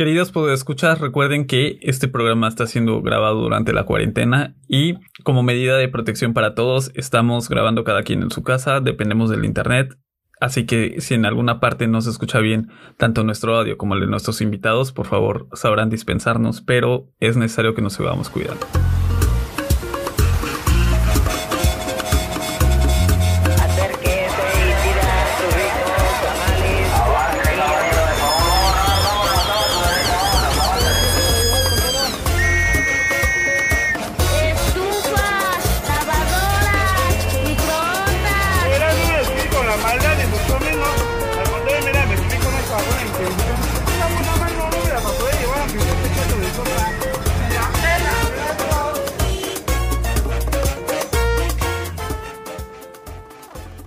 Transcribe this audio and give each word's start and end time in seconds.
Queridos 0.00 0.32
escuchar, 0.50 0.98
recuerden 0.98 1.46
que 1.46 1.78
este 1.82 2.08
programa 2.08 2.48
está 2.48 2.66
siendo 2.66 3.02
grabado 3.02 3.42
durante 3.42 3.74
la 3.74 3.84
cuarentena 3.84 4.56
y 4.66 4.94
como 5.24 5.42
medida 5.42 5.76
de 5.76 5.88
protección 5.88 6.32
para 6.32 6.54
todos, 6.54 6.90
estamos 6.94 7.50
grabando 7.50 7.84
cada 7.84 8.02
quien 8.02 8.22
en 8.22 8.30
su 8.30 8.42
casa, 8.42 8.80
dependemos 8.80 9.28
del 9.28 9.44
internet, 9.44 9.98
así 10.40 10.64
que 10.64 11.02
si 11.02 11.12
en 11.12 11.26
alguna 11.26 11.60
parte 11.60 11.86
no 11.86 12.00
se 12.00 12.08
escucha 12.08 12.38
bien 12.38 12.70
tanto 12.96 13.24
nuestro 13.24 13.54
audio 13.58 13.76
como 13.76 13.92
el 13.92 14.00
de 14.00 14.06
nuestros 14.06 14.40
invitados, 14.40 14.90
por 14.90 15.04
favor 15.04 15.48
sabrán 15.52 15.90
dispensarnos, 15.90 16.62
pero 16.62 17.10
es 17.20 17.36
necesario 17.36 17.74
que 17.74 17.82
nos 17.82 17.92
sigamos 17.92 18.30
cuidando. 18.30 18.66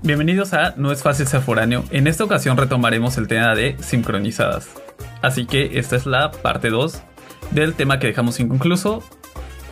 Bienvenidos 0.05 0.53
a 0.53 0.73
No 0.75 0.91
es 0.91 1.01
fácil 1.01 1.27
ser 1.27 1.39
foráneo. 1.39 1.85
En 1.89 2.07
esta 2.07 2.25
ocasión 2.25 2.57
retomaremos 2.57 3.17
el 3.17 3.29
tema 3.29 3.55
de 3.55 3.77
sincronizadas. 3.79 4.67
Así 5.21 5.45
que 5.45 5.79
esta 5.79 5.95
es 5.95 6.05
la 6.05 6.29
parte 6.29 6.69
2 6.69 7.01
del 7.51 7.73
tema 7.73 7.99
que 7.99 8.07
dejamos 8.07 8.41
inconcluso. 8.41 9.01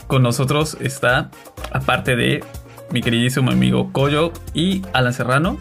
Con 0.08 0.24
nosotros 0.24 0.78
está, 0.80 1.32
aparte 1.74 2.16
de 2.16 2.46
mi 2.92 3.02
queridísimo 3.02 3.52
amigo 3.52 3.92
Coyo 3.92 4.32
y 4.54 4.84
Alan 4.94 5.12
Serrano, 5.12 5.58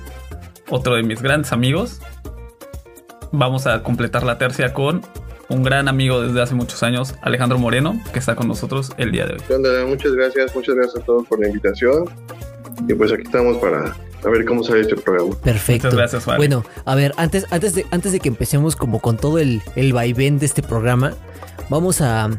otro 0.68 0.94
de 0.94 1.02
mis 1.02 1.20
grandes 1.20 1.50
amigos. 1.50 2.00
Vamos 3.32 3.66
a 3.66 3.82
completar 3.82 4.22
la 4.22 4.38
tercia 4.38 4.72
con 4.72 5.02
un 5.48 5.64
gran 5.64 5.88
amigo 5.88 6.22
desde 6.22 6.42
hace 6.42 6.54
muchos 6.54 6.84
años, 6.84 7.16
Alejandro 7.22 7.58
Moreno, 7.58 8.00
que 8.12 8.20
está 8.20 8.36
con 8.36 8.46
nosotros 8.46 8.92
el 8.98 9.10
día 9.10 9.26
de 9.26 9.32
hoy. 9.32 9.40
Muchas 9.88 10.12
gracias, 10.12 10.54
muchas 10.54 10.76
gracias 10.76 11.02
a 11.02 11.04
todos 11.04 11.26
por 11.26 11.40
la 11.40 11.48
invitación. 11.48 12.04
Y 12.90 12.94
pues 12.94 13.12
aquí 13.12 13.22
estamos 13.22 13.56
para 13.58 13.96
a 14.22 14.28
ver 14.28 14.44
cómo 14.44 14.62
sale 14.64 14.80
este 14.80 14.96
programa. 14.96 15.34
Perfecto. 15.36 15.86
Muchas 15.86 15.98
gracias, 15.98 16.24
Juan. 16.24 16.36
Bueno, 16.36 16.64
a 16.84 16.94
ver, 16.94 17.12
antes, 17.16 17.46
antes, 17.50 17.74
de, 17.74 17.86
antes 17.90 18.12
de 18.12 18.20
que 18.20 18.28
empecemos 18.28 18.76
como 18.76 19.00
con 19.00 19.16
todo 19.16 19.38
el, 19.38 19.62
el 19.76 19.92
vaivén 19.92 20.38
de 20.38 20.46
este 20.46 20.62
programa, 20.62 21.14
vamos 21.68 22.00
a, 22.00 22.30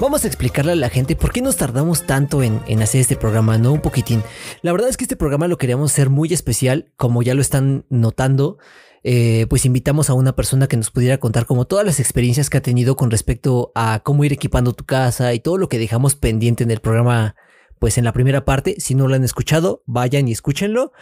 Vamos 0.00 0.24
a 0.24 0.26
explicarle 0.26 0.72
a 0.72 0.76
la 0.76 0.88
gente 0.88 1.14
por 1.14 1.32
qué 1.32 1.40
nos 1.40 1.56
tardamos 1.56 2.02
tanto 2.02 2.42
en, 2.42 2.60
en, 2.66 2.82
hacer 2.82 3.00
este 3.00 3.14
programa, 3.14 3.58
¿no? 3.58 3.72
Un 3.72 3.80
poquitín. 3.80 4.24
La 4.60 4.72
verdad 4.72 4.88
es 4.88 4.96
que 4.96 5.04
este 5.04 5.14
programa 5.14 5.46
lo 5.46 5.56
queríamos 5.56 5.92
hacer 5.92 6.10
muy 6.10 6.32
especial, 6.32 6.92
como 6.96 7.22
ya 7.22 7.34
lo 7.34 7.40
están 7.40 7.86
notando. 7.90 8.58
Eh, 9.04 9.46
pues 9.48 9.64
invitamos 9.66 10.10
a 10.10 10.14
una 10.14 10.34
persona 10.34 10.66
que 10.66 10.76
nos 10.76 10.90
pudiera 10.90 11.18
contar 11.18 11.46
como 11.46 11.66
todas 11.66 11.86
las 11.86 12.00
experiencias 12.00 12.50
que 12.50 12.56
ha 12.58 12.62
tenido 12.62 12.96
con 12.96 13.12
respecto 13.12 13.70
a 13.76 14.00
cómo 14.02 14.24
ir 14.24 14.32
equipando 14.32 14.72
tu 14.72 14.84
casa 14.84 15.32
y 15.32 15.38
todo 15.38 15.58
lo 15.58 15.68
que 15.68 15.78
dejamos 15.78 16.16
pendiente 16.16 16.64
en 16.64 16.72
el 16.72 16.80
programa 16.80 17.36
pues 17.84 17.98
en 17.98 18.04
la 18.04 18.14
primera 18.14 18.46
parte. 18.46 18.76
Si 18.78 18.94
no 18.94 19.08
lo 19.08 19.14
han 19.14 19.24
escuchado, 19.24 19.82
vayan 19.84 20.26
y 20.26 20.32
escúchenlo. 20.32 20.92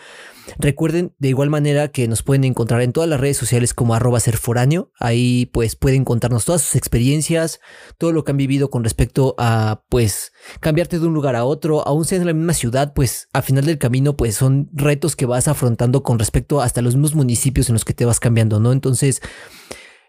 Recuerden 0.59 1.15
de 1.21 1.29
igual 1.29 1.49
manera 1.49 1.87
que 1.87 2.09
nos 2.09 2.25
pueden 2.25 2.43
encontrar 2.43 2.83
en 2.83 2.91
todas 2.91 3.09
las 3.09 3.21
redes 3.21 3.37
sociales 3.37 3.73
como 3.73 3.95
arroba 3.95 4.19
serforáneo. 4.19 4.91
Ahí 4.99 5.47
pues 5.53 5.77
pueden 5.77 6.05
contarnos 6.05 6.45
todas 6.45 6.63
sus 6.63 6.75
experiencias, 6.75 7.61
todo 7.99 8.11
lo 8.11 8.25
que 8.25 8.33
han 8.33 8.37
vivido 8.37 8.69
con 8.69 8.83
respecto 8.83 9.37
a 9.39 9.85
pues 9.91 10.33
cambiarte 10.59 10.99
de 10.99 11.07
un 11.07 11.15
lugar 11.15 11.37
a 11.37 11.45
otro, 11.45 11.87
aún 11.87 12.05
sea 12.05 12.19
en 12.19 12.27
la 12.27 12.33
misma 12.33 12.53
ciudad, 12.53 12.95
pues 12.95 13.29
a 13.33 13.43
final 13.43 13.65
del 13.65 13.79
camino 13.79 14.17
pues 14.17 14.35
son 14.35 14.69
retos 14.73 15.15
que 15.15 15.27
vas 15.27 15.47
afrontando 15.47 16.03
con 16.03 16.19
respecto 16.19 16.63
hasta 16.63 16.83
los 16.83 16.97
mismos 16.97 17.15
municipios 17.15 17.69
en 17.69 17.75
los 17.75 17.85
que 17.85 17.95
te 17.95 18.07
vas 18.07 18.19
cambiando, 18.19 18.59
¿no? 18.59 18.73
Entonces, 18.73 19.23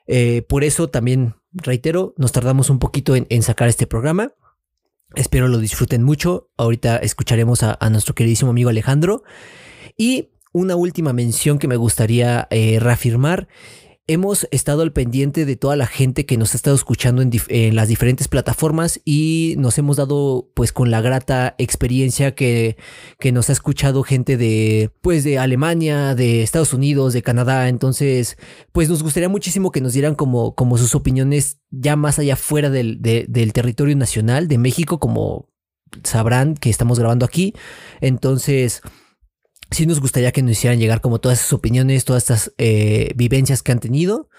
eh, 0.07 0.41
por 0.49 0.63
eso 0.63 0.89
también, 0.89 1.35
reitero, 1.51 2.15
nos 2.17 2.31
tardamos 2.31 2.71
un 2.71 2.79
poquito 2.79 3.15
en 3.15 3.43
sacar 3.43 3.67
este 3.67 3.85
programa. 3.85 4.33
Espero 5.15 5.47
lo 5.47 5.59
disfruten 5.59 6.03
mucho. 6.03 6.49
Ahorita 6.57 6.97
escucharemos 6.97 7.63
a, 7.63 7.77
nuestro 7.89 8.15
queridísimo 8.15 8.51
amigo 8.51 8.69
Alejandro. 8.69 9.23
Y 9.97 10.29
una 10.53 10.75
última 10.75 11.13
mención 11.13 11.59
que 11.59 11.67
me 11.67 11.75
gustaría 11.75 12.47
eh, 12.49 12.79
reafirmar 12.79 13.47
Hemos 14.05 14.49
estado 14.51 14.81
al 14.81 14.91
pendiente 14.91 15.45
de 15.45 15.55
toda 15.55 15.77
la 15.77 15.87
gente 15.87 16.25
que 16.25 16.35
nos 16.35 16.53
ha 16.53 16.57
estado 16.57 16.75
escuchando 16.75 17.21
en, 17.21 17.75
las 17.75 17.87
diferentes 17.87 18.27
plataformas 18.27 18.99
y 19.05 19.55
nos 19.59 19.77
hemos 19.77 19.95
dado 19.95 20.51
pues 20.55 20.73
con 20.73 20.91
la 20.91 20.99
grata 20.99 21.55
experiencia 21.57 22.35
que, 22.35 22.75
que, 23.17 23.31
nos 23.31 23.49
ha 23.49 23.53
escuchado 23.53 24.03
gente 24.03 24.35
de 24.35 24.91
pues 24.99 25.23
de 25.23 25.39
Alemania, 25.39 26.15
de 26.15 26.43
Estados 26.43 26.73
Unidos, 26.73 27.13
de 27.13 27.21
Canadá. 27.21 27.69
Entonces 27.69 28.37
pues 28.73 28.89
nos 28.89 29.03
gustaría 29.03 29.29
muchísimo 29.29 29.71
que 29.71 29.79
nos 29.79 29.93
dieran 29.93 30.15
como, 30.15 30.53
como 30.53 30.77
sus 30.77 30.95
opiniones 30.95 31.59
ya 31.71 31.95
más 31.95 32.19
allá 32.19 32.35
fuera 32.35 32.69
del, 32.69 33.01
del 33.01 33.53
territorio 33.53 33.95
nacional 33.95 34.49
de 34.49 34.57
México 34.57 34.99
como 34.99 35.47
sabrán 36.03 36.55
que 36.55 36.69
estamos 36.69 36.99
grabando 36.99 37.25
aquí. 37.25 37.53
Entonces 38.01 38.81
sí 39.73 39.85
nos 39.85 39.99
gustaría 39.99 40.31
que 40.31 40.41
nos 40.41 40.51
hicieran 40.51 40.79
llegar 40.79 41.01
como 41.01 41.19
todas 41.19 41.39
esas 41.39 41.53
opiniones, 41.53 42.05
todas 42.05 42.23
estas 42.23 42.53
eh, 42.57 43.11
vivencias 43.15 43.63
que 43.63 43.71
han 43.71 43.79
tenido. 43.79 44.29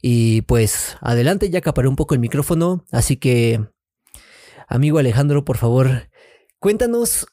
Y 0.00 0.42
pues 0.42 0.96
adelante, 1.00 1.50
ya 1.50 1.58
acaparé 1.58 1.88
un 1.88 1.96
poco 1.96 2.14
el 2.14 2.20
micrófono. 2.20 2.84
Así 2.90 3.16
que, 3.16 3.60
amigo 4.68 4.98
Alejandro, 4.98 5.44
por 5.44 5.56
favor, 5.56 6.08
cuéntanos. 6.58 7.26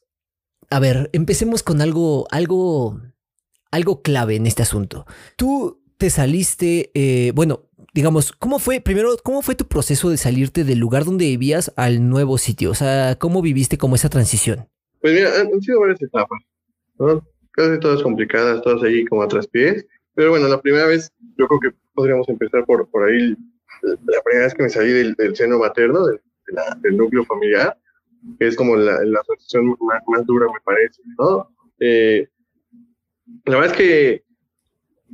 A 0.71 0.79
ver, 0.79 1.09
empecemos 1.13 1.61
con 1.61 1.81
algo, 1.81 2.27
algo, 2.31 2.99
algo 3.69 4.01
clave 4.01 4.35
en 4.35 4.47
este 4.47 4.63
asunto. 4.63 5.05
Tú 5.35 5.83
te 5.97 6.09
saliste, 6.09 6.91
eh, 6.95 7.31
bueno, 7.35 7.69
digamos, 7.93 8.31
¿cómo 8.31 8.57
fue, 8.57 8.81
primero, 8.81 9.15
cómo 9.23 9.43
fue 9.43 9.55
tu 9.55 9.67
proceso 9.67 10.09
de 10.09 10.17
salirte 10.17 10.63
del 10.63 10.79
lugar 10.79 11.05
donde 11.05 11.25
vivías 11.25 11.71
al 11.75 12.09
nuevo 12.09 12.39
sitio? 12.39 12.71
O 12.71 12.75
sea, 12.75 13.17
¿cómo 13.19 13.43
viviste 13.43 13.77
como 13.77 13.95
esa 13.95 14.09
transición? 14.09 14.67
Pues 15.01 15.13
mira, 15.13 15.29
han 15.39 15.61
sido 15.61 15.81
varias 15.81 16.01
etapas. 16.01 16.39
¿no? 16.97 17.23
Casi 17.55 17.79
todas 17.79 18.03
complicadas, 18.03 18.61
todas 18.61 18.83
ahí 18.83 19.05
como 19.05 19.23
a 19.23 19.27
traspiés. 19.27 19.85
Pero 20.13 20.31
bueno, 20.31 20.47
la 20.47 20.61
primera 20.61 20.85
vez, 20.87 21.11
yo 21.37 21.47
creo 21.47 21.59
que 21.59 21.77
podríamos 21.93 22.27
empezar 22.29 22.65
por, 22.65 22.87
por 22.89 23.07
ahí. 23.07 23.35
La 23.81 24.21
primera 24.23 24.45
vez 24.45 24.53
que 24.53 24.63
me 24.63 24.69
salí 24.69 24.91
del, 24.91 25.35
seno 25.35 25.59
materno, 25.59 26.05
del, 26.05 26.19
del, 26.81 26.97
núcleo 26.97 27.25
familiar, 27.25 27.77
que 28.39 28.47
es 28.47 28.55
como 28.55 28.75
la, 28.75 29.03
la 29.03 29.19
asociación 29.19 29.75
más, 29.81 30.01
más, 30.07 30.25
dura, 30.25 30.47
me 30.47 30.59
parece, 30.63 31.01
¿no? 31.19 31.49
Eh, 31.79 32.27
la 33.45 33.57
verdad 33.57 33.71
es 33.71 33.77
que 33.77 34.23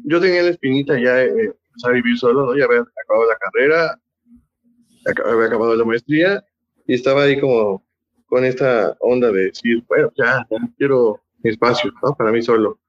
yo 0.06 0.22
tenía 0.22 0.44
la 0.44 0.50
espinita 0.50 1.00
ya 1.00 1.16
de 1.16 1.46
empezar 1.46 1.92
a 1.92 1.94
vivir 1.94 2.18
solo, 2.18 2.46
¿no? 2.46 2.58
Ya 2.58 2.66
había 2.66 2.82
acabado 2.82 3.28
la 3.28 3.38
carrera, 3.38 4.00
había 5.26 5.48
acabado 5.48 5.76
la 5.76 5.86
maestría 5.86 6.44
y 6.88 6.94
estaba 6.94 7.24
ahí 7.24 7.40
como 7.40 7.84
con 8.28 8.46
esta 8.46 8.96
onda 9.00 9.32
de 9.32 9.46
decir, 9.46 9.84
bueno, 9.88 10.12
ya, 10.16 10.48
ya 10.50 10.58
quiero 10.78 11.20
espacio, 11.50 11.92
¿no? 12.04 12.16
Para 12.16 12.32
mí 12.32 12.42
solo. 12.42 12.80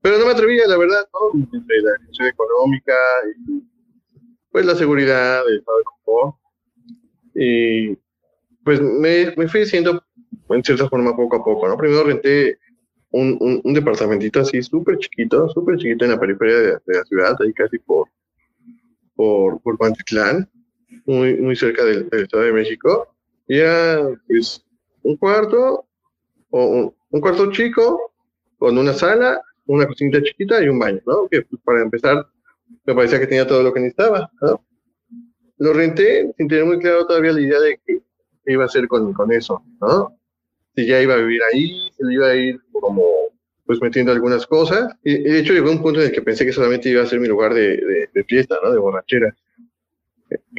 Pero 0.00 0.18
no 0.18 0.26
me 0.26 0.32
atrevía, 0.32 0.66
la 0.66 0.78
verdad, 0.78 1.08
¿no? 1.12 1.40
Entre 1.52 1.82
la 1.82 1.98
situación 1.98 2.28
económica 2.28 2.94
y 3.48 3.62
pues 4.50 4.64
la 4.64 4.74
seguridad, 4.74 5.42
el 5.48 5.58
estado 5.58 5.78
de 5.78 5.84
confort. 5.84 6.36
Y 7.34 7.96
pues 8.64 8.80
me, 8.80 9.34
me 9.36 9.48
fui 9.48 9.60
diciendo 9.60 10.02
en 10.50 10.64
cierta 10.64 10.88
forma 10.88 11.16
poco 11.16 11.36
a 11.36 11.44
poco, 11.44 11.68
¿no? 11.68 11.76
Primero 11.76 12.04
renté 12.04 12.58
un, 13.10 13.60
un, 13.64 13.74
departamentito 13.74 14.40
así 14.40 14.62
súper 14.62 14.98
chiquito, 14.98 15.48
súper 15.48 15.78
chiquito 15.78 16.04
en 16.04 16.10
la 16.12 16.20
periferia 16.20 16.56
de, 16.56 16.80
la 16.86 17.04
ciudad, 17.04 17.36
ahí 17.40 17.52
casi 17.52 17.78
por, 17.78 18.08
por, 19.14 19.60
por 19.62 19.78
Pantitlán, 19.78 20.48
muy, 21.06 21.36
muy 21.36 21.56
cerca 21.56 21.84
del, 21.84 22.08
del 22.08 22.24
Estado 22.24 22.44
de 22.44 22.52
México. 22.52 23.14
Y 23.46 23.58
era 23.58 24.08
pues 24.26 24.64
un 25.02 25.16
cuarto 25.16 25.87
o 26.50 26.66
un, 26.66 26.94
un 27.10 27.20
cuarto 27.20 27.50
chico 27.52 28.12
con 28.58 28.76
una 28.76 28.92
sala, 28.92 29.40
una 29.66 29.86
cocinita 29.86 30.22
chiquita 30.22 30.62
y 30.62 30.68
un 30.68 30.78
baño, 30.78 31.00
¿no? 31.06 31.28
Que 31.28 31.42
pues, 31.42 31.60
para 31.62 31.82
empezar 31.82 32.26
me 32.84 32.94
parecía 32.94 33.20
que 33.20 33.26
tenía 33.26 33.46
todo 33.46 33.62
lo 33.62 33.72
que 33.72 33.80
necesitaba, 33.80 34.30
¿no? 34.40 34.62
Lo 35.58 35.72
renté 35.72 36.32
sin 36.36 36.48
tener 36.48 36.64
muy 36.64 36.78
claro 36.78 37.06
todavía 37.06 37.32
la 37.32 37.40
idea 37.40 37.60
de 37.60 37.80
qué 37.86 38.00
iba 38.46 38.62
a 38.62 38.66
hacer 38.66 38.86
con, 38.88 39.12
con 39.12 39.32
eso, 39.32 39.62
¿no? 39.80 40.16
Si 40.74 40.86
ya 40.86 41.00
iba 41.00 41.14
a 41.14 41.18
vivir 41.18 41.40
ahí, 41.52 41.90
si 41.96 42.04
le 42.04 42.14
iba 42.14 42.28
a 42.28 42.36
ir 42.36 42.60
como 42.72 43.02
pues 43.66 43.82
metiendo 43.82 44.12
algunas 44.12 44.46
cosas. 44.46 44.94
Y, 45.04 45.18
de 45.18 45.40
hecho 45.40 45.52
llegó 45.52 45.70
un 45.70 45.82
punto 45.82 46.00
en 46.00 46.06
el 46.06 46.12
que 46.12 46.22
pensé 46.22 46.46
que 46.46 46.52
solamente 46.52 46.88
iba 46.88 47.02
a 47.02 47.06
ser 47.06 47.20
mi 47.20 47.28
lugar 47.28 47.52
de, 47.52 48.08
de, 48.14 48.24
fiesta, 48.24 48.56
¿no? 48.62 48.72
De 48.72 48.78
borrachera. 48.78 49.36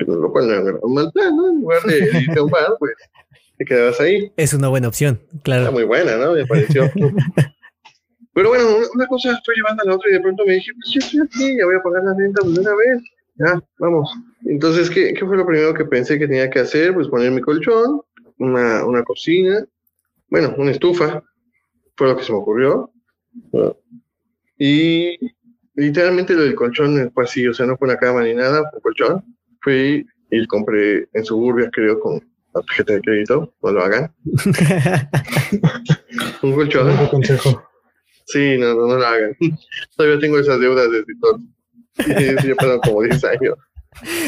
Lo 0.06 0.32
cual 0.32 0.48
no 0.48 0.54
era 0.54 0.78
un 0.82 0.94
mal 0.94 1.12
plan, 1.12 1.36
¿no? 1.36 1.50
En 1.50 1.62
lugar 1.62 1.82
de 1.84 1.98
irte 2.22 2.40
a 2.40 2.44
un 2.44 2.52
bar, 2.52 2.76
pues 2.78 2.94
te 3.60 3.66
quedabas 3.66 4.00
ahí. 4.00 4.32
Es 4.38 4.54
una 4.54 4.70
buena 4.70 4.88
opción, 4.88 5.20
claro. 5.44 5.64
Está 5.64 5.72
muy 5.72 5.84
buena, 5.84 6.16
¿no? 6.16 6.34
Me 6.34 6.48
pareció. 6.48 6.90
Pero 8.34 8.50
bueno, 8.50 8.64
una 8.96 9.06
cosa 9.06 9.34
estoy 9.34 9.58
llevando 9.58 9.84
a 9.84 9.86
la 9.86 9.96
otra 9.96 10.10
y 10.10 10.14
de 10.14 10.22
pronto 10.22 10.46
me 10.46 10.54
dije, 10.54 10.72
pues 10.74 10.94
yo 10.94 11.00
estoy 11.00 11.20
aquí, 11.22 11.58
ya 11.58 11.66
voy 11.66 11.76
a 11.76 11.84
pagar 11.84 12.04
la 12.04 12.16
renta 12.18 12.42
de 12.42 12.58
una 12.58 12.74
vez. 12.74 13.04
ya, 13.36 13.62
vamos. 13.80 14.10
Entonces, 14.46 14.90
¿qué, 14.90 15.14
¿qué 15.14 15.26
fue 15.26 15.36
lo 15.36 15.46
primero 15.46 15.74
que 15.74 15.84
pensé 15.84 16.18
que 16.18 16.28
tenía 16.28 16.50
que 16.50 16.60
hacer? 16.60 16.94
Pues 16.94 17.10
poner 17.10 17.32
mi 17.32 17.42
colchón, 17.42 18.02
una, 18.38 18.86
una 18.86 19.04
cocina, 19.04 19.66
bueno, 20.30 20.56
una 20.58 20.72
estufa, 20.72 21.22
fue 21.98 22.08
lo 22.08 22.16
que 22.16 22.24
se 22.24 22.32
me 22.32 22.38
ocurrió. 22.38 22.90
Y 24.58 25.18
literalmente 25.76 26.34
lo 26.34 26.44
del 26.44 26.56
colchón 26.56 27.12
fue 27.14 27.26
así, 27.26 27.46
o 27.46 27.54
sea, 27.54 27.66
no 27.66 27.76
fue 27.76 27.90
una 27.90 27.98
cama 27.98 28.24
ni 28.24 28.34
nada, 28.34 28.70
fue 28.70 28.78
un 28.78 28.82
colchón. 28.82 29.36
Fui 29.62 30.08
y 30.32 30.48
compré 30.48 31.10
en 31.12 31.26
Suburbia, 31.26 31.70
creo, 31.74 32.00
con 32.00 32.22
tarjeta 32.54 32.94
de 32.94 33.01
crédito, 33.01 33.54
no 33.62 33.72
lo 33.72 33.84
hagan. 33.84 34.13
un 36.42 36.54
colchón. 36.54 36.96
Buen 36.96 37.07
consejo. 37.07 37.63
Sí, 38.25 38.57
no, 38.57 38.75
no, 38.75 38.88
no 38.88 38.96
lo 38.98 39.06
hagan. 39.06 39.36
Todavía 39.96 40.19
tengo 40.19 40.40
esas 40.40 40.60
deudas 40.60 40.90
de 40.92 41.00
escritor. 41.00 41.40
Sí, 41.98 42.48
ya 42.48 42.56
pasan 42.56 42.80
como 42.80 43.01
10 43.04 43.24
años. 43.25 43.56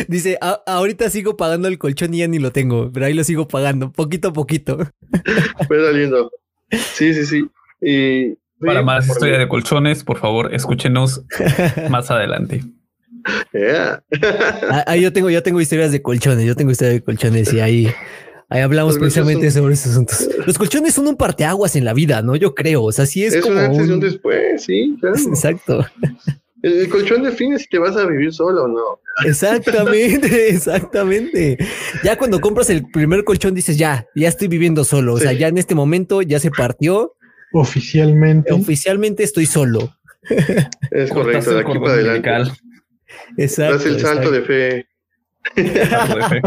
Dice, 0.07 0.37
"A- 0.41 0.61
ahorita 0.65 1.09
sigo 1.09 1.37
pagando 1.37 1.67
el 1.67 1.77
colchón 1.77 2.13
y 2.13 2.17
ya 2.19 2.27
ni 2.27 2.39
lo 2.39 2.51
tengo, 2.51 2.91
pero 2.91 3.05
ahí 3.05 3.13
lo 3.13 3.23
sigo 3.23 3.47
pagando, 3.47 3.91
poquito 3.91 4.29
a 4.29 4.33
poquito. 4.33 4.77
Fue 5.67 5.85
saliendo. 5.85 6.31
Sí, 6.71 7.13
sí, 7.13 7.25
sí. 7.25 7.45
Y, 7.81 8.35
Para 8.65 8.79
sí, 8.79 8.85
más 8.85 9.07
historia 9.07 9.37
mí. 9.37 9.43
de 9.43 9.47
colchones, 9.49 10.03
por 10.03 10.17
favor, 10.17 10.53
escúchenos 10.53 11.23
más 11.89 12.09
adelante. 12.11 12.61
Yeah. 13.53 14.03
Ah, 14.69 14.83
ah, 14.87 14.95
yo 14.97 15.11
tengo, 15.13 15.29
yo 15.29 15.43
tengo 15.43 15.59
historias 15.61 15.91
de 15.91 16.01
colchones, 16.01 16.45
yo 16.45 16.55
tengo 16.55 16.71
historias 16.71 16.95
de 16.95 17.01
colchones 17.03 17.53
y 17.53 17.59
ahí, 17.59 17.91
ahí 18.49 18.61
hablamos 18.61 18.97
precisamente 18.97 19.49
son- 19.51 19.61
sobre 19.63 19.73
esos 19.75 19.91
asuntos. 19.91 20.29
Los 20.45 20.57
colchones 20.57 20.93
son 20.93 21.07
un 21.07 21.15
parteaguas 21.17 21.75
en 21.75 21.85
la 21.85 21.93
vida, 21.93 22.21
¿no? 22.21 22.35
Yo 22.35 22.55
creo, 22.55 22.83
o 22.83 22.91
sea, 22.91 23.05
sí 23.05 23.23
es, 23.23 23.33
Es, 23.33 23.41
como 23.43 23.55
un 23.59 23.65
antes 23.65 23.87
y 23.87 23.91
un 23.91 23.99
después, 23.99 24.63
sí, 24.63 24.95
claro. 24.99 25.15
Exacto, 25.27 25.85
El, 26.63 26.87
colchón 26.89 27.23
define 27.23 27.57
si 27.59 27.67
te 27.67 27.79
vas 27.79 27.95
a 27.97 28.05
vivir 28.05 28.31
solo 28.33 28.63
o 28.63 28.67
no. 28.67 28.99
exactamente, 29.27 30.49
exactamente. 30.49 31.57
Ya 32.03 32.17
cuando 32.17 32.39
compras 32.39 32.69
el 32.69 32.85
primer 32.89 33.23
colchón 33.23 33.53
dices, 33.55 33.77
ya, 33.77 34.05
ya 34.15 34.29
estoy 34.29 34.47
viviendo 34.47 34.83
solo, 34.83 35.13
o 35.15 35.19
sea, 35.19 35.31
Sí. 35.31 35.37
ya 35.39 35.47
en 35.47 35.57
este 35.57 35.75
momento 35.75 36.21
ya 36.21 36.39
se 36.39 36.51
partió, 36.51 37.15
Oficialmente. 37.53 38.53
oficialmente 38.53 39.23
estoy 39.23 39.45
solo. 39.45 39.93
Es 40.91 41.09
correcto, 41.11 41.53
de 41.53 41.61
aquí 41.61 41.79
para 41.79 41.93
adelante. 41.93 42.51
Exacto. 43.37 43.73
Das 43.73 43.85
el 43.85 43.99
salto 43.99 44.29
exacto, 44.29 44.31
de 44.31 44.41
fe. 44.41 44.87
Algo 45.95 46.15
de 46.17 46.23
fe. 46.29 46.41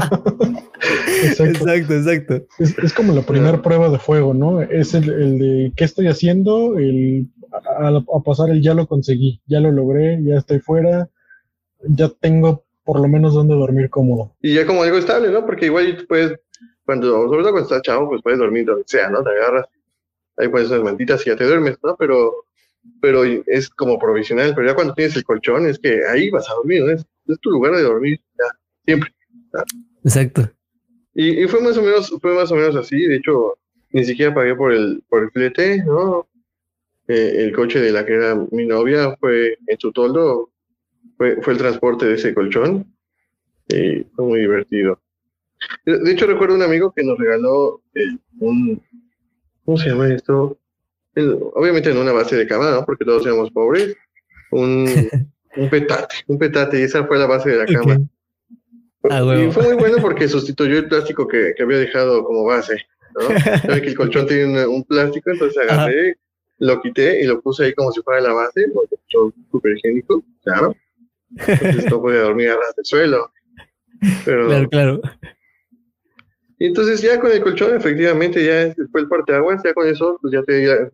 Exacto. 1.24 1.44
Exacto, 1.44 1.94
exacto. 1.94 2.46
Es, 2.58 2.78
es 2.78 2.92
como 2.92 3.12
la 3.12 3.22
primera 3.22 3.60
prueba 3.62 3.88
de 3.88 3.98
fuego, 3.98 4.34
¿no? 4.34 4.60
Es 4.60 4.94
el, 4.94 5.10
el 5.10 5.38
de 5.38 5.72
qué 5.76 5.84
estoy 5.84 6.06
haciendo, 6.08 6.78
el 6.78 7.28
a, 7.54 8.20
pasar 8.24 8.50
el 8.50 8.62
ya 8.62 8.74
lo 8.74 8.86
conseguí, 8.86 9.40
ya 9.46 9.60
lo 9.60 9.70
logré, 9.70 10.18
ya 10.22 10.36
estoy 10.36 10.60
fuera, 10.60 11.08
ya 11.82 12.08
tengo 12.08 12.64
por 12.84 13.00
lo 13.00 13.08
menos 13.08 13.34
donde 13.34 13.54
dormir 13.54 13.90
cómodo. 13.90 14.34
Y 14.42 14.54
ya 14.54 14.66
como 14.66 14.82
algo 14.82 14.98
estable, 14.98 15.30
¿no? 15.30 15.46
Porque 15.46 15.66
igual 15.66 15.96
tú 15.96 16.06
puedes, 16.06 16.38
cuando, 16.84 17.28
sobre 17.28 17.42
todo 17.42 17.52
cuando 17.52 17.68
estás 17.68 17.82
chavo, 17.82 18.08
pues 18.08 18.22
puedes 18.22 18.38
dormir 18.38 18.66
donde 18.66 18.84
sea, 18.86 19.08
¿no? 19.08 19.22
Te 19.22 19.30
agarras, 19.30 19.66
ahí 20.36 20.48
pones 20.48 20.68
unas 20.68 20.82
mantitas 20.82 21.26
y 21.26 21.30
ya 21.30 21.36
te 21.36 21.44
duermes, 21.44 21.78
¿no? 21.82 21.96
Pero, 21.96 22.44
pero 23.00 23.22
es 23.24 23.68
como 23.68 23.98
provisional, 23.98 24.54
pero 24.54 24.68
ya 24.68 24.74
cuando 24.74 24.94
tienes 24.94 25.16
el 25.16 25.24
colchón 25.24 25.66
es 25.66 25.78
que 25.78 26.00
ahí 26.06 26.30
vas 26.30 26.48
a 26.48 26.54
dormir, 26.54 26.82
¿no? 26.82 26.90
Es, 26.90 27.04
es 27.26 27.38
tu 27.40 27.50
lugar 27.50 27.74
de 27.74 27.82
dormir, 27.82 28.20
ya, 28.38 28.58
siempre. 28.86 29.10
Exacto. 30.02 30.50
Y, 31.14 31.44
y 31.44 31.48
fue 31.48 31.60
más 31.60 31.76
o 31.76 31.82
menos, 31.82 32.12
fue 32.20 32.34
más 32.34 32.50
o 32.50 32.56
menos 32.56 32.74
así, 32.76 32.98
de 33.06 33.16
hecho, 33.16 33.58
ni 33.90 34.04
siquiera 34.04 34.34
pagué 34.34 34.54
por 34.54 34.72
el, 34.72 35.02
por 35.08 35.22
el 35.22 35.30
flete, 35.30 35.84
¿no? 35.84 36.26
Eh, 37.06 37.44
el 37.44 37.52
coche 37.52 37.80
de 37.80 37.92
la 37.92 38.04
que 38.06 38.14
era 38.14 38.34
mi 38.50 38.66
novia 38.66 39.14
fue 39.20 39.58
en 39.66 39.78
su 39.78 39.92
toldo, 39.92 40.50
fue, 41.18 41.40
fue 41.42 41.52
el 41.52 41.58
transporte 41.58 42.06
de 42.06 42.14
ese 42.14 42.34
colchón, 42.34 42.92
y 43.68 44.04
fue 44.14 44.24
muy 44.24 44.40
divertido. 44.40 45.00
De, 45.84 45.98
de 45.98 46.12
hecho, 46.12 46.26
recuerdo 46.26 46.54
un 46.54 46.62
amigo 46.62 46.92
que 46.92 47.04
nos 47.04 47.18
regaló 47.18 47.82
eh, 47.94 48.16
un, 48.40 48.82
¿cómo 49.64 49.76
se 49.76 49.90
llama 49.90 50.12
esto? 50.12 50.58
El- 51.14 51.38
obviamente 51.54 51.90
en 51.90 51.98
una 51.98 52.12
base 52.12 52.36
de 52.36 52.46
cama, 52.46 52.70
¿no? 52.70 52.84
Porque 52.84 53.04
todos 53.04 53.24
éramos 53.26 53.50
pobres, 53.50 53.96
un, 54.50 54.86
un 55.56 55.70
petate, 55.70 56.16
un 56.26 56.38
petate, 56.38 56.80
y 56.80 56.82
esa 56.82 57.04
fue 57.06 57.18
la 57.18 57.26
base 57.26 57.50
de 57.50 57.56
la 57.58 57.66
cama. 57.66 57.98
Ah, 59.10 59.20
Y 59.38 59.50
fue 59.52 59.64
muy 59.64 59.74
bueno 59.76 59.98
porque 60.00 60.26
sustituyó 60.28 60.78
el 60.78 60.88
plástico 60.88 61.28
que, 61.28 61.52
que 61.56 61.62
había 61.62 61.78
dejado 61.78 62.24
como 62.24 62.44
base. 62.44 62.76
¿no? 63.14 63.20
Sabe 63.62 63.82
que 63.82 63.88
el 63.88 63.96
colchón 63.96 64.26
tiene 64.26 64.66
un 64.66 64.82
plástico, 64.84 65.30
entonces 65.30 65.56
agarré, 65.68 66.16
lo 66.58 66.80
quité 66.80 67.20
y 67.22 67.26
lo 67.26 67.40
puse 67.42 67.64
ahí 67.66 67.74
como 67.74 67.92
si 67.92 68.00
fuera 68.02 68.20
la 68.22 68.32
base, 68.32 68.66
porque 68.72 68.96
súper 69.50 69.76
higiénico, 69.76 70.24
claro. 70.42 70.74
Entonces 71.36 71.90
no 71.90 72.00
podía 72.00 72.20
dormir 72.22 72.48
a 72.50 72.56
ras 72.56 72.74
del 72.76 72.84
suelo. 72.84 73.30
Pero, 74.24 74.46
Claro, 74.48 74.68
claro. 74.68 75.00
Entonces 76.66 77.02
ya 77.02 77.18
con 77.18 77.32
el 77.32 77.42
colchón, 77.42 77.76
efectivamente, 77.76 78.44
ya 78.44 78.74
fue 78.90 79.02
el 79.02 79.08
parteaguas, 79.08 79.62
ya 79.64 79.74
con 79.74 79.86
eso, 79.88 80.18
pues 80.20 80.32
ya, 80.32 80.42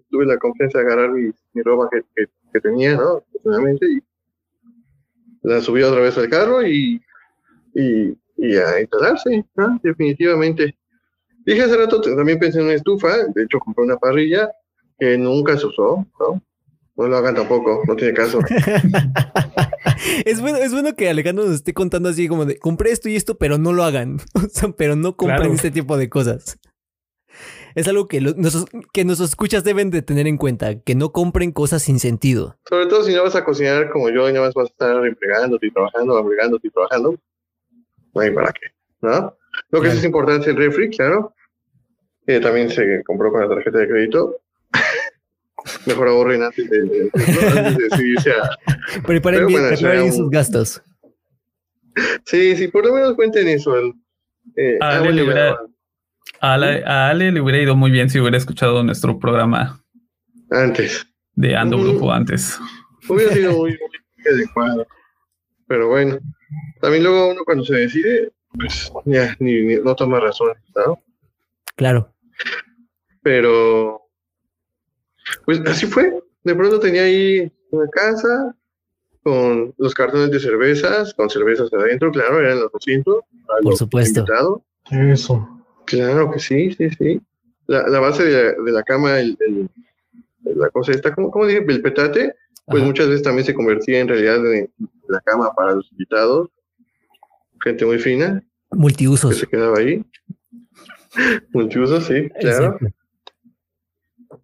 tuve 0.08 0.26
la 0.26 0.38
confianza 0.38 0.78
de 0.78 0.84
agarrar 0.84 1.10
mi, 1.10 1.32
ropa 1.62 1.88
que, 1.90 2.26
que, 2.52 2.60
tenía, 2.60 2.96
¿no? 2.96 3.22
Y 3.44 4.02
la 5.42 5.60
subí 5.60 5.82
otra 5.82 6.00
vez 6.00 6.16
al 6.18 6.28
carro 6.28 6.66
y, 6.66 7.00
y, 7.74 8.16
y 8.36 8.56
a 8.56 8.80
instalarse, 8.80 9.44
¿no? 9.54 9.78
Definitivamente. 9.82 10.76
Dije 11.44 11.62
hace 11.62 11.76
rato, 11.76 12.00
también 12.00 12.38
pensé 12.38 12.58
en 12.58 12.66
una 12.66 12.74
estufa, 12.74 13.26
de 13.34 13.44
hecho 13.44 13.58
compré 13.58 13.84
una 13.84 13.96
parrilla 13.96 14.50
que 14.98 15.16
nunca 15.16 15.56
se 15.56 15.66
usó, 15.66 16.06
¿no? 16.18 16.42
No 17.00 17.08
lo 17.08 17.16
hagan 17.16 17.34
tampoco, 17.34 17.82
no 17.88 17.96
tiene 17.96 18.12
caso. 18.14 18.40
Es 20.24 20.40
bueno, 20.40 20.58
es 20.58 20.72
bueno 20.72 20.94
que 20.94 21.08
Alejandro 21.08 21.44
nos 21.44 21.54
esté 21.54 21.72
contando 21.74 22.08
así 22.08 22.26
como 22.28 22.44
de 22.44 22.58
compré 22.58 22.90
esto 22.90 23.08
y 23.08 23.16
esto, 23.16 23.36
pero 23.38 23.58
no 23.58 23.72
lo 23.72 23.84
hagan. 23.84 24.18
O 24.34 24.40
sea, 24.50 24.70
pero 24.70 24.96
no 24.96 25.16
compren 25.16 25.38
Claro. 25.40 25.54
este 25.54 25.70
tipo 25.70 25.96
de 25.96 26.08
cosas. 26.08 26.58
Es 27.74 27.86
algo 27.88 28.08
que, 28.08 28.20
lo- 28.20 28.34
nuestros, 28.34 28.66
que 28.92 29.04
nuestros 29.04 29.30
escuchas 29.30 29.62
deben 29.64 29.90
de 29.90 30.02
tener 30.02 30.26
en 30.26 30.36
cuenta, 30.36 30.78
que 30.80 30.94
no 30.94 31.12
compren 31.12 31.52
cosas 31.52 31.82
sin 31.82 31.98
sentido. 32.00 32.58
Sobre 32.68 32.86
todo 32.86 33.02
si 33.04 33.14
no 33.14 33.22
vas 33.22 33.36
a 33.36 33.44
cocinar 33.44 33.90
como 33.90 34.10
yo 34.10 34.28
y 34.28 34.32
nada 34.32 34.46
más 34.46 34.54
vas 34.54 34.66
a 34.68 34.72
estar 34.72 34.96
replegándote 34.96 35.66
y 35.66 35.70
trabajando, 35.70 36.20
replegándote 36.22 36.68
y 36.68 36.70
trabajando, 36.70 37.14
no 38.14 38.20
hay 38.20 38.30
para 38.32 38.52
qué, 38.52 38.66
¿no? 39.02 39.36
Lo 39.70 39.80
que 39.80 39.86
sí 39.90 39.92
Claro. 39.92 39.98
es 39.98 40.04
importante 40.04 40.42
es 40.42 40.48
el 40.48 40.56
refri, 40.56 40.90
claro, 40.90 41.34
que 42.26 42.40
también 42.40 42.70
se 42.70 43.02
compró 43.04 43.30
con 43.30 43.40
la 43.40 43.48
tarjeta 43.48 43.78
de 43.78 43.88
crédito. 43.88 44.36
Mejor 45.86 46.08
ahorren 46.08 46.42
antes 46.42 46.68
de, 46.70 46.80
de- 46.82 47.10
antes 47.14 47.76
de 47.76 47.84
decidirse 47.88 48.30
a... 48.32 49.02
Preparen 49.06 49.46
bien, 49.46 49.60
bueno, 49.60 49.76
preparen 49.76 50.02
un- 50.04 50.12
sus 50.12 50.30
gastos. 50.30 50.82
Sí, 52.24 52.56
sí, 52.56 52.68
por 52.68 52.86
lo 52.86 52.94
menos 52.94 53.14
cuenten 53.14 53.48
eso. 53.48 53.76
El, 53.76 53.92
eh, 54.56 54.78
Ah, 54.80 54.96
agua 54.96 55.10
le 55.10 55.22
hubiera-. 55.22 55.58
A 56.40 56.54
Ale, 56.54 56.84
a 56.86 57.08
Ale 57.10 57.32
le 57.32 57.40
hubiera 57.40 57.60
ido 57.60 57.76
muy 57.76 57.90
bien 57.90 58.08
si 58.08 58.18
hubiera 58.20 58.36
escuchado 58.38 58.82
nuestro 58.82 59.18
programa 59.18 59.82
Antes. 60.50 61.06
de 61.34 61.54
Ando 61.56 61.76
Ujú. 61.76 61.90
Brujo 61.90 62.12
antes. 62.12 62.58
Hubiera 63.08 63.32
sido 63.32 63.52
muy, 63.52 63.70
muy 64.18 64.34
adecuado. 64.34 64.86
Pero 65.66 65.88
bueno, 65.88 66.18
también 66.80 67.04
luego 67.04 67.30
uno 67.32 67.42
cuando 67.44 67.64
se 67.64 67.74
decide, 67.74 68.32
pues 68.58 68.90
ya 69.04 69.36
ni, 69.40 69.62
ni- 69.62 69.76
no 69.76 69.94
toma 69.94 70.18
razón, 70.20 70.52
¿no? 70.74 70.98
Claro. 71.76 72.14
Pero, 73.22 74.00
pues 75.44 75.60
así 75.66 75.86
fue. 75.86 76.22
De 76.44 76.54
pronto 76.54 76.80
tenía 76.80 77.02
ahí 77.02 77.50
una 77.70 77.88
casa 77.88 78.54
con 79.22 79.74
los 79.76 79.94
cartones 79.94 80.30
de 80.30 80.40
cervezas, 80.40 81.12
con 81.14 81.28
cervezas 81.28 81.72
adentro, 81.72 82.10
claro, 82.10 82.40
eran 82.40 82.60
los 82.60 82.72
200. 82.72 83.20
para 83.46 83.60
Por 83.60 83.76
supuesto. 83.76 84.24
Eso. 84.90 85.46
Claro 85.86 86.30
que 86.30 86.38
sí, 86.38 86.72
sí, 86.72 86.88
sí. 86.90 87.20
La, 87.66 87.86
la 87.88 88.00
base 88.00 88.24
de 88.24 88.32
la, 88.32 88.62
de 88.64 88.72
la 88.72 88.82
cama, 88.82 89.20
el, 89.20 89.36
el- 89.46 89.68
la 90.56 90.70
cosa 90.70 90.92
esta, 90.92 91.14
¿cómo, 91.14 91.30
cómo 91.30 91.46
dije? 91.46 91.62
El 91.68 91.82
petate, 91.82 92.34
pues 92.66 92.78
Ajá. 92.78 92.86
muchas 92.86 93.08
veces 93.08 93.22
también 93.22 93.44
se 93.44 93.54
convertía 93.54 94.00
en 94.00 94.08
realidad 94.08 94.52
en 94.54 94.70
la 95.08 95.20
cama 95.20 95.52
para 95.54 95.74
los 95.74 95.90
invitados. 95.92 96.48
Gente 97.62 97.84
muy 97.84 97.98
fina 97.98 98.42
que 98.70 98.76
Multiusos. 98.78 99.36
se 99.36 99.46
quedaba 99.46 99.78
ahí. 99.78 100.02
Multiuso, 101.52 102.00
sí, 102.00 102.28
claro. 102.40 102.64
Exacto. 102.78 102.86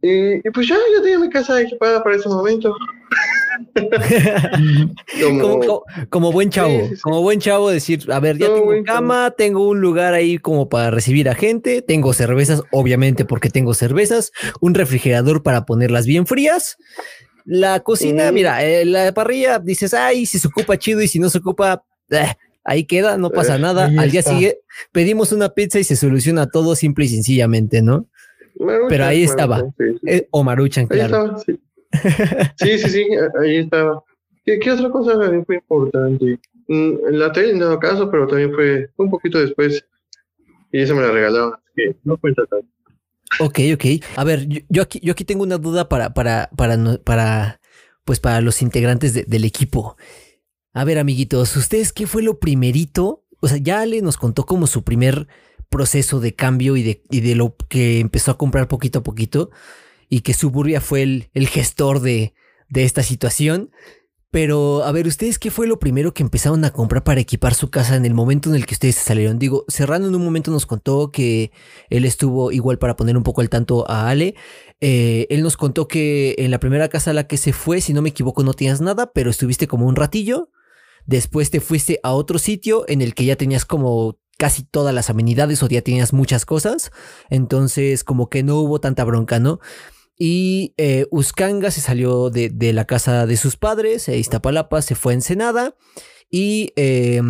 Y, 0.06 0.36
y 0.46 0.50
pues 0.52 0.68
ya, 0.68 0.76
ya 0.76 1.02
tenía 1.02 1.18
mi 1.18 1.28
casa 1.30 1.60
equipada 1.60 2.02
para 2.02 2.16
ese 2.16 2.28
momento. 2.28 2.74
Como, 5.20 5.40
como, 5.40 5.58
como- 5.60 5.82
como 6.10 6.32
buen 6.32 6.50
chavo, 6.50 6.68
Sí, 6.80 6.88
sí, 6.90 6.96
sí. 6.96 7.00
como 7.02 7.22
buen 7.22 7.40
chavo 7.40 7.70
decir, 7.70 8.10
a 8.12 8.20
ver, 8.20 8.38
ya 8.38 8.46
tengo 8.52 8.72
chavo. 8.72 8.84
cama, 8.84 9.30
tengo 9.36 9.66
un 9.68 9.80
lugar 9.80 10.14
ahí 10.14 10.38
como 10.38 10.68
para 10.68 10.90
recibir 10.90 11.28
a 11.28 11.34
gente, 11.34 11.82
tengo 11.82 12.12
cervezas, 12.12 12.62
obviamente 12.70 13.24
porque 13.24 13.48
tengo 13.50 13.74
cervezas, 13.74 14.32
un 14.60 14.74
refrigerador 14.74 15.42
para 15.42 15.64
ponerlas 15.64 16.06
bien 16.06 16.26
frías. 16.26 16.76
La 17.44 17.80
cocina, 17.80 18.32
mira, 18.32 18.64
eh, 18.64 18.84
la 18.84 19.12
parrilla 19.14 19.58
dices, 19.58 19.94
ay, 19.94 20.26
si 20.26 20.38
se 20.38 20.48
ocupa 20.48 20.76
chido 20.78 21.00
y 21.00 21.08
si 21.08 21.18
no 21.18 21.30
se 21.30 21.38
ocupa, 21.38 21.84
eh, 22.10 22.32
ahí 22.64 22.84
queda, 22.84 23.16
no 23.16 23.30
pasa 23.30 23.56
Eh, 23.56 23.60
nada. 23.60 23.90
Al 23.98 24.10
día 24.10 24.22
sigue, 24.22 24.58
pedimos 24.92 25.32
una 25.32 25.50
pizza 25.50 25.78
y 25.78 25.84
se 25.84 25.96
soluciona 25.96 26.46
todo 26.48 26.74
simple 26.74 27.04
y 27.04 27.08
sencillamente, 27.08 27.82
¿no? 27.82 28.06
Maruchan, 28.58 28.88
pero 28.88 29.04
ahí 29.04 29.22
estaba. 29.22 29.56
Maruchan, 29.58 29.74
sí, 29.78 29.98
sí. 30.00 30.06
Eh, 30.06 30.28
o 30.30 30.44
Maruchan, 30.44 30.82
Ahí 30.90 30.98
claro. 30.98 31.26
estaba, 31.26 31.38
sí. 31.40 31.60
Sí, 32.56 32.78
sí, 32.78 32.90
sí, 32.90 33.06
ahí 33.42 33.56
estaba. 33.58 34.02
¿Qué, 34.44 34.58
qué 34.58 34.70
otra 34.72 34.90
cosa 34.90 35.14
fue 35.44 35.56
importante? 35.56 36.38
mm, 36.68 36.92
la 37.10 37.32
tele 37.32 37.50
en 37.52 37.58
dado 37.60 37.78
caso, 37.78 38.10
pero 38.10 38.26
también 38.26 38.52
fue, 38.54 38.90
un 38.96 39.10
poquito 39.10 39.38
después 39.38 39.84
y 40.72 40.80
esa 40.80 40.94
me 40.94 41.02
la 41.02 41.10
regalaron, 41.10 41.54
así 41.54 41.64
que 41.74 41.96
no 42.04 42.16
cuenta 42.16 42.44
tanto. 42.46 42.66
Ok, 43.40 43.58
ok. 43.74 43.84
A 44.16 44.24
ver, 44.24 44.46
yo, 44.46 44.60
yo 44.68 44.82
aquí, 44.82 45.00
yo 45.02 45.12
aquí 45.12 45.24
tengo 45.24 45.42
una 45.42 45.58
duda 45.58 45.88
para, 45.88 46.14
para, 46.14 46.48
para, 46.56 46.78
para, 47.04 47.60
pues 48.04 48.20
para 48.20 48.40
los 48.40 48.62
integrantes 48.62 49.14
de- 49.14 49.24
del 49.24 49.44
equipo. 49.44 49.96
A 50.72 50.84
ver, 50.84 50.98
amiguitos, 50.98 51.56
¿ustedes 51.56 51.92
qué 51.92 52.06
fue 52.06 52.22
lo 52.22 52.38
primerito? 52.38 53.24
O 53.40 53.48
sea, 53.48 53.58
ya 53.58 53.80
Ale 53.80 54.00
nos 54.02 54.16
contó 54.16 54.44
como 54.46 54.66
su 54.66 54.84
primer 54.84 55.26
proceso 55.68 56.20
de 56.20 56.34
cambio 56.34 56.76
y 56.76 56.82
de, 56.82 57.02
y 57.10 57.20
de 57.20 57.34
lo 57.34 57.56
que 57.68 58.00
empezó 58.00 58.30
a 58.30 58.38
comprar 58.38 58.68
poquito 58.68 59.00
a 59.00 59.02
poquito 59.02 59.50
y 60.08 60.20
que 60.20 60.34
Suburbia 60.34 60.80
fue 60.80 61.02
el, 61.02 61.30
el 61.34 61.48
gestor 61.48 62.00
de, 62.00 62.34
de 62.68 62.84
esta 62.84 63.02
situación. 63.02 63.70
Pero, 64.30 64.84
a 64.84 64.92
ver, 64.92 65.06
¿ustedes 65.06 65.38
qué 65.38 65.50
fue 65.50 65.66
lo 65.66 65.78
primero 65.78 66.12
que 66.12 66.22
empezaron 66.22 66.62
a 66.64 66.72
comprar 66.72 67.04
para 67.04 67.20
equipar 67.20 67.54
su 67.54 67.70
casa 67.70 67.96
en 67.96 68.04
el 68.04 68.12
momento 68.12 68.50
en 68.50 68.56
el 68.56 68.66
que 68.66 68.74
ustedes 68.74 68.96
se 68.96 69.04
salieron? 69.04 69.38
Digo, 69.38 69.64
Serrano 69.68 70.08
en 70.08 70.14
un 70.14 70.22
momento 70.22 70.50
nos 70.50 70.66
contó 70.66 71.10
que 71.10 71.52
él 71.88 72.04
estuvo 72.04 72.52
igual 72.52 72.78
para 72.78 72.96
poner 72.96 73.16
un 73.16 73.22
poco 73.22 73.40
al 73.40 73.48
tanto 73.48 73.88
a 73.90 74.10
Ale. 74.10 74.34
Eh, 74.80 75.26
él 75.30 75.42
nos 75.42 75.56
contó 75.56 75.88
que 75.88 76.34
en 76.38 76.50
la 76.50 76.60
primera 76.60 76.88
casa 76.88 77.12
a 77.12 77.14
la 77.14 77.26
que 77.26 77.38
se 77.38 77.54
fue, 77.54 77.80
si 77.80 77.94
no 77.94 78.02
me 78.02 78.10
equivoco, 78.10 78.42
no 78.42 78.52
tenías 78.52 78.82
nada, 78.82 79.10
pero 79.12 79.30
estuviste 79.30 79.66
como 79.68 79.86
un 79.86 79.96
ratillo. 79.96 80.50
Después 81.06 81.50
te 81.50 81.60
fuiste 81.60 82.00
a 82.02 82.12
otro 82.12 82.38
sitio 82.38 82.84
en 82.88 83.00
el 83.00 83.14
que 83.14 83.24
ya 83.24 83.36
tenías 83.36 83.64
como 83.64 84.18
casi 84.36 84.64
todas 84.64 84.94
las 84.94 85.10
amenidades 85.10 85.62
o 85.62 85.68
ya 85.68 85.82
tenías 85.82 86.12
muchas 86.12 86.44
cosas. 86.44 86.90
Entonces, 87.30 88.04
como 88.04 88.28
que 88.28 88.42
no 88.42 88.56
hubo 88.56 88.80
tanta 88.80 89.04
bronca, 89.04 89.38
¿no? 89.38 89.60
Y 90.18 90.74
eh, 90.78 91.06
Uscanga 91.10 91.70
se 91.70 91.80
salió 91.80 92.30
de, 92.30 92.72
la 92.72 92.86
casa 92.86 93.26
de 93.26 93.36
sus 93.36 93.56
padres, 93.56 94.08
eh, 94.08 94.16
Iztapalapa 94.16 94.80
se 94.80 94.94
fue 94.94 95.12
a 95.12 95.14
Ensenada 95.14 95.76
y 96.30 96.72
eh, 96.76 97.20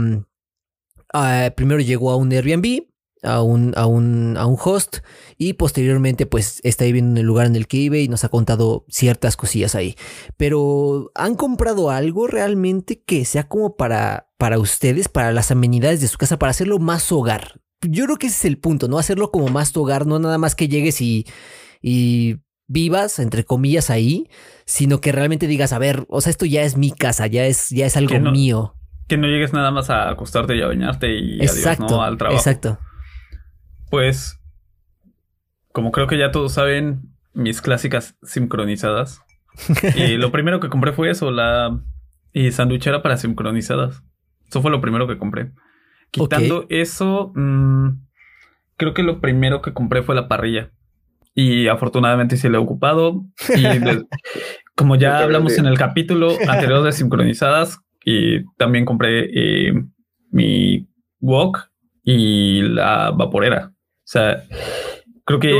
ah, 1.12 1.50
primero 1.56 1.80
llegó 1.80 2.12
a 2.12 2.16
un 2.16 2.30
Airbnb, 2.30 2.86
a 3.24 3.42
un, 3.42 3.72
a, 3.76 3.86
un, 3.86 4.36
a 4.38 4.46
un 4.46 4.56
host 4.62 4.98
y 5.36 5.54
posteriormente 5.54 6.26
pues 6.26 6.60
está 6.62 6.84
viviendo 6.84 7.12
en 7.12 7.18
el 7.18 7.26
lugar 7.26 7.46
en 7.46 7.56
el 7.56 7.66
que 7.66 7.78
vive 7.78 8.02
y 8.02 8.08
nos 8.08 8.22
ha 8.22 8.28
contado 8.28 8.84
ciertas 8.88 9.36
cosillas 9.36 9.74
ahí. 9.74 9.96
Pero 10.36 11.10
¿han 11.16 11.34
comprado 11.34 11.90
algo 11.90 12.28
realmente 12.28 13.02
que 13.02 13.24
sea 13.24 13.48
como 13.48 13.76
para, 13.76 14.25
para 14.38 14.58
ustedes, 14.58 15.08
para 15.08 15.32
las 15.32 15.50
amenidades 15.50 16.00
de 16.00 16.08
su 16.08 16.18
casa, 16.18 16.38
para 16.38 16.50
hacerlo 16.50 16.78
más 16.78 17.10
hogar? 17.12 17.60
Yo 17.82 18.04
creo 18.04 18.16
que 18.16 18.26
ese 18.28 18.36
es 18.36 18.44
el 18.46 18.58
punto, 18.58 18.88
¿no? 18.88 18.98
Hacerlo 18.98 19.30
como 19.30 19.48
más 19.48 19.72
tu 19.72 19.82
hogar, 19.82 20.06
no 20.06 20.18
nada 20.18 20.38
más 20.38 20.54
que 20.54 20.68
llegues 20.68 21.00
y, 21.00 21.26
y 21.82 22.36
vivas, 22.68 23.18
entre 23.18 23.44
comillas, 23.44 23.90
ahí, 23.90 24.28
sino 24.64 25.00
que 25.00 25.12
realmente 25.12 25.46
digas, 25.46 25.72
a 25.72 25.78
ver, 25.78 26.04
o 26.08 26.20
sea, 26.20 26.30
esto 26.30 26.46
ya 26.46 26.62
es 26.62 26.76
mi 26.76 26.90
casa, 26.90 27.26
ya 27.26 27.44
es, 27.46 27.68
ya 27.70 27.86
es 27.86 27.96
algo 27.96 28.18
no- 28.18 28.32
mío. 28.32 28.74
Que 29.08 29.16
no 29.16 29.28
llegues 29.28 29.52
nada 29.52 29.70
más 29.70 29.88
a 29.90 30.08
acostarte 30.10 30.56
y 30.56 30.62
a 30.62 30.66
bañarte 30.66 31.14
y 31.16 31.40
Exacto, 31.40 31.84
adiós, 31.84 31.90
¿no? 31.98 32.02
Al 32.02 32.16
trabajo. 32.18 32.38
exacto. 32.40 32.78
Pues, 33.88 34.40
como 35.72 35.92
creo 35.92 36.06
que 36.08 36.18
ya 36.18 36.32
todos 36.32 36.52
saben, 36.54 37.14
mis 37.32 37.60
clásicas 37.62 38.16
sincronizadas. 38.22 39.20
y 39.94 40.16
lo 40.16 40.32
primero 40.32 40.58
que 40.60 40.68
compré 40.70 40.92
fue 40.92 41.10
eso, 41.10 41.30
la 41.30 41.80
y 42.32 42.50
sanduichera 42.50 43.02
para 43.02 43.16
sincronizadas. 43.16 44.02
Eso 44.48 44.62
fue 44.62 44.70
lo 44.70 44.80
primero 44.80 45.06
que 45.06 45.18
compré. 45.18 45.52
Quitando 46.10 46.66
eso, 46.70 47.32
mm, 47.34 47.88
creo 48.76 48.94
que 48.94 49.02
lo 49.02 49.20
primero 49.20 49.60
que 49.62 49.72
compré 49.72 50.02
fue 50.02 50.14
la 50.14 50.28
parrilla. 50.28 50.70
Y 51.34 51.68
afortunadamente 51.68 52.36
sí 52.36 52.48
la 52.48 52.58
he 52.58 52.60
ocupado. 52.60 53.24
Y 53.54 53.62
de- 53.78 54.06
como 54.74 54.96
ya 54.96 55.18
hablamos 55.24 55.52
en 55.58 55.66
el 55.66 55.78
capítulo 55.78 56.28
anterior 56.48 56.82
de 56.82 56.92
sincronizadas, 56.92 57.80
y 58.04 58.44
también 58.56 58.84
compré 58.84 59.28
eh, 59.68 59.74
mi 60.30 60.88
wok 61.20 61.68
y 62.04 62.62
la 62.62 63.10
vaporera. 63.10 63.72
O 63.72 63.74
sea, 64.04 64.44
creo 65.24 65.40
que 65.40 65.50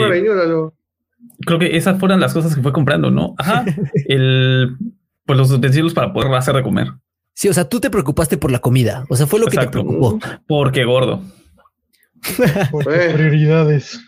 creo 1.45 1.59
que 1.59 1.76
esas 1.76 1.99
fueron 1.99 2.21
las 2.21 2.33
cosas 2.33 2.55
que 2.55 2.62
fue 2.62 2.73
comprando, 2.73 3.11
¿no? 3.11 3.35
Ajá. 3.38 3.64
El 4.07 4.76
pues 5.25 5.37
los 5.38 5.50
utensilios 5.50 5.93
para 5.93 6.12
poder 6.12 6.33
hacer 6.35 6.55
de 6.55 6.62
comer. 6.62 6.87
Sí, 7.37 7.50
o 7.50 7.52
sea, 7.52 7.69
tú 7.69 7.81
te 7.81 7.90
preocupaste 7.90 8.38
por 8.38 8.50
la 8.50 8.61
comida. 8.61 9.05
O 9.11 9.14
sea, 9.14 9.26
fue 9.26 9.38
lo 9.38 9.47
que 9.47 9.59
te 9.59 9.69
preocupó. 9.69 10.19
Porque 10.49 10.85
gordo. 10.85 11.21
Por 12.71 12.93
Eh. 12.95 13.11
prioridades. 13.12 14.00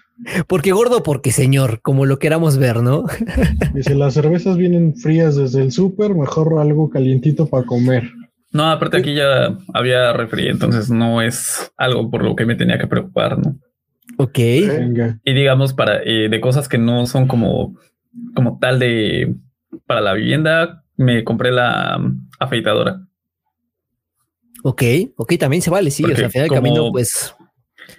Porque 0.46 0.72
gordo, 0.72 1.02
porque 1.02 1.30
señor, 1.30 1.82
como 1.82 2.06
lo 2.06 2.18
queramos 2.18 2.56
ver, 2.56 2.82
¿no? 2.82 3.04
Dice, 3.74 3.94
las 3.94 4.14
cervezas 4.14 4.56
vienen 4.56 4.96
frías 4.96 5.36
desde 5.36 5.60
el 5.60 5.72
súper, 5.72 6.14
mejor 6.14 6.58
algo 6.58 6.88
calientito 6.88 7.46
para 7.46 7.66
comer. 7.66 8.10
No, 8.50 8.70
aparte 8.70 8.96
aquí 8.96 9.14
ya 9.14 9.58
había 9.74 10.14
refri, 10.14 10.48
entonces 10.48 10.90
no 10.90 11.20
es 11.20 11.70
algo 11.76 12.10
por 12.10 12.24
lo 12.24 12.34
que 12.34 12.46
me 12.46 12.56
tenía 12.56 12.78
que 12.78 12.86
preocupar, 12.86 13.38
¿no? 13.38 13.56
Ok. 14.16 14.38
Venga. 14.38 15.20
Y 15.22 15.34
digamos 15.34 15.74
para 15.74 16.02
eh, 16.02 16.30
de 16.30 16.40
cosas 16.40 16.66
que 16.66 16.78
no 16.78 17.04
son 17.04 17.28
como 17.28 17.76
como 18.34 18.58
tal 18.58 18.78
de 18.78 19.34
para 19.86 20.00
la 20.00 20.14
vivienda, 20.14 20.82
me 20.96 21.24
compré 21.24 21.52
la 21.52 21.98
mm, 21.98 22.28
afeitadora. 22.40 23.02
Ok, 24.68 24.82
ok, 25.16 25.32
también 25.38 25.62
se 25.62 25.70
vale, 25.70 25.90
sí. 25.90 26.02
Porque 26.02 26.14
o 26.14 26.16
sea, 26.16 26.26
al 26.26 26.32
final 26.32 26.48
del 26.48 26.54
camino, 26.58 26.90
pues 26.92 27.34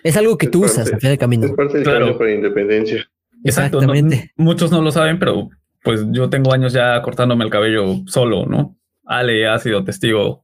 es 0.03 0.17
algo 0.17 0.37
que 0.37 0.45
Es 0.45 0.51
tú 0.51 0.61
parte- 0.61 0.73
usas 0.73 0.93
al 0.93 0.99
final 0.99 1.11
del 1.13 1.19
camino. 1.19 1.45
Es 1.47 1.51
parte 1.53 1.73
del 1.73 1.83
Claro. 1.83 1.99
cambio 1.99 2.17
para 2.17 2.29
la 2.29 2.35
independencia. 2.35 3.09
Exacto. 3.43 3.77
no- 3.81 3.93
Exactamente. 3.93 4.31
muchos 4.37 4.71
no 4.71 4.81
lo 4.81 4.91
saben, 4.91 5.17
pero 5.17 5.49
pues 5.83 6.05
yo 6.11 6.29
tengo 6.29 6.53
años 6.53 6.73
ya 6.73 7.01
cortándome 7.01 7.43
el 7.45 7.49
cabello 7.49 7.95
solo, 8.05 8.45
¿no? 8.45 8.77
Ale 9.05 9.47
ha 9.47 9.57
sido 9.59 9.83
testigo 9.83 10.43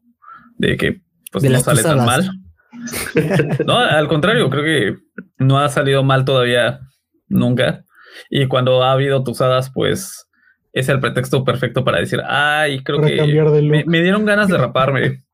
de 0.57 0.77
que 0.77 1.01
pues 1.31 1.43
De 1.43 1.49
no 1.49 1.59
sale 1.59 1.83
tan 1.83 2.03
mal. 2.05 2.27
no, 3.67 3.77
al 3.77 4.07
contrario, 4.07 4.49
creo 4.49 4.63
que 4.63 4.95
no 5.37 5.59
ha 5.59 5.69
salido 5.69 6.03
mal 6.03 6.25
todavía 6.25 6.79
nunca. 7.27 7.83
Y 8.29 8.47
cuando 8.47 8.81
ha 8.83 8.93
habido 8.93 9.23
tusadas, 9.23 9.71
pues 9.73 10.25
es 10.73 10.89
el 10.89 10.99
pretexto 10.99 11.43
perfecto 11.43 11.83
para 11.83 11.99
decir, 11.99 12.21
ay, 12.25 12.81
creo 12.83 13.01
Para 13.01 13.09
que 13.13 13.83
me 13.85 14.01
dieron 14.01 14.25
ganas 14.25 14.47
de 14.47 14.57
raparme. 14.57 15.24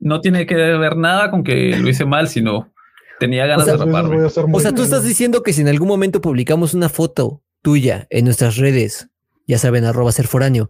No 0.00 0.20
tiene 0.20 0.46
que 0.46 0.54
ver 0.54 0.96
nada 0.96 1.30
con 1.30 1.42
que 1.44 1.76
lo 1.76 1.88
hice 1.88 2.04
mal, 2.04 2.28
sino 2.28 2.72
tenía 3.18 3.46
ganas 3.46 3.64
sea, 3.64 3.76
de 3.76 3.84
voy 3.84 3.86
raparme. 3.86 4.24
O 4.52 4.60
sea, 4.60 4.72
tú 4.72 4.82
estás 4.82 5.04
diciendo 5.04 5.42
que 5.42 5.52
si 5.52 5.62
en 5.62 5.68
algún 5.68 5.88
momento 5.88 6.20
publicamos 6.20 6.74
una 6.74 6.88
foto 6.88 7.42
tuya 7.62 8.06
en 8.10 8.24
nuestras 8.24 8.56
redes, 8.56 9.08
ya 9.46 9.58
saben, 9.58 9.84
arroba 9.84 10.12
ser 10.12 10.26
foráneo, 10.26 10.68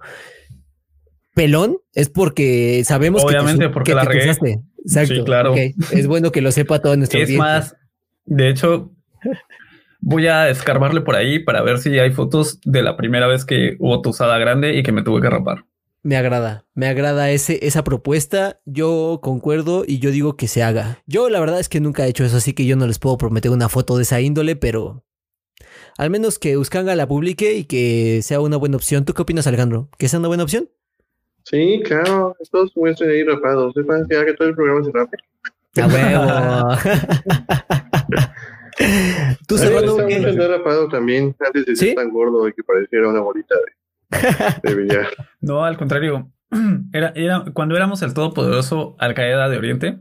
pelón, 1.35 1.79
es 1.93 2.09
porque 2.09 2.83
sabemos 2.85 3.25
Obviamente, 3.25 3.65
que 3.65 3.69
te, 3.69 3.73
porque 3.75 3.91
que 3.93 3.95
la 3.97 4.03
te 4.03 4.09
regué. 4.09 4.21
tusaste. 4.23 4.61
Exacto. 4.85 5.15
Sí, 5.15 5.25
claro. 5.25 5.55
Es 5.91 6.07
bueno 6.07 6.33
que 6.33 6.41
lo 6.41 6.53
sepa 6.53 6.81
toda 6.81 6.97
nuestra 6.97 7.19
Es 7.19 7.25
audiencia. 7.25 7.45
más, 7.45 7.77
de 8.25 8.49
hecho, 8.49 8.93
voy 10.01 10.29
a 10.29 10.49
escarbarle 10.49 11.01
por 11.01 11.17
ahí 11.17 11.41
para 11.41 11.63
ver 11.63 11.79
si 11.79 11.99
hay 11.99 12.13
fotos 12.13 12.61
de 12.65 12.83
la 12.83 12.97
primera 12.97 13.27
vez 13.27 13.45
que 13.45 13.77
hubo 13.81 14.01
tusada 14.01 14.39
grande 14.39 14.77
y 14.77 14.83
que 14.83 14.93
me 14.93 15.03
tuve 15.03 15.21
que 15.21 15.29
rapar. 15.29 15.65
Me 16.07 16.17
agrada, 16.17 16.65
me 16.75 16.87
agrada 16.87 17.33
ese, 17.33 17.67
esa 17.67 17.83
propuesta. 17.83 18.61
Yo 18.65 19.19
concuerdo 19.25 19.83
y 19.85 19.99
yo 19.99 20.13
digo 20.13 20.37
que 20.37 20.47
se 20.47 20.63
haga. 20.63 21.03
Yo 21.07 21.29
la 21.31 21.41
verdad 21.41 21.59
es 21.59 21.69
que 21.69 21.81
nunca 21.81 22.07
he 22.07 22.09
hecho 22.09 22.23
eso, 22.25 22.37
así 22.37 22.53
que 22.53 22.65
yo 22.65 22.77
no 22.77 22.87
les 22.87 23.01
puedo 23.01 23.19
prometer 23.19 23.51
una 23.51 23.69
foto 23.69 23.97
de 23.97 24.05
esa 24.05 24.21
índole, 24.21 24.55
pero 24.55 25.03
al 25.99 26.11
menos 26.11 26.39
que 26.39 26.59
Uskanga 26.59 26.95
la 26.95 27.09
publique 27.09 27.55
y 27.55 27.65
que 27.65 28.21
sea 28.23 28.39
una 28.39 28.57
buena 28.57 28.77
opción. 28.77 29.05
¿Tú 29.05 29.15
qué 29.15 29.23
opinas, 29.23 29.49
Alejandro? 29.49 29.89
¿Que 29.99 30.07
sea 30.07 30.21
una 30.21 30.29
buena 30.29 30.45
opción? 30.45 30.71
Sí, 31.43 31.83
claro, 31.85 32.37
todos 32.53 32.71
muestren 32.77 33.11
ahí 33.11 33.25
rapados. 33.25 33.75
Sepan 33.75 34.07
ya 34.09 34.25
que 34.25 34.35
todo 34.35 34.47
el 34.47 34.55
programa 34.55 34.85
se 34.85 34.93
rape. 34.93 35.17
A 35.83 35.89
huevo. 35.89 36.77
Tú, 39.49 39.57
mucho 39.57 39.99
andar 40.31 40.51
rapado 40.51 40.87
también, 40.89 41.35
antes 41.41 41.67
de 41.67 41.75
¿Sí? 41.75 41.87
ser 41.87 41.97
tan 41.97 42.11
gordo 42.11 42.47
y 42.47 42.53
que 42.53 42.63
pareciera 42.63 43.09
una 43.09 43.23
bolita 43.23 43.57
de, 43.57 43.73
No, 45.41 45.65
al 45.65 45.77
contrario. 45.77 46.31
Era, 46.93 47.13
era 47.17 47.45
cuando 47.53 47.77
éramos 47.77 48.03
el 48.03 48.15
todopoderoso 48.15 48.97
Al 48.99 49.15
Qaeda 49.15 49.49
de 49.49 49.59
Oriente. 49.59 49.99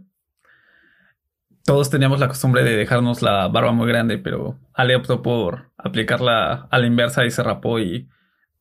Todos 1.65 1.89
teníamos 1.89 2.19
la 2.19 2.27
costumbre 2.27 2.63
de 2.63 2.75
dejarnos 2.75 3.23
la 3.23 3.47
barba 3.47 3.71
muy 3.71 3.87
grande, 3.87 4.19
pero 4.19 4.59
Ale 4.73 4.95
optó 4.95 5.23
por 5.23 5.71
aplicarla 5.77 6.67
a 6.69 6.77
la 6.77 6.85
inversa 6.85 7.25
y 7.25 7.31
se 7.31 7.41
rapó 7.41 7.79
y 7.79 8.07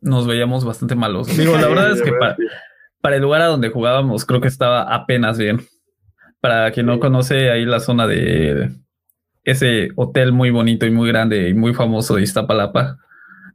nos 0.00 0.26
veíamos 0.26 0.64
bastante 0.64 0.94
malos. 0.94 1.36
Digo, 1.36 1.56
la 1.58 1.68
verdad 1.68 1.92
es 1.92 2.00
que 2.00 2.12
para, 2.12 2.36
para 3.02 3.16
el 3.16 3.22
lugar 3.22 3.42
a 3.42 3.46
donde 3.46 3.68
jugábamos 3.68 4.24
creo 4.24 4.40
que 4.40 4.48
estaba 4.48 4.94
apenas 4.94 5.36
bien. 5.36 5.60
Para 6.40 6.70
quien 6.72 6.86
no 6.86 6.98
conoce 6.98 7.50
ahí 7.50 7.66
la 7.66 7.80
zona 7.80 8.06
de 8.06 8.70
ese 9.44 9.90
hotel 9.96 10.32
muy 10.32 10.50
bonito 10.50 10.86
y 10.86 10.90
muy 10.90 11.08
grande 11.08 11.48
y 11.50 11.54
muy 11.54 11.74
famoso 11.74 12.16
de 12.16 12.22
Iztapalapa, 12.22 12.98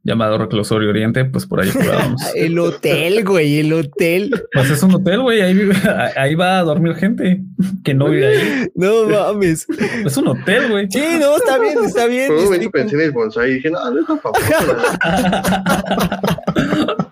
llamado 0.03 0.37
Reclusorio 0.37 0.89
Oriente, 0.89 1.23
pues 1.25 1.45
por 1.45 1.59
ahí 1.61 1.69
jugábamos. 1.69 2.21
El 2.35 2.57
hotel, 2.59 3.23
güey, 3.25 3.59
el 3.59 3.73
hotel. 3.73 4.31
Pues 4.53 4.69
es 4.69 4.81
un 4.83 4.93
hotel, 4.95 5.21
güey. 5.21 5.41
Ahí, 5.41 5.53
vive- 5.53 5.75
ahí 6.15 6.35
va 6.35 6.59
a 6.59 6.63
dormir 6.63 6.95
gente 6.95 7.41
que 7.83 7.93
no 7.93 8.09
vive 8.09 8.27
ahí. 8.27 8.67
No 8.75 9.07
mames. 9.09 9.67
Es 10.05 10.15
un 10.17 10.27
hotel, 10.29 10.69
güey. 10.71 10.87
Sí, 10.89 11.03
no, 11.19 11.35
está 11.35 11.59
bien, 11.59 11.77
está 11.83 12.05
bien. 12.07 12.31
Un 12.31 12.71
pensé 12.71 12.95
en 12.95 13.01
el 13.01 13.11
bonsai 13.11 13.51
y 13.51 13.53
dije, 13.55 13.69
no, 13.69 13.91
no 13.91 13.99
es 13.99 14.07
tan 14.07 14.19
famoso. 14.19 14.41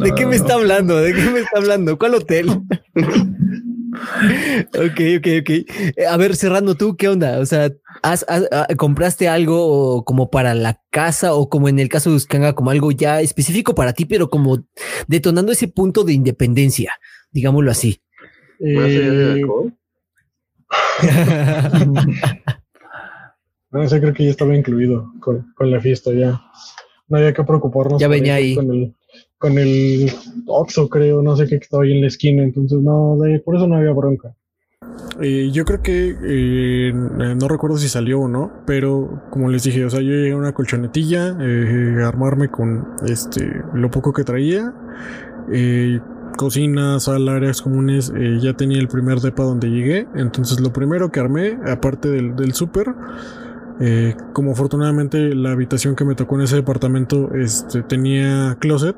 ¿De 0.00 0.14
qué 0.14 0.26
me 0.26 0.36
está 0.36 0.54
hablando? 0.54 0.96
¿De 0.96 1.12
qué 1.12 1.22
me 1.30 1.40
está 1.40 1.58
hablando? 1.58 1.98
¿Cuál 1.98 2.14
hotel? 2.14 2.48
ok, 2.50 2.60
ok, 5.18 5.26
ok. 5.40 5.50
Eh, 5.50 5.94
a 6.08 6.16
ver, 6.16 6.36
cerrando 6.36 6.74
tú, 6.74 6.96
¿qué 6.96 7.08
onda? 7.08 7.38
O 7.38 7.46
sea, 7.46 7.70
¿has, 8.04 8.24
ah, 8.28 8.68
¿compraste 8.76 9.28
algo 9.28 10.04
como 10.04 10.30
para 10.30 10.54
la 10.54 10.80
casa 10.90 11.34
o 11.34 11.48
como 11.48 11.68
en 11.68 11.78
el 11.78 11.88
caso 11.88 12.10
de 12.10 12.16
Uskanga, 12.16 12.54
como 12.54 12.70
algo 12.70 12.92
ya 12.92 13.20
específico 13.20 13.74
para 13.74 13.94
ti, 13.94 14.04
pero 14.04 14.28
como 14.28 14.66
detonando 15.08 15.52
ese 15.52 15.68
punto 15.68 16.04
de 16.04 16.12
independencia, 16.12 16.92
digámoslo 17.32 17.70
así? 17.70 18.00
Eh... 18.60 19.42
no 23.70 23.88
sé, 23.88 24.00
creo 24.00 24.12
que 24.12 24.24
ya 24.24 24.30
estaba 24.30 24.54
incluido 24.54 25.12
con, 25.20 25.52
con 25.56 25.70
la 25.70 25.80
fiesta 25.80 26.12
ya. 26.12 26.42
No 27.08 27.18
había 27.18 27.32
que 27.32 27.44
preocuparnos. 27.44 28.00
Ya 28.00 28.08
venía 28.08 28.34
ahí. 28.34 28.54
Con 28.54 28.70
el, 28.70 28.94
con 29.38 29.58
el 29.58 30.10
Oxxo, 30.46 30.88
creo, 30.88 31.22
no 31.22 31.36
sé 31.36 31.44
qué, 31.44 31.58
que 31.58 31.64
estaba 31.64 31.84
ahí 31.84 31.92
en 31.92 32.00
la 32.02 32.08
esquina, 32.08 32.42
entonces 32.42 32.78
no, 32.80 33.16
por 33.44 33.56
eso 33.56 33.66
no 33.66 33.76
había 33.76 33.92
bronca. 33.92 34.34
Eh, 35.20 35.50
yo 35.52 35.64
creo 35.64 35.80
que 35.80 36.16
eh, 36.22 36.92
no 36.92 37.46
recuerdo 37.46 37.76
si 37.78 37.88
salió 37.88 38.20
o 38.20 38.28
no, 38.28 38.50
pero 38.66 39.22
como 39.30 39.48
les 39.48 39.62
dije, 39.62 39.84
o 39.84 39.90
sea, 39.90 40.00
yo 40.00 40.10
llegué 40.10 40.32
a 40.32 40.36
una 40.36 40.52
colchonetilla, 40.52 41.36
eh, 41.40 42.02
armarme 42.04 42.48
con 42.48 42.88
este 43.06 43.62
lo 43.74 43.90
poco 43.90 44.12
que 44.12 44.24
traía, 44.24 44.72
eh, 45.52 46.00
cocina, 46.36 46.98
sala, 46.98 47.36
áreas 47.36 47.62
comunes, 47.62 48.12
ya 48.40 48.54
tenía 48.54 48.80
el 48.80 48.88
primer 48.88 49.20
depa 49.20 49.44
donde 49.44 49.70
llegué, 49.70 50.08
entonces 50.16 50.58
lo 50.58 50.72
primero 50.72 51.12
que 51.12 51.20
armé, 51.20 51.60
aparte 51.64 52.10
del, 52.10 52.34
del 52.34 52.54
súper, 52.54 52.92
como 54.32 54.50
afortunadamente 54.50 55.32
la 55.32 55.52
habitación 55.52 55.94
que 55.94 56.04
me 56.04 56.16
tocó 56.16 56.34
en 56.34 56.42
ese 56.42 56.56
departamento 56.56 57.32
este, 57.34 57.84
tenía 57.84 58.56
closet, 58.58 58.96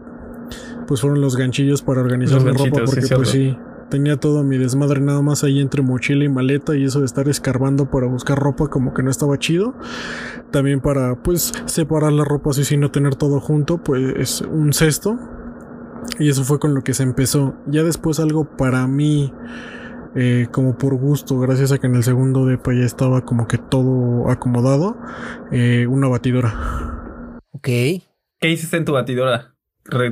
pues 0.87 1.03
fueron 1.03 1.21
los 1.21 1.37
ganchillos 1.37 1.83
para 1.83 2.01
organizar 2.01 2.41
la 2.41 2.53
ropa, 2.53 2.85
porque 2.87 3.15
pues 3.15 3.29
sí, 3.29 3.59
tenía 3.89 4.17
todo 4.17 4.43
mi 4.43 4.59
desmadre 4.59 5.01
nada 5.01 5.23
más 5.23 5.45
ahí 5.45 5.61
entre 5.61 5.83
mochila 5.83 6.25
y 6.25 6.29
maleta 6.29 6.77
y 6.77 6.85
eso 6.85 7.01
de 7.01 7.07
estar 7.07 7.29
escarbando 7.29 7.91
para 7.91 8.07
buscar 8.07 8.39
ropa 8.39 8.69
como 8.69 8.95
que 8.95 9.03
no 9.03 9.11
estaba 9.11 9.39
chido. 9.39 9.75
También 10.51 10.81
para 10.81 11.23
pues 11.23 11.53
separar 11.67 12.13
la 12.13 12.25
ropa 12.25 12.51
así 12.51 12.65
sin 12.65 12.81
no 12.81 12.91
tener 12.91 13.15
todo 13.15 13.41
junto, 13.41 13.79
pues 13.79 14.41
un 14.43 14.73
cesto. 14.73 15.19
Y 16.19 16.29
eso 16.29 16.45
fue 16.45 16.59
con 16.59 16.75
lo 16.75 16.83
que 16.83 16.95
se 16.95 17.03
empezó. 17.03 17.55
Ya 17.67 17.83
después 17.83 18.21
algo 18.21 18.57
para 18.57 18.87
mí, 18.87 19.33
eh, 20.15 20.47
como 20.51 20.79
por 20.79 20.95
gusto, 20.95 21.39
gracias 21.39 21.73
a 21.73 21.79
que 21.79 21.87
en 21.87 21.97
el 21.97 22.05
segundo 22.05 22.47
depa 22.47 22.73
ya 22.73 22.85
estaba 22.85 23.25
como 23.25 23.49
que 23.49 23.59
todo 23.59 24.31
acomodado, 24.31 24.97
eh, 25.51 25.87
una 25.89 26.09
batidora. 26.09 27.41
Ok. 27.51 27.67
¿Qué 27.67 28.51
hiciste 28.51 28.77
en 28.77 28.85
tu 28.85 28.93
batidora? 28.93 29.55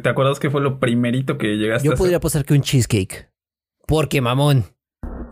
¿Te 0.03 0.09
acuerdas 0.09 0.39
que 0.39 0.51
fue 0.51 0.61
lo 0.61 0.79
primerito 0.79 1.37
que 1.37 1.57
llegaste 1.57 1.89
Yo 1.89 1.95
podría 1.95 2.21
pasar 2.21 2.45
que 2.45 2.55
un 2.55 2.61
cheesecake. 2.61 3.34
Porque 3.87 4.21
mamón. 4.21 4.65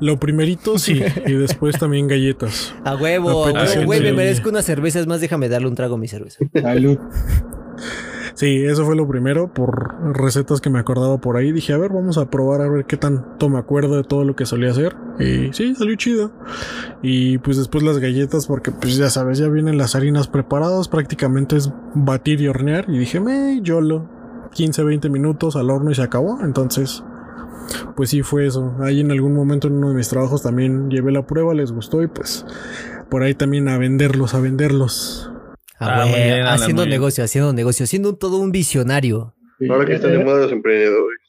Lo 0.00 0.18
primerito 0.18 0.78
sí, 0.78 1.00
y 1.26 1.32
después 1.34 1.78
también 1.78 2.08
galletas. 2.08 2.74
A 2.84 2.96
huevo, 2.96 3.46
güey, 3.84 4.00
me 4.00 4.12
merezco 4.12 4.48
unas 4.48 4.64
cervezas 4.64 5.06
más, 5.06 5.20
déjame 5.20 5.48
darle 5.48 5.68
un 5.68 5.74
trago 5.74 5.94
a 5.94 5.98
mi 5.98 6.08
cerveza. 6.08 6.44
Salud. 6.60 6.98
Sí, 8.34 8.64
eso 8.64 8.84
fue 8.84 8.96
lo 8.96 9.06
primero, 9.06 9.52
por 9.52 10.16
recetas 10.16 10.60
que 10.60 10.70
me 10.70 10.78
acordaba 10.78 11.18
por 11.18 11.36
ahí. 11.36 11.52
Dije, 11.52 11.72
a 11.72 11.78
ver, 11.78 11.92
vamos 11.92 12.18
a 12.18 12.30
probar 12.30 12.62
a 12.62 12.68
ver 12.68 12.86
qué 12.86 12.96
tanto 12.96 13.48
me 13.48 13.58
acuerdo 13.58 13.96
de 13.96 14.04
todo 14.04 14.24
lo 14.24 14.34
que 14.34 14.46
solía 14.46 14.70
hacer. 14.70 14.96
Y 15.18 15.52
sí, 15.52 15.74
salió 15.74 15.94
chido. 15.96 16.32
Y 17.02 17.38
pues 17.38 17.56
después 17.56 17.84
las 17.84 17.98
galletas, 17.98 18.46
porque 18.46 18.70
pues 18.70 18.96
ya 18.96 19.10
sabes, 19.10 19.38
ya 19.38 19.48
vienen 19.48 19.78
las 19.78 19.94
harinas 19.94 20.28
preparadas, 20.28 20.88
prácticamente 20.88 21.56
es 21.56 21.70
batir 21.94 22.40
y 22.40 22.48
hornear. 22.48 22.86
Y 22.88 22.98
dije, 22.98 23.20
me, 23.20 23.60
yolo. 23.62 24.08
15, 24.52 24.82
20 24.82 25.08
minutos 25.08 25.56
al 25.56 25.70
horno 25.70 25.90
y 25.90 25.94
se 25.94 26.02
acabó. 26.02 26.40
Entonces, 26.42 27.04
pues 27.96 28.10
sí 28.10 28.22
fue 28.22 28.46
eso. 28.46 28.76
Ahí 28.80 29.00
en 29.00 29.10
algún 29.10 29.34
momento 29.34 29.68
en 29.68 29.74
uno 29.74 29.90
de 29.90 29.94
mis 29.94 30.08
trabajos 30.08 30.42
también 30.42 30.90
llevé 30.90 31.12
la 31.12 31.26
prueba, 31.26 31.54
les 31.54 31.72
gustó 31.72 32.02
y 32.02 32.08
pues 32.08 32.44
por 33.10 33.22
ahí 33.22 33.34
también 33.34 33.68
a 33.68 33.78
venderlos, 33.78 34.34
a 34.34 34.40
venderlos. 34.40 35.30
Ah, 35.78 36.04
ah, 36.04 36.54
haciendo 36.54 36.86
negocio, 36.86 37.24
haciendo 37.24 37.52
negocio, 37.52 37.86
siendo 37.86 38.14
todo 38.14 38.38
un 38.38 38.52
visionario. 38.52 39.34
Ahora 39.68 39.84
que 39.84 39.94
están 39.94 40.12
de 40.12 40.24
moda 40.24 40.42
los 40.42 40.52
emprendedores. 40.52 41.20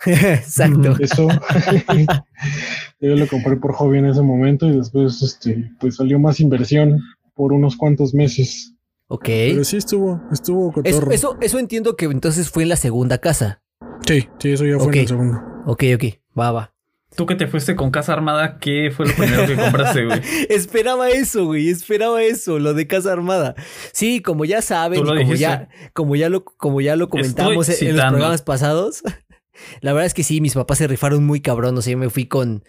Exacto. 0.06 0.96
Eso. 1.00 1.28
yo 3.00 3.16
lo 3.16 3.26
compré 3.26 3.56
por 3.56 3.72
hobby 3.74 3.98
en 3.98 4.06
ese 4.06 4.22
momento 4.22 4.66
y 4.66 4.76
después 4.76 5.22
este, 5.22 5.70
pues 5.80 5.96
salió 5.96 6.18
más 6.18 6.40
inversión 6.40 7.00
por 7.34 7.52
unos 7.52 7.76
cuantos 7.76 8.14
meses. 8.14 8.74
Ok. 9.08 9.24
Pero 9.24 9.64
sí 9.64 9.76
estuvo, 9.76 10.20
estuvo 10.32 10.72
eso, 10.84 11.10
eso, 11.10 11.36
eso, 11.40 11.58
entiendo 11.58 11.96
que 11.96 12.06
entonces 12.06 12.50
fue 12.50 12.62
en 12.62 12.70
la 12.70 12.76
segunda 12.76 13.18
casa. 13.18 13.62
Sí, 14.06 14.28
sí, 14.38 14.52
eso 14.52 14.64
ya 14.64 14.78
fue 14.78 14.92
en 14.92 15.00
el 15.00 15.08
segundo. 15.08 15.53
Ok, 15.66 15.84
ok, 15.94 16.04
va, 16.38 16.52
va. 16.52 16.74
Tú 17.16 17.26
que 17.26 17.36
te 17.36 17.46
fuiste 17.46 17.76
con 17.76 17.92
Casa 17.92 18.12
Armada, 18.12 18.58
¿qué 18.58 18.90
fue 18.94 19.06
lo 19.06 19.14
primero 19.14 19.46
que 19.46 19.54
compraste, 19.54 20.04
güey? 20.04 20.20
esperaba 20.48 21.10
eso, 21.10 21.44
güey, 21.44 21.68
esperaba 21.68 22.20
eso, 22.22 22.58
lo 22.58 22.74
de 22.74 22.88
Casa 22.88 23.12
Armada. 23.12 23.54
Sí, 23.92 24.20
como 24.20 24.44
ya 24.44 24.62
saben, 24.62 25.04
como 25.04 25.34
ya, 25.34 25.68
como 25.92 26.16
ya 26.16 26.28
lo, 26.28 26.44
como 26.44 26.80
ya 26.80 26.96
lo 26.96 27.08
comentamos 27.08 27.68
en 27.80 27.96
los 27.96 28.06
programas 28.06 28.42
pasados, 28.42 29.02
la 29.80 29.92
verdad 29.92 30.06
es 30.06 30.14
que 30.14 30.24
sí, 30.24 30.40
mis 30.40 30.54
papás 30.54 30.78
se 30.78 30.88
rifaron 30.88 31.24
muy 31.24 31.40
cabrón, 31.40 31.78
o 31.78 31.82
sea, 31.82 31.92
yo 31.92 31.98
me 31.98 32.10
fui 32.10 32.26
con, 32.26 32.64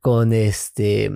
con 0.00 0.32
este, 0.32 1.10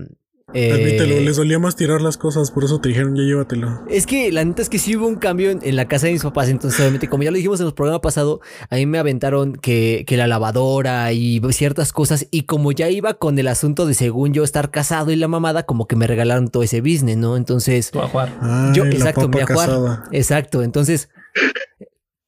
Admítelo, 0.54 1.14
eh, 1.14 1.20
les 1.20 1.36
solía 1.36 1.58
más 1.58 1.74
tirar 1.74 2.00
las 2.00 2.16
cosas, 2.16 2.52
por 2.52 2.62
eso 2.62 2.80
te 2.80 2.88
dijeron 2.88 3.16
ya 3.16 3.22
llévatelo. 3.22 3.82
Es 3.88 4.06
que 4.06 4.30
la 4.30 4.44
neta 4.44 4.62
es 4.62 4.68
que 4.68 4.78
sí 4.78 4.96
hubo 4.96 5.08
un 5.08 5.16
cambio 5.16 5.50
en, 5.50 5.76
la 5.76 5.88
casa 5.88 6.06
de 6.06 6.12
mis 6.12 6.22
papás, 6.22 6.48
entonces 6.48 6.78
obviamente 6.78 7.08
como 7.08 7.24
ya 7.24 7.32
lo 7.32 7.36
dijimos 7.36 7.60
en 7.60 7.66
el 7.66 7.74
programa 7.74 8.00
pasado, 8.00 8.40
a 8.70 8.76
mí 8.76 8.86
me 8.86 8.98
aventaron 8.98 9.56
que, 9.56 10.04
que, 10.06 10.16
la 10.16 10.28
lavadora 10.28 11.12
y 11.12 11.40
ciertas 11.50 11.92
cosas 11.92 12.28
y 12.30 12.42
como 12.42 12.70
ya 12.70 12.88
iba 12.88 13.14
con 13.14 13.38
el 13.38 13.48
asunto 13.48 13.84
de 13.84 13.94
según 13.94 14.32
yo 14.32 14.44
estar 14.44 14.70
casado 14.70 15.10
y 15.10 15.16
la 15.16 15.26
mamada, 15.26 15.64
como 15.64 15.88
que 15.88 15.96
me 15.96 16.06
regalaron 16.06 16.48
todo 16.48 16.62
ese 16.62 16.80
business, 16.80 17.16
¿no? 17.16 17.36
Entonces... 17.36 17.90
Tú 17.90 18.00
a 18.00 18.08
jugar. 18.08 18.32
yo, 18.74 18.84
exacto, 18.84 19.28
me 19.28 19.42
a 19.42 19.46
jugar. 19.46 20.04
Exacto, 20.12 20.62
entonces... 20.62 21.08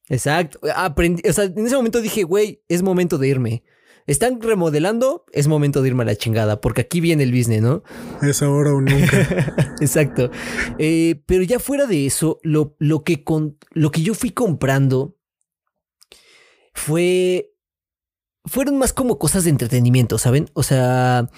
Exacto, 0.09 0.59
aprendí, 0.75 1.21
o 1.27 1.33
sea, 1.33 1.45
en 1.45 1.65
ese 1.65 1.75
momento 1.75 2.01
dije, 2.01 2.23
güey, 2.23 2.61
es 2.69 2.81
momento 2.81 3.17
de 3.17 3.27
irme. 3.27 3.63
Están 4.07 4.41
remodelando, 4.41 5.25
es 5.33 5.49
momento 5.49 5.81
de 5.81 5.89
irme 5.89 6.03
a 6.03 6.05
la 6.05 6.15
chingada, 6.15 6.61
porque 6.61 6.79
aquí 6.79 7.01
viene 7.01 7.23
el 7.23 7.33
business, 7.33 7.61
¿no? 7.61 7.83
Es 8.21 8.41
ahora 8.41 8.73
o 8.73 8.79
nunca. 8.79 9.53
Exacto. 9.81 10.31
Eh, 10.79 11.21
pero 11.25 11.43
ya 11.43 11.59
fuera 11.59 11.85
de 11.87 12.05
eso, 12.05 12.39
lo, 12.41 12.77
lo, 12.79 13.03
que 13.03 13.25
con, 13.25 13.57
lo 13.71 13.91
que 13.91 14.01
yo 14.01 14.13
fui 14.13 14.31
comprando 14.31 15.17
fue. 16.73 17.51
Fueron 18.45 18.77
más 18.77 18.93
como 18.93 19.19
cosas 19.19 19.43
de 19.43 19.49
entretenimiento, 19.49 20.17
¿saben? 20.17 20.49
O 20.53 20.63
sea. 20.63 21.29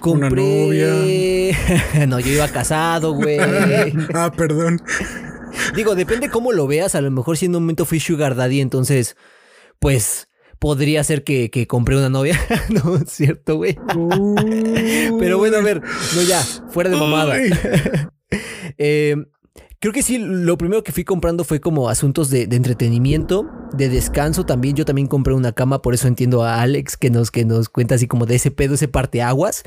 Compré. 0.00 0.28
Una 0.28 0.30
novia. 0.30 2.06
no, 2.06 2.20
yo 2.20 2.32
iba 2.32 2.46
casado, 2.46 3.12
güey. 3.14 3.38
ah, 4.14 4.30
perdón. 4.36 4.80
Digo, 5.74 5.96
depende 5.96 6.30
cómo 6.30 6.52
lo 6.52 6.68
veas. 6.68 6.94
A 6.94 7.00
lo 7.00 7.10
mejor 7.10 7.36
si 7.36 7.46
en 7.46 7.56
un 7.56 7.62
momento 7.62 7.84
fui 7.84 7.98
Sugar 7.98 8.36
Daddy, 8.36 8.60
entonces, 8.60 9.16
pues 9.80 10.28
podría 10.58 11.04
ser 11.04 11.24
que, 11.24 11.50
que 11.50 11.66
compré 11.66 11.96
una 11.96 12.08
novia. 12.08 12.38
no, 12.68 12.96
es 12.96 13.10
cierto, 13.10 13.56
güey. 13.56 13.76
Pero 15.18 15.38
bueno, 15.38 15.56
a 15.56 15.62
ver, 15.62 15.82
no 15.82 16.22
ya, 16.22 16.40
fuera 16.68 16.90
de 16.90 16.96
mamada. 16.96 17.36
eh, 18.78 19.16
creo 19.80 19.92
que 19.92 20.02
sí, 20.02 20.18
lo 20.18 20.58
primero 20.58 20.82
que 20.82 20.92
fui 20.92 21.04
comprando 21.04 21.44
fue 21.44 21.60
como 21.60 21.88
asuntos 21.88 22.30
de, 22.30 22.46
de, 22.46 22.56
entretenimiento, 22.56 23.48
de 23.72 23.88
descanso 23.88 24.44
también. 24.44 24.74
Yo 24.74 24.84
también 24.84 25.06
compré 25.06 25.34
una 25.34 25.52
cama, 25.52 25.80
por 25.80 25.94
eso 25.94 26.08
entiendo 26.08 26.42
a 26.42 26.60
Alex 26.60 26.96
que 26.96 27.10
nos, 27.10 27.30
que 27.30 27.44
nos 27.44 27.68
cuenta 27.68 27.94
así 27.94 28.06
como 28.06 28.26
de 28.26 28.36
ese 28.36 28.50
pedo, 28.50 28.74
ese 28.74 28.88
parteaguas. 28.88 29.62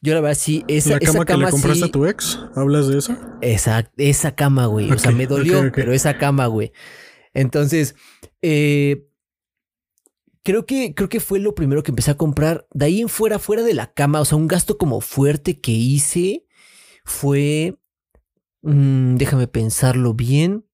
Yo 0.00 0.14
la 0.14 0.20
verdad 0.20 0.38
sí, 0.38 0.64
esa, 0.68 0.90
¿La 0.90 1.00
cama, 1.00 1.24
que 1.24 1.36
le 1.36 1.50
compraste 1.50 1.84
a 1.84 1.88
tu 1.88 2.06
ex? 2.06 2.38
¿Hablas 2.54 2.88
de 2.88 2.98
eso? 2.98 3.16
Esa, 3.40 3.90
esa 3.96 4.34
cama, 4.34 4.66
güey. 4.66 4.90
o 4.90 4.98
sea, 4.98 5.10
me 5.10 5.26
dolió, 5.26 5.70
pero 5.74 5.92
esa 5.92 6.18
cama, 6.18 6.46
güey. 6.46 6.72
Entonces, 7.34 7.94
eh, 8.40 9.06
creo 10.46 10.64
que, 10.64 10.94
creo 10.94 11.08
que 11.08 11.18
fue 11.18 11.40
lo 11.40 11.56
primero 11.56 11.82
que 11.82 11.90
empecé 11.90 12.12
a 12.12 12.16
comprar. 12.16 12.68
De 12.72 12.86
ahí 12.86 13.00
en 13.00 13.08
fuera, 13.08 13.40
fuera 13.40 13.64
de 13.64 13.74
la 13.74 13.92
cama, 13.92 14.20
o 14.20 14.24
sea, 14.24 14.38
un 14.38 14.46
gasto 14.46 14.78
como 14.78 15.00
fuerte 15.00 15.60
que 15.60 15.72
hice 15.72 16.46
fue. 17.04 17.76
Mm, 18.62 19.16
déjame 19.16 19.48
pensarlo 19.48 20.14
bien. 20.14 20.64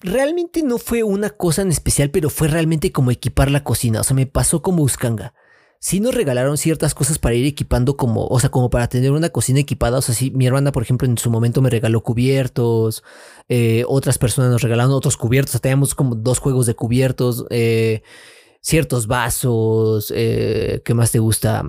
Realmente 0.00 0.62
no 0.62 0.76
fue 0.76 1.02
una 1.04 1.30
cosa 1.30 1.62
en 1.62 1.70
especial, 1.70 2.10
pero 2.10 2.28
fue 2.28 2.48
realmente 2.48 2.92
como 2.92 3.10
equipar 3.10 3.50
la 3.50 3.64
cocina. 3.64 4.00
O 4.00 4.04
sea, 4.04 4.14
me 4.14 4.26
pasó 4.26 4.60
como 4.60 4.82
Uscanga 4.82 5.32
sí 5.80 5.98
nos 5.98 6.14
regalaron 6.14 6.58
ciertas 6.58 6.94
cosas 6.94 7.18
para 7.18 7.34
ir 7.34 7.46
equipando 7.46 7.96
como, 7.96 8.26
o 8.26 8.38
sea, 8.38 8.50
como 8.50 8.68
para 8.68 8.88
tener 8.88 9.12
una 9.12 9.30
cocina 9.30 9.60
equipada. 9.60 9.98
O 9.98 10.02
sea, 10.02 10.14
sí, 10.14 10.30
mi 10.30 10.46
hermana, 10.46 10.72
por 10.72 10.82
ejemplo, 10.82 11.08
en 11.08 11.16
su 11.16 11.30
momento 11.30 11.62
me 11.62 11.70
regaló 11.70 12.02
cubiertos, 12.02 13.02
eh, 13.48 13.84
otras 13.88 14.18
personas 14.18 14.50
nos 14.50 14.62
regalaron 14.62 14.92
otros 14.92 15.16
cubiertos, 15.16 15.52
o 15.52 15.54
sea, 15.54 15.60
teníamos 15.62 15.94
como 15.94 16.14
dos 16.14 16.38
juegos 16.38 16.66
de 16.66 16.74
cubiertos, 16.74 17.46
eh, 17.48 18.02
ciertos 18.60 19.06
vasos, 19.06 20.12
eh, 20.14 20.82
¿qué 20.84 20.94
más 20.94 21.10
te 21.10 21.18
gusta? 21.18 21.64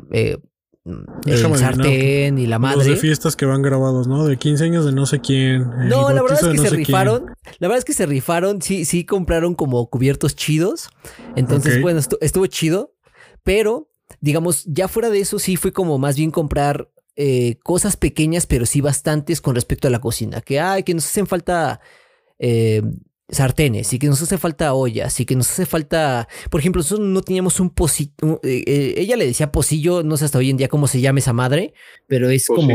el 0.83 1.57
sartén 1.57 2.37
y 2.37 2.47
la 2.47 2.59
madre. 2.59 2.77
Los 2.77 2.87
de 2.87 2.95
fiestas 2.97 3.35
que 3.35 3.45
van 3.45 3.61
grabados, 3.61 4.07
¿no? 4.07 4.25
De 4.25 4.35
15 4.35 4.63
años 4.65 4.83
de 4.83 4.91
no 4.91 5.05
sé 5.05 5.21
quién. 5.21 5.69
No, 5.87 6.11
la 6.11 6.21
verdad 6.21 6.39
es 6.41 6.47
que 6.47 6.57
se 6.57 6.75
rifaron. 6.75 7.27
La 7.59 7.67
verdad 7.67 7.77
es 7.77 7.85
que 7.85 7.93
se 7.93 8.07
rifaron. 8.07 8.63
Sí, 8.63 8.85
sí 8.85 9.05
compraron 9.05 9.53
como 9.53 9.87
cubiertos 9.91 10.35
chidos. 10.35 10.89
Entonces, 11.35 11.79
bueno, 11.81 11.99
estuvo 12.19 12.47
chido. 12.47 12.95
Pero, 13.43 13.90
digamos, 14.19 14.65
ya 14.65 14.87
fuera 14.87 15.09
de 15.09 15.19
eso, 15.19 15.39
sí 15.39 15.55
fue 15.55 15.71
como 15.71 15.97
más 15.97 16.15
bien 16.17 16.31
comprar 16.31 16.89
eh, 17.15 17.57
cosas 17.63 17.97
pequeñas, 17.97 18.45
pero 18.47 18.65
sí 18.65 18.81
bastantes 18.81 19.41
con 19.41 19.55
respecto 19.55 19.87
a 19.87 19.91
la 19.91 19.99
cocina. 19.99 20.41
Que, 20.41 20.59
ay, 20.59 20.83
que 20.83 20.93
nos 20.93 21.05
hacen 21.05 21.27
falta 21.27 21.81
eh, 22.39 22.81
sartenes 23.31 23.91
y 23.93 23.99
que 23.99 24.07
nos 24.07 24.21
hace 24.21 24.37
falta 24.37 24.73
ollas 24.73 25.19
y 25.19 25.25
que 25.25 25.35
nos 25.35 25.49
hace 25.49 25.65
falta, 25.65 26.27
por 26.49 26.59
ejemplo, 26.59 26.79
nosotros 26.79 27.07
no 27.07 27.21
teníamos 27.21 27.59
un 27.59 27.69
pocillo, 27.69 28.39
eh, 28.43 28.93
ella 28.97 29.15
le 29.15 29.25
decía 29.25 29.51
pocillo, 29.51 30.03
no 30.03 30.17
sé 30.17 30.25
hasta 30.25 30.37
hoy 30.37 30.49
en 30.49 30.57
día 30.57 30.67
cómo 30.67 30.87
se 30.87 31.01
llama 31.01 31.19
esa 31.19 31.33
madre, 31.33 31.73
pero 32.07 32.29
es 32.29 32.47
como... 32.47 32.73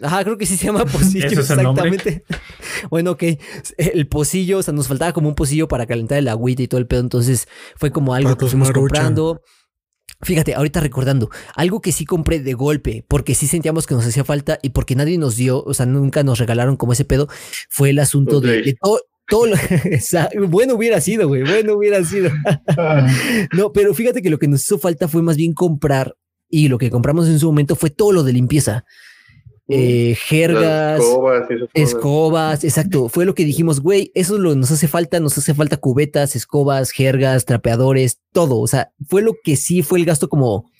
Ajá, 0.00 0.24
creo 0.24 0.38
que 0.38 0.46
sí 0.46 0.56
se 0.56 0.66
llama 0.66 0.84
pocillo, 0.86 1.26
exactamente. 1.26 2.24
bueno, 2.90 3.10
ok, 3.12 3.24
el 3.76 4.08
pocillo, 4.08 4.58
o 4.58 4.62
sea, 4.62 4.72
nos 4.72 4.88
faltaba 4.88 5.12
como 5.12 5.28
un 5.28 5.34
pocillo 5.34 5.68
para 5.68 5.86
calentar 5.86 6.18
el 6.18 6.28
agüita 6.28 6.62
y 6.62 6.68
todo 6.68 6.80
el 6.80 6.86
pedo, 6.86 7.00
entonces 7.00 7.46
fue 7.76 7.90
como 7.90 8.14
algo 8.14 8.36
que 8.38 8.46
fuimos 8.46 8.70
comprando. 8.70 9.42
Fíjate, 10.22 10.54
ahorita 10.54 10.80
recordando, 10.80 11.30
algo 11.56 11.80
que 11.80 11.90
sí 11.90 12.04
compré 12.04 12.38
de 12.38 12.54
golpe, 12.54 13.04
porque 13.08 13.34
sí 13.34 13.48
sentíamos 13.48 13.86
que 13.86 13.94
nos 13.94 14.06
hacía 14.06 14.24
falta 14.24 14.58
y 14.62 14.70
porque 14.70 14.94
nadie 14.94 15.18
nos 15.18 15.36
dio, 15.36 15.62
o 15.64 15.74
sea, 15.74 15.84
nunca 15.84 16.22
nos 16.22 16.38
regalaron 16.38 16.76
como 16.76 16.92
ese 16.92 17.04
pedo, 17.04 17.28
fue 17.68 17.90
el 17.90 17.98
asunto 17.98 18.40
de, 18.40 18.76
todo, 18.80 19.00
todo 19.26 19.46
lo, 19.46 19.56
bueno 20.48 20.74
hubiera 20.74 21.00
sido, 21.00 21.26
güey, 21.26 21.42
bueno 21.42 21.74
hubiera 21.74 22.04
sido. 22.04 22.30
no, 23.52 23.72
pero 23.72 23.94
fíjate 23.94 24.22
que 24.22 24.30
lo 24.30 24.38
que 24.38 24.46
nos 24.46 24.62
hizo 24.62 24.78
falta 24.78 25.08
fue 25.08 25.22
más 25.22 25.36
bien 25.36 25.54
comprar 25.54 26.14
y 26.48 26.68
lo 26.68 26.78
que 26.78 26.90
compramos 26.90 27.28
en 27.28 27.40
su 27.40 27.46
momento 27.46 27.74
fue 27.74 27.90
todo 27.90 28.12
lo 28.12 28.22
de 28.22 28.32
limpieza. 28.32 28.84
Eh, 29.74 30.16
jergas, 30.16 31.00
escobas, 31.00 31.48
escobas, 31.74 32.64
exacto. 32.64 33.08
Fue 33.08 33.24
lo 33.24 33.34
que 33.34 33.44
dijimos, 33.44 33.80
güey, 33.80 34.12
eso 34.14 34.38
lo 34.38 34.54
nos 34.54 34.70
hace 34.70 34.88
falta, 34.88 35.20
nos 35.20 35.36
hace 35.38 35.54
falta 35.54 35.76
cubetas, 35.76 36.36
escobas, 36.36 36.90
jergas, 36.90 37.44
trapeadores, 37.44 38.20
todo. 38.32 38.58
O 38.58 38.66
sea, 38.66 38.92
fue 39.08 39.22
lo 39.22 39.34
que 39.42 39.56
sí 39.56 39.82
fue 39.82 39.98
el 39.98 40.04
gasto 40.04 40.28
como, 40.28 40.70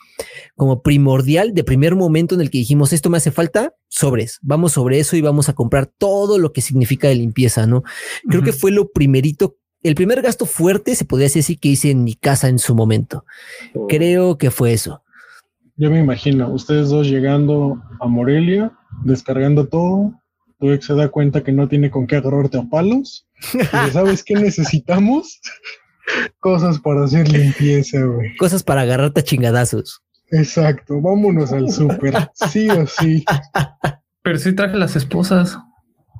como 0.56 0.82
primordial 0.82 1.54
de 1.54 1.64
primer 1.64 1.96
momento 1.96 2.34
en 2.34 2.42
el 2.42 2.50
que 2.50 2.58
dijimos, 2.58 2.92
esto 2.92 3.10
me 3.10 3.16
hace 3.16 3.30
falta, 3.30 3.74
sobres, 3.88 4.38
vamos 4.42 4.72
sobre 4.72 4.98
eso 4.98 5.16
y 5.16 5.20
vamos 5.20 5.48
a 5.48 5.54
comprar 5.54 5.86
todo 5.86 6.38
lo 6.38 6.52
que 6.52 6.60
significa 6.60 7.08
de 7.08 7.14
limpieza, 7.14 7.66
¿no? 7.66 7.82
Creo 8.28 8.42
que 8.42 8.52
fue 8.52 8.70
lo 8.70 8.90
primerito 8.90 9.56
el 9.82 9.94
primer 9.94 10.22
gasto 10.22 10.46
fuerte, 10.46 10.94
se 10.94 11.04
podría 11.04 11.28
decir, 11.28 11.58
que 11.58 11.70
hice 11.70 11.90
en 11.90 12.04
mi 12.04 12.14
casa 12.14 12.48
en 12.48 12.58
su 12.58 12.74
momento. 12.74 13.24
Oh. 13.74 13.86
Creo 13.88 14.38
que 14.38 14.50
fue 14.50 14.72
eso. 14.72 15.02
Yo 15.76 15.90
me 15.90 15.98
imagino, 15.98 16.52
ustedes 16.52 16.90
dos 16.90 17.08
llegando 17.08 17.82
a 17.98 18.06
Morelia, 18.06 18.72
descargando 19.04 19.66
todo, 19.66 20.12
tu 20.58 20.70
ex 20.70 20.86
se 20.86 20.94
da 20.94 21.08
cuenta 21.08 21.42
que 21.42 21.52
no 21.52 21.68
tiene 21.68 21.90
con 21.90 22.06
qué 22.06 22.16
agarrarte 22.16 22.58
a 22.58 22.68
palos. 22.70 23.26
Y 23.52 23.90
¿Sabes 23.90 24.22
qué 24.22 24.34
necesitamos? 24.34 25.40
Cosas 26.40 26.78
para 26.78 27.04
hacer 27.04 27.28
limpieza, 27.28 28.00
güey. 28.00 28.36
Cosas 28.36 28.62
para 28.62 28.82
agarrarte 28.82 29.20
a 29.20 29.24
chingadazos. 29.24 30.02
Exacto, 30.30 31.00
vámonos 31.00 31.52
al 31.52 31.70
súper, 31.70 32.14
sí 32.34 32.68
o 32.70 32.86
sí. 32.86 33.24
Pero 34.22 34.38
sí 34.38 34.54
traje 34.54 34.76
las 34.76 34.96
esposas. 34.96 35.58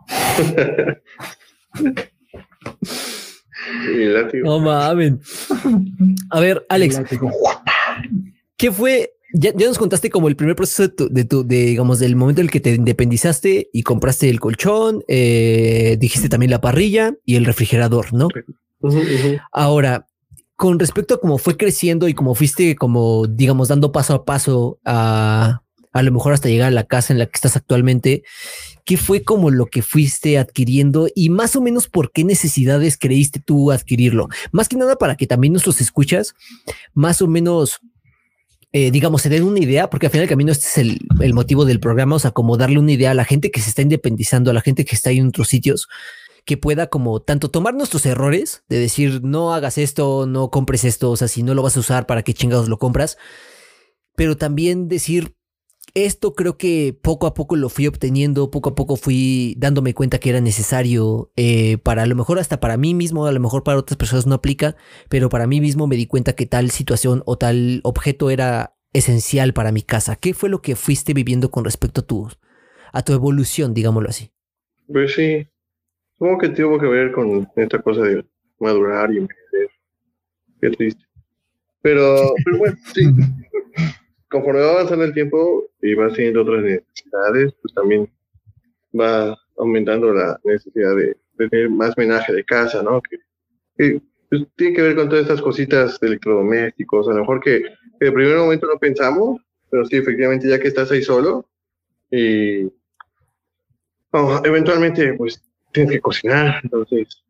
no 4.44 4.60
mames. 4.60 5.14
A 6.30 6.40
ver, 6.40 6.64
Alex. 6.68 7.00
¿Qué 8.56 8.70
fue 8.70 9.12
ya, 9.32 9.52
nos 9.52 9.78
contaste 9.78 10.10
como 10.10 10.28
el 10.28 10.36
primer 10.36 10.56
proceso 10.56 10.88
de 10.88 11.24
tu, 11.24 11.46
de 11.46 11.66
digamos, 11.66 11.98
del 11.98 12.16
momento 12.16 12.40
en 12.40 12.46
el 12.46 12.50
que 12.50 12.60
te 12.60 12.74
independizaste 12.74 13.70
y 13.72 13.82
compraste 13.82 14.28
el 14.28 14.40
colchón, 14.40 15.02
eh, 15.08 15.96
dijiste 15.98 16.28
también 16.28 16.50
la 16.50 16.60
parrilla 16.60 17.14
y 17.24 17.36
el 17.36 17.44
refrigerador, 17.44 18.12
¿no? 18.12 18.28
Ahora, 19.52 20.06
con 20.56 20.78
respecto 20.78 21.14
a 21.14 21.20
cómo 21.20 21.38
fue 21.38 21.56
creciendo 21.56 22.08
y 22.08 22.14
cómo 22.14 22.34
fuiste 22.34 22.76
como, 22.76 23.26
digamos, 23.26 23.68
dando 23.68 23.90
paso 23.90 24.14
a 24.14 24.24
paso 24.24 24.78
a, 24.84 25.62
a 25.92 26.02
lo 26.02 26.12
mejor 26.12 26.32
hasta 26.32 26.48
llegar 26.48 26.68
a 26.68 26.72
la 26.72 26.84
casa 26.84 27.12
en 27.12 27.18
la 27.18 27.26
que 27.26 27.34
estás 27.34 27.56
actualmente, 27.56 28.22
¿qué 28.84 28.96
fue 28.96 29.22
como 29.22 29.50
lo 29.50 29.66
que 29.66 29.82
fuiste 29.82 30.38
adquiriendo 30.38 31.08
y 31.14 31.28
más 31.28 31.54
o 31.56 31.60
menos 31.60 31.88
por 31.88 32.12
qué 32.12 32.24
necesidades 32.24 32.96
creíste 32.98 33.40
tú 33.40 33.70
adquirirlo? 33.70 34.28
Más 34.50 34.68
que 34.68 34.76
nada 34.76 34.96
para 34.96 35.16
que 35.16 35.26
también 35.26 35.52
nuestros 35.52 35.80
escuchas 35.80 36.34
más 36.94 37.22
o 37.22 37.26
menos 37.26 37.80
eh, 38.74 38.90
digamos, 38.90 39.20
se 39.20 39.28
den 39.28 39.42
una 39.42 39.60
idea, 39.60 39.90
porque 39.90 40.06
al 40.06 40.12
final 40.12 40.22
del 40.22 40.30
camino 40.30 40.50
este 40.50 40.66
es 40.66 40.78
el, 40.78 41.34
motivo 41.34 41.66
del 41.66 41.78
programa, 41.78 42.16
o 42.16 42.18
sea, 42.18 42.30
como 42.30 42.56
darle 42.56 42.78
una 42.78 42.92
idea 42.92 43.10
a 43.10 43.14
la 43.14 43.26
gente 43.26 43.50
que 43.50 43.60
se 43.60 43.68
está 43.68 43.82
independizando, 43.82 44.50
a 44.50 44.54
la 44.54 44.62
gente 44.62 44.86
que 44.86 44.96
está 44.96 45.10
en 45.10 45.28
otros 45.28 45.48
sitios, 45.48 45.88
que 46.46 46.56
pueda 46.56 46.86
como 46.86 47.20
tanto 47.20 47.50
tomar 47.50 47.74
nuestros 47.74 48.06
errores, 48.06 48.64
de 48.68 48.78
decir, 48.78 49.22
no 49.22 49.52
hagas 49.52 49.76
esto, 49.76 50.26
no 50.26 50.50
compres 50.50 50.84
esto, 50.84 51.10
o 51.10 51.16
sea, 51.16 51.28
si 51.28 51.42
no 51.42 51.52
lo 51.54 51.62
vas 51.62 51.76
a 51.76 51.80
usar, 51.80 52.06
¿para 52.06 52.22
qué 52.22 52.32
chingados 52.32 52.68
lo 52.68 52.78
compras? 52.78 53.18
Pero 54.16 54.38
también 54.38 54.88
decir, 54.88 55.34
esto 55.94 56.34
creo 56.34 56.56
que 56.56 56.96
poco 57.00 57.26
a 57.26 57.34
poco 57.34 57.56
lo 57.56 57.68
fui 57.68 57.86
obteniendo, 57.86 58.50
poco 58.50 58.70
a 58.70 58.74
poco 58.74 58.96
fui 58.96 59.54
dándome 59.58 59.94
cuenta 59.94 60.18
que 60.18 60.30
era 60.30 60.40
necesario 60.40 61.30
eh, 61.36 61.78
para 61.78 62.02
a 62.02 62.06
lo 62.06 62.14
mejor 62.14 62.38
hasta 62.38 62.60
para 62.60 62.76
mí 62.76 62.94
mismo, 62.94 63.26
a 63.26 63.32
lo 63.32 63.40
mejor 63.40 63.62
para 63.62 63.78
otras 63.78 63.98
personas 63.98 64.26
no 64.26 64.34
aplica, 64.34 64.76
pero 65.08 65.28
para 65.28 65.46
mí 65.46 65.60
mismo 65.60 65.86
me 65.86 65.96
di 65.96 66.06
cuenta 66.06 66.34
que 66.34 66.46
tal 66.46 66.70
situación 66.70 67.22
o 67.26 67.36
tal 67.36 67.80
objeto 67.84 68.30
era 68.30 68.74
esencial 68.92 69.52
para 69.52 69.72
mi 69.72 69.82
casa. 69.82 70.16
¿Qué 70.16 70.34
fue 70.34 70.48
lo 70.48 70.62
que 70.62 70.76
fuiste 70.76 71.14
viviendo 71.14 71.50
con 71.50 71.64
respecto 71.64 72.00
a 72.00 72.06
tu, 72.06 72.28
a 72.92 73.02
tu 73.02 73.12
evolución, 73.12 73.74
digámoslo 73.74 74.08
así? 74.08 74.30
Pues 74.90 75.14
sí, 75.14 75.46
supongo 76.14 76.38
que 76.38 76.48
tuvo 76.50 76.78
que 76.78 76.86
ver 76.86 77.12
con 77.12 77.48
esta 77.56 77.80
cosa 77.80 78.02
de 78.02 78.24
madurar 78.58 79.12
y 79.12 79.18
envejecer. 79.18 79.70
Qué 80.60 80.70
triste. 80.70 81.04
Pero, 81.82 82.34
pero 82.44 82.58
bueno, 82.58 82.76
sí. 82.94 83.02
conforme 84.32 84.62
va 84.62 84.72
avanzando 84.72 85.04
el 85.04 85.12
tiempo 85.12 85.68
y 85.80 85.94
va 85.94 86.12
teniendo 86.12 86.42
otras 86.42 86.62
necesidades, 86.62 87.54
pues 87.60 87.74
también 87.74 88.10
va 88.98 89.38
aumentando 89.58 90.12
la 90.12 90.40
necesidad 90.42 90.96
de, 90.96 91.16
tener 91.36 91.70
más 91.70 91.96
menaje 91.96 92.32
de 92.32 92.44
casa, 92.44 92.82
¿no? 92.82 93.00
Que, 93.02 94.00
pues, 94.28 94.42
tiene 94.56 94.74
que 94.74 94.82
ver 94.82 94.96
con 94.96 95.08
todas 95.08 95.22
estas 95.22 95.42
cositas 95.42 96.00
de 96.00 96.08
electrodomésticos, 96.08 97.08
a 97.08 97.12
lo 97.12 97.20
mejor 97.20 97.40
que, 97.40 97.62
que 97.98 98.06
de 98.06 98.12
primer 98.12 98.38
momento 98.38 98.66
no 98.66 98.78
pensamos, 98.78 99.40
pero 99.70 99.84
sí, 99.84 99.96
efectivamente, 99.96 100.48
ya 100.48 100.58
que 100.58 100.68
estás 100.68 100.90
ahí 100.90 101.02
solo, 101.02 101.46
y 102.10 102.70
eventualmente, 104.44 105.14
pues, 105.14 105.42
tienes 105.72 105.92
que 105.92 106.00
cocinar, 106.00 106.60
entonces, 106.62 107.22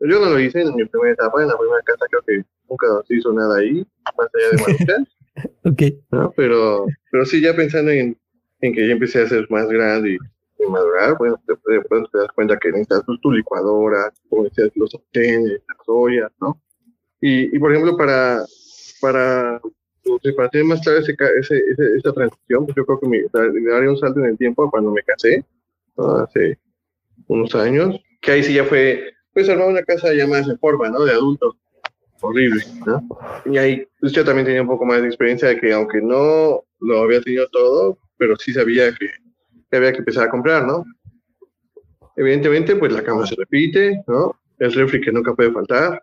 yo 0.00 0.20
no 0.20 0.30
lo 0.30 0.40
hice 0.40 0.62
en 0.62 0.74
mi 0.74 0.84
primera 0.84 1.12
etapa, 1.12 1.42
en 1.42 1.48
la 1.48 1.58
primera 1.58 1.82
casa 1.82 2.06
creo 2.08 2.22
que 2.22 2.44
nunca 2.68 2.86
se 3.06 3.16
hizo 3.16 3.32
nada 3.32 3.58
ahí, 3.58 3.86
más 4.16 4.28
allá 4.34 4.50
de 4.52 4.56
manutear. 4.62 5.19
Ok. 5.64 5.82
Pero, 6.36 6.86
pero 7.10 7.24
sí, 7.24 7.40
ya 7.40 7.54
pensando 7.54 7.90
en, 7.90 8.16
en, 8.60 8.74
que 8.74 8.86
ya 8.86 8.92
empecé 8.92 9.22
a 9.22 9.28
ser 9.28 9.46
más 9.50 9.68
grande 9.68 10.12
y, 10.12 10.18
madurar, 10.68 11.16
bueno, 11.18 11.40
de, 11.46 11.80
pronto 11.88 12.10
te 12.12 12.18
das 12.18 12.28
cuenta 12.34 12.58
que 12.58 12.68
necesitas 12.68 13.02
tu 13.22 13.32
licuadora, 13.32 14.12
decías, 14.44 14.70
los 14.74 14.90
sartenes, 14.90 15.62
las 15.66 15.78
ollas, 15.86 16.30
¿no? 16.40 16.60
Y, 17.20 17.56
y, 17.56 17.58
por 17.58 17.72
ejemplo, 17.72 17.96
para, 17.96 18.44
para, 19.00 19.60
para 20.36 20.48
hacer 20.48 20.64
más 20.64 20.80
clara 20.82 21.00
ese, 21.00 21.16
ese, 21.40 21.96
esa 21.96 22.12
transición, 22.12 22.66
pues 22.66 22.76
yo 22.76 22.84
creo 22.84 23.00
que 23.00 23.08
me, 23.08 23.22
daría 23.32 23.90
un 23.90 23.96
salto 23.96 24.20
en 24.20 24.26
el 24.26 24.38
tiempo 24.38 24.70
cuando 24.70 24.90
me 24.90 25.02
casé, 25.02 25.44
hace 25.96 26.58
unos 27.26 27.54
años, 27.54 27.98
que 28.20 28.32
ahí 28.32 28.42
sí 28.42 28.54
ya 28.54 28.64
fue, 28.64 29.12
pues 29.32 29.48
armar 29.48 29.68
una 29.68 29.82
casa 29.82 30.12
ya 30.14 30.26
más 30.26 30.46
en 30.46 30.58
forma, 30.58 30.88
¿no? 30.90 31.04
De 31.04 31.12
adultos 31.12 31.56
horrible, 32.20 32.64
¿no? 32.86 33.06
Y 33.44 33.58
ahí 33.58 33.86
pues 34.00 34.12
yo 34.12 34.24
también 34.24 34.46
tenía 34.46 34.62
un 34.62 34.68
poco 34.68 34.84
más 34.84 35.00
de 35.00 35.08
experiencia 35.08 35.48
de 35.48 35.58
que 35.58 35.72
aunque 35.72 36.00
no 36.00 36.62
lo 36.80 37.02
había 37.02 37.20
tenido 37.20 37.48
todo, 37.48 37.98
pero 38.16 38.36
sí 38.36 38.52
sabía 38.52 38.92
que, 38.94 39.08
había 39.76 39.92
que 39.92 39.98
empezar 39.98 40.28
a 40.28 40.30
comprar, 40.30 40.66
¿no? 40.66 40.84
Evidentemente, 42.16 42.76
pues 42.76 42.92
la 42.92 43.02
cama 43.02 43.26
se 43.26 43.34
repite, 43.36 44.02
¿no? 44.06 44.36
El 44.58 44.72
refri 44.72 45.00
que 45.00 45.12
nunca 45.12 45.34
puede 45.34 45.52
faltar, 45.52 46.02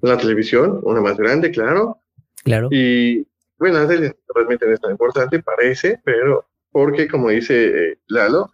la 0.00 0.16
televisión, 0.16 0.80
una 0.82 1.00
más 1.00 1.16
grande, 1.16 1.50
claro. 1.50 1.98
Claro. 2.44 2.68
Y 2.70 3.26
bueno, 3.58 3.86
realmente 4.34 4.66
no 4.66 4.72
es 4.72 4.80
tan 4.80 4.92
importante, 4.92 5.42
parece, 5.42 6.00
pero 6.04 6.46
porque 6.70 7.08
como 7.08 7.28
dice 7.30 7.90
eh, 7.90 7.98
Lalo, 8.06 8.52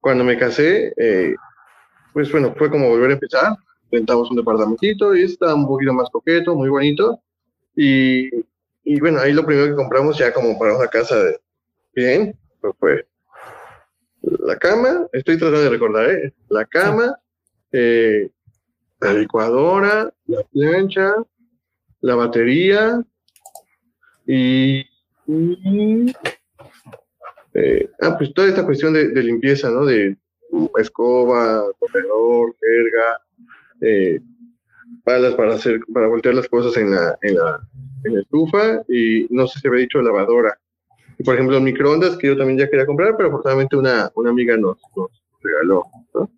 cuando 0.00 0.24
me 0.24 0.36
casé, 0.36 0.92
eh, 0.96 1.34
pues 2.12 2.30
bueno, 2.32 2.54
fue 2.56 2.68
como 2.68 2.88
volver 2.88 3.10
a 3.10 3.14
empezar, 3.14 3.56
rentamos 3.90 4.30
un 4.30 4.36
departamentito 4.36 5.14
y 5.14 5.22
está 5.22 5.54
un 5.54 5.66
poquito 5.66 5.92
más 5.92 6.08
coqueto, 6.10 6.54
muy 6.54 6.68
bonito. 6.68 7.20
Y, 7.76 8.28
y, 8.84 9.00
bueno, 9.00 9.20
ahí 9.20 9.32
lo 9.32 9.44
primero 9.44 9.68
que 9.68 9.74
compramos 9.74 10.18
ya 10.18 10.32
como 10.32 10.58
para 10.58 10.76
una 10.76 10.88
casa 10.88 11.16
de 11.22 11.40
bien, 11.94 12.36
pues 12.60 12.74
fue 12.78 13.06
la 14.22 14.56
cama, 14.56 15.06
estoy 15.12 15.38
tratando 15.38 15.62
de 15.62 15.70
recordar, 15.70 16.10
¿eh? 16.10 16.34
La 16.48 16.64
cama, 16.64 17.18
eh, 17.72 18.30
la 19.00 19.12
licuadora, 19.14 20.12
la 20.26 20.42
plancha, 20.52 21.14
la 22.00 22.14
batería 22.14 23.02
y, 24.26 24.80
eh, 27.54 27.90
ah, 28.00 28.16
pues 28.18 28.32
toda 28.34 28.48
esta 28.48 28.64
cuestión 28.64 28.92
de, 28.92 29.08
de 29.08 29.22
limpieza, 29.22 29.70
¿no? 29.70 29.84
De 29.84 30.16
escoba, 30.78 31.64
corredor, 31.78 32.54
jerga, 32.60 33.20
eh, 33.80 34.20
palas 35.04 35.34
para 35.34 35.54
hacer, 35.54 35.80
para 35.92 36.08
voltear 36.08 36.34
las 36.34 36.48
cosas 36.48 36.76
en 36.76 36.90
la, 36.90 37.18
en 37.22 37.36
la, 37.36 37.60
en 38.04 38.14
la 38.14 38.20
estufa 38.20 38.82
y 38.88 39.26
no 39.30 39.46
sé 39.46 39.60
si 39.60 39.68
había 39.68 39.80
dicho 39.80 40.02
lavadora. 40.02 40.58
Y, 41.18 41.22
por 41.24 41.34
ejemplo, 41.34 41.60
microondas 41.60 42.16
que 42.16 42.28
yo 42.28 42.36
también 42.36 42.58
ya 42.58 42.70
quería 42.70 42.86
comprar, 42.86 43.16
pero 43.16 43.28
afortunadamente 43.28 43.76
una, 43.76 44.10
una 44.14 44.30
amiga 44.30 44.56
nos, 44.56 44.78
nos 44.96 45.10
regaló, 45.42 45.84
¿no? 46.14 46.30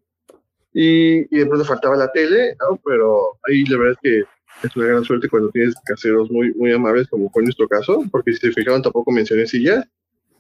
Y, 0.75 1.21
y 1.35 1.39
de 1.39 1.47
pronto 1.47 1.65
faltaba 1.65 1.97
la 1.97 2.11
tele, 2.11 2.57
¿no? 2.59 2.81
Pero 2.85 3.39
ahí 3.47 3.65
la 3.67 3.79
verdad 3.79 3.99
es 4.03 4.11
que 4.11 4.67
es 4.67 4.77
una 4.77 4.87
gran 4.87 5.05
suerte 5.05 5.29
cuando 5.29 5.51
tienes 5.51 5.75
caseros 5.85 6.31
muy, 6.31 6.53
muy 6.55 6.73
amables, 6.73 7.09
como 7.09 7.31
fue 7.31 7.43
nuestro 7.43 7.69
caso, 7.69 8.05
porque 8.11 8.33
si 8.33 8.39
se 8.39 8.53
fijaron 8.53 8.83
tampoco 8.83 9.13
mencioné 9.13 9.47
sillas. 9.47 9.87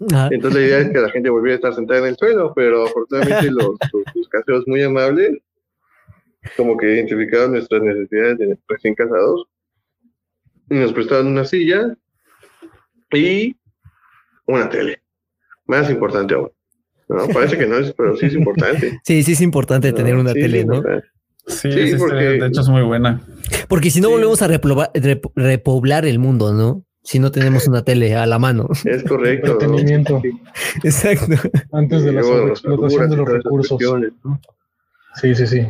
Entonces 0.01 0.61
la 0.61 0.67
idea 0.67 0.79
es 0.81 0.91
que 0.91 0.99
la 0.99 1.11
gente 1.11 1.31
volviera 1.31 1.55
a 1.55 1.57
estar 1.57 1.75
sentada 1.75 2.01
en 2.01 2.07
el 2.07 2.17
suelo, 2.17 2.53
pero 2.55 2.87
afortunadamente 2.87 3.51
los, 3.51 3.77
los, 3.93 4.03
los 4.15 4.29
caseros 4.29 4.67
muy 4.67 4.83
amables, 4.83 5.39
como 6.57 6.77
que 6.77 6.95
identificaron 6.95 7.53
nuestras 7.53 7.83
necesidades 7.83 8.39
de 8.39 8.59
recién 8.69 8.95
casados, 8.95 9.47
y 10.71 10.75
nos 10.75 10.93
prestaron 10.93 11.27
una 11.29 11.45
silla 11.45 11.97
y 13.13 13.57
una 14.47 14.69
tele. 14.69 15.03
Más 15.67 15.91
importante 15.91 16.35
aún. 16.35 16.51
¿no? 17.09 17.27
Parece 17.35 17.59
que 17.59 17.67
no 17.67 17.77
es, 17.77 17.93
pero 17.93 18.17
sí 18.17 18.27
es 18.27 18.35
importante. 18.35 19.01
Sí, 19.05 19.23
sí 19.23 19.33
es 19.33 19.41
importante 19.41 19.93
tener 19.93 20.17
una 20.17 20.33
Sí, 20.33 20.41
tele, 20.41 20.65
¿no? 20.65 20.77
importante. 20.77 21.07
Sí, 21.47 21.73
Sí, 21.73 21.95
porque- 21.99 22.15
de 22.25 22.47
hecho 22.47 22.61
es 22.61 22.69
muy 22.69 22.83
buena. 22.83 23.21
Porque 23.69 23.91
si 23.91 24.01
no 24.01 24.09
Sí. 24.09 24.15
volvemos 24.15 24.41
a 24.43 24.49
repoblar 25.35 26.07
el 26.07 26.19
mundo, 26.19 26.53
¿no? 26.53 26.85
Si 27.05 27.19
no 27.19 27.33
tenemos 27.33 27.67
una 27.67 27.83
tele 27.83 28.15
a 28.15 28.27
la 28.27 28.39
mano. 28.39 28.69
Es 28.85 29.03
correcto. 29.03 29.47
¿no? 29.49 29.53
Entretenimiento. 29.55 30.21
Sí, 30.23 30.31
Exacto. 30.85 31.35
Antes 31.73 32.05
de 32.05 32.13
la 32.13 32.23
sobreexplotación 32.23 33.11
de 33.11 33.17
los 33.17 33.29
recursos. 33.29 33.79
Sí, 35.21 35.35
sí, 35.35 35.47
sí. 35.49 35.67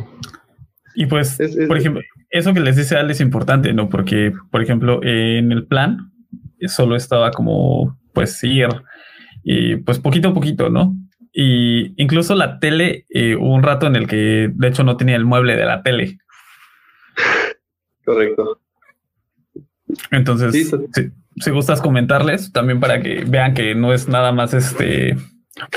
Y 0.95 1.05
pues, 1.07 1.39
Es- 1.39 1.55
es- 1.55 1.67
por 1.67 1.77
ejemplo, 1.77 2.01
eso 2.29 2.53
que 2.53 2.59
les 2.59 2.75
dice 2.75 2.95
Ale 2.97 3.13
es 3.13 3.21
importante, 3.21 3.73
¿no? 3.73 3.89
Porque, 3.89 4.31
por 4.51 4.61
ejemplo, 4.61 4.99
en 5.03 5.51
el 5.51 5.65
plan 5.65 6.11
solo 6.67 6.95
estaba 6.95 7.31
como, 7.31 7.99
pues, 8.13 8.43
ir 8.43 8.67
y 9.43 9.75
pues 9.77 9.99
poquito 9.99 10.29
a 10.29 10.33
poquito, 10.33 10.69
¿no? 10.69 10.95
Y 11.33 11.99
incluso 12.01 12.35
la 12.35 12.59
tele, 12.59 13.05
eh, 13.09 13.35
hubo 13.35 13.53
un 13.53 13.63
rato 13.63 13.87
en 13.87 13.95
el 13.95 14.07
que 14.07 14.49
de 14.53 14.67
hecho 14.67 14.83
no 14.83 14.97
tenía 14.97 15.15
el 15.15 15.25
mueble 15.25 15.55
de 15.55 15.65
la 15.65 15.81
tele. 15.81 16.19
Correcto. 18.05 18.59
Entonces, 20.11 20.51
Sí, 20.53 20.63
sí. 20.65 20.77
si, 20.93 21.11
si 21.41 21.51
gustas 21.51 21.81
comentarles 21.81 22.51
también 22.51 22.79
para 22.79 23.01
que 23.01 23.23
vean 23.27 23.53
que 23.53 23.75
no 23.75 23.93
es 23.93 24.07
nada 24.07 24.31
más 24.31 24.53
este 24.53 25.17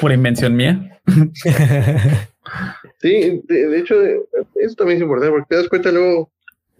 pura 0.00 0.14
invención 0.14 0.54
mía. 0.56 1.00
Sí, 3.06 3.40
de, 3.44 3.68
de 3.68 3.78
hecho, 3.78 4.04
eh, 4.04 4.20
eso 4.56 4.74
también 4.74 4.96
es 4.96 5.02
importante 5.02 5.30
porque 5.30 5.46
te 5.48 5.54
das 5.54 5.68
cuenta 5.68 5.92
luego, 5.92 6.28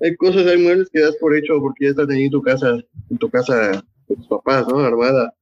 hay 0.03 0.17
cosas, 0.17 0.45
hay 0.49 0.59
muebles 0.59 0.91
que 0.91 0.99
das 0.99 1.15
por 1.21 1.37
hecho 1.37 1.61
porque 1.61 1.85
ya 1.85 1.91
están 1.91 2.11
ahí 2.11 2.25
en 2.25 2.31
tu 2.33 2.43
casa, 2.43 2.79
en 3.11 3.19
tu 3.19 3.31
casa 3.31 3.81
de 4.09 4.17
tus 4.17 4.27
papás, 4.27 4.67
¿no? 4.67 4.81
Armada. 4.81 5.33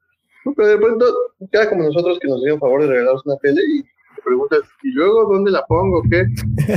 Pero 0.55 0.69
de 0.69 0.77
pronto, 0.77 1.07
queda 1.51 1.71
como 1.71 1.85
nosotros 1.85 2.19
que 2.21 2.29
nos 2.29 2.43
dieron 2.43 2.61
favor 2.61 2.83
de 2.83 2.89
regalarnos 2.89 3.25
una 3.25 3.37
tele 3.39 3.63
y 3.67 3.83
te 3.83 4.23
preguntas, 4.23 4.61
¿y 4.83 4.91
luego 4.91 5.33
dónde 5.33 5.53
la 5.53 5.65
pongo? 5.65 6.03
¿Qué? 6.03 6.25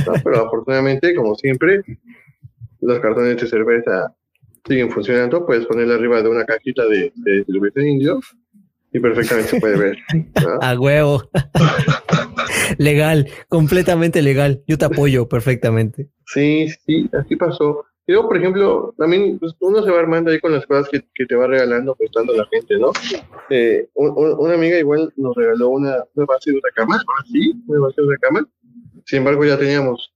No, 0.06 0.14
pero 0.24 0.46
afortunadamente, 0.46 1.14
como 1.14 1.34
siempre, 1.34 1.82
los 2.80 3.00
cartones 3.00 3.38
de 3.38 3.46
cerveza 3.46 4.14
siguen 4.66 4.90
funcionando. 4.90 5.44
Puedes 5.44 5.66
ponerla 5.66 5.96
arriba 5.96 6.22
de 6.22 6.30
una 6.30 6.46
cajita 6.46 6.86
de, 6.86 7.12
de 7.14 7.44
cerveza 7.44 7.82
indio 7.82 8.20
y 8.90 9.00
perfectamente 9.00 9.50
se 9.50 9.60
puede 9.60 9.76
ver. 9.76 9.98
¿no? 10.14 10.58
A 10.62 10.80
huevo. 10.80 11.28
legal, 12.76 13.28
completamente 13.48 14.20
legal. 14.22 14.62
Yo 14.66 14.76
te 14.78 14.84
apoyo 14.84 15.28
perfectamente. 15.28 16.08
Sí, 16.26 16.68
sí, 16.84 17.08
así 17.12 17.36
pasó. 17.36 17.84
Y 18.06 18.12
luego, 18.12 18.28
por 18.28 18.38
ejemplo, 18.38 18.94
también 18.96 19.38
pues, 19.38 19.54
uno 19.60 19.82
se 19.82 19.90
va 19.90 20.00
armando 20.00 20.30
ahí 20.30 20.40
con 20.40 20.52
las 20.52 20.64
cosas 20.66 20.88
que, 20.90 21.26
te 21.26 21.34
va 21.34 21.46
regalando, 21.46 21.94
prestando 21.94 22.32
la 22.34 22.46
gente, 22.46 22.78
¿no? 22.78 22.90
Eh, 23.50 23.88
un- 23.94 24.12
un- 24.16 24.34
una 24.38 24.54
amiga 24.54 24.78
igual 24.78 25.12
nos 25.16 25.36
regaló 25.36 25.68
una, 25.68 25.96
una 26.14 26.26
base 26.26 26.50
de 26.52 26.56
una 26.58 26.70
cama, 26.74 27.02
sí, 27.30 27.52
una 27.66 27.80
base 27.80 28.00
de 28.00 28.06
una 28.08 28.16
cama. 28.16 28.48
Sin 29.04 29.18
embargo, 29.18 29.44
ya 29.44 29.58
teníamos, 29.58 30.12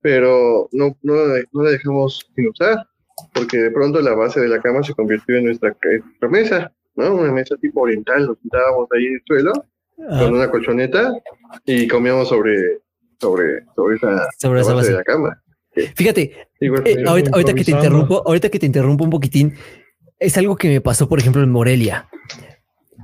pero 0.00 0.68
no, 0.72 0.96
no, 1.02 1.14
no 1.52 1.62
la 1.62 1.70
dejamos 1.70 2.26
sin 2.34 2.48
usar, 2.48 2.86
porque 3.34 3.58
de 3.58 3.70
pronto 3.70 4.00
la 4.00 4.14
base 4.14 4.40
de 4.40 4.48
la 4.48 4.60
cama 4.60 4.82
se 4.82 4.94
convirtió 4.94 5.36
en 5.36 5.44
nuestra, 5.44 5.74
en 5.90 6.00
nuestra 6.04 6.28
mesa, 6.28 6.72
¿no? 6.96 7.14
Una 7.14 7.32
mesa 7.32 7.56
tipo 7.56 7.80
oriental, 7.82 8.26
nos 8.26 8.38
sentábamos 8.40 8.88
ahí 8.92 9.06
en 9.06 9.14
el 9.14 9.22
suelo 9.26 9.52
Ah, 10.10 10.20
con 10.20 10.34
una 10.34 10.50
colchoneta 10.50 11.12
y 11.64 11.86
comíamos 11.86 12.28
sobre, 12.28 12.80
sobre, 13.20 13.64
sobre 13.76 13.96
esa, 13.96 14.28
sobre 14.38 14.60
esa 14.60 14.74
base 14.74 14.90
de 14.90 14.96
la 14.96 15.04
cama. 15.04 15.42
Fíjate, 15.94 16.32
Eh, 16.60 17.04
ahorita, 17.06 17.30
ahorita 17.32 17.54
que 17.54 17.64
te 17.64 17.70
interrumpo, 17.72 18.22
ahorita 18.26 18.48
que 18.48 18.58
te 18.58 18.66
interrumpo 18.66 19.04
un 19.04 19.10
poquitín, 19.10 19.54
es 20.18 20.36
algo 20.36 20.56
que 20.56 20.68
me 20.68 20.80
pasó, 20.80 21.08
por 21.08 21.18
ejemplo, 21.18 21.42
en 21.42 21.50
Morelia. 21.50 22.08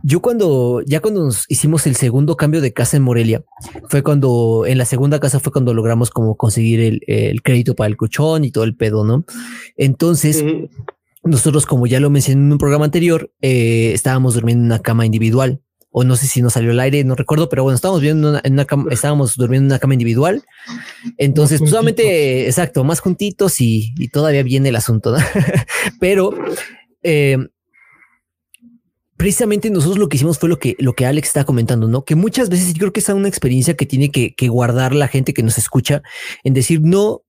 Yo 0.05 0.21
cuando, 0.21 0.83
ya 0.87 1.01
cuando 1.01 1.25
nos 1.25 1.45
hicimos 1.49 1.87
el 1.89 1.97
segundo 1.97 2.37
cambio 2.37 2.61
de 2.61 2.73
casa 2.73 2.97
en 2.97 3.03
Morelia, 3.03 3.43
fue 3.89 4.03
cuando, 4.03 4.65
en 4.67 4.79
la 4.79 4.85
segunda 4.85 5.19
casa 5.19 5.41
fue 5.41 5.51
cuando 5.51 5.75
logramos 5.75 6.11
como 6.11 6.37
conseguir 6.37 6.81
el, 6.81 7.01
el 7.09 7.43
crédito 7.43 7.75
para 7.75 7.89
el 7.89 7.97
colchón 7.97 8.45
y 8.45 8.53
todo 8.53 8.63
el 8.63 8.77
pedo, 8.77 9.05
¿no? 9.05 9.25
Entonces, 9.77 10.45
nosotros, 11.25 11.67
como 11.67 11.89
ya 11.89 11.99
lo 11.99 12.11
mencioné 12.11 12.43
en 12.43 12.53
un 12.53 12.59
programa 12.59 12.85
anterior, 12.85 13.33
eh, 13.41 13.91
estábamos 13.93 14.35
durmiendo 14.35 14.63
en 14.63 14.67
una 14.67 14.79
cama 14.79 15.05
individual. 15.05 15.61
O 15.99 16.05
no 16.05 16.15
sé 16.15 16.29
si 16.29 16.43
nos 16.43 16.53
salió 16.53 16.71
al 16.71 16.79
aire, 16.79 17.03
no 17.03 17.17
recuerdo, 17.17 17.49
pero 17.49 17.65
bueno, 17.65 17.75
estábamos 17.75 18.01
viendo 18.01 18.31
una, 18.31 18.41
en 18.45 18.53
una 18.53 18.65
cama, 18.65 18.93
estábamos 18.93 19.37
durmiendo 19.37 19.65
en 19.65 19.73
una 19.73 19.79
cama 19.81 19.95
individual. 19.95 20.45
Entonces, 21.17 21.59
pues, 21.59 21.71
solamente, 21.71 22.47
exacto, 22.47 22.85
más 22.85 23.01
juntitos 23.01 23.61
y, 23.61 23.95
y 23.99 24.09
todavía 24.09 24.45
viene 24.45 24.69
el 24.69 24.77
asunto. 24.77 25.11
¿no? 25.11 25.19
pero 26.01 26.33
eh, 27.03 27.39
precisamente 29.17 29.71
nosotros 29.71 29.99
lo 29.99 30.09
que 30.09 30.17
hicimos 30.17 30.39
fue 30.39 30.49
lo 30.49 30.61
que, 30.61 30.77
lo 30.79 30.93
que 30.93 31.05
Alex 31.05 31.29
está 31.29 31.45
comentando, 31.45 31.89
¿no? 31.89 32.05
Que 32.05 32.15
muchas 32.15 32.49
veces 32.49 32.73
yo 32.75 32.79
creo 32.79 32.93
que 32.93 33.01
es 33.01 33.09
una 33.09 33.29
experiencia 33.29 33.77
que 33.77 33.85
tiene 33.85 34.11
que, 34.11 34.35
que 34.35 34.49
guardar 34.49 34.95
la 34.95 35.09
gente 35.09 35.35
que 35.35 35.43
nos 35.43 35.59
escucha 35.59 36.03
en 36.45 36.55
decir 36.55 36.81
no, 36.81 37.23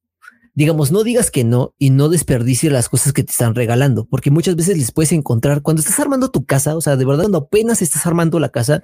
digamos, 0.54 0.92
no 0.92 1.04
digas 1.04 1.32
que 1.32 1.44
no 1.44 1.74
y 1.78 1.90
no 1.90 2.10
desperdicies 2.10 2.72
las 2.72 2.90
cosas 2.90 3.14
que 3.14 3.24
te 3.24 3.32
están 3.32 3.56
regalando, 3.56 4.06
porque 4.06 4.32
muchas 4.32 4.56
veces 4.56 4.78
les 4.78 4.92
puedes 4.92 5.12
encontrar 5.12 5.62
cuando 5.62 5.82
estás 5.82 6.00
armando 6.00 6.32
tu 6.32 6.46
casa, 6.46 6.76
o 6.76 6.82
sea, 6.82 6.96
de 6.96 7.06
verdad, 7.06 7.24
cuando 7.24 7.40
apenas 7.40 7.82
estás 7.82 8.06
armando 8.06 8.40
la 8.40 8.50
casa, 8.50 8.84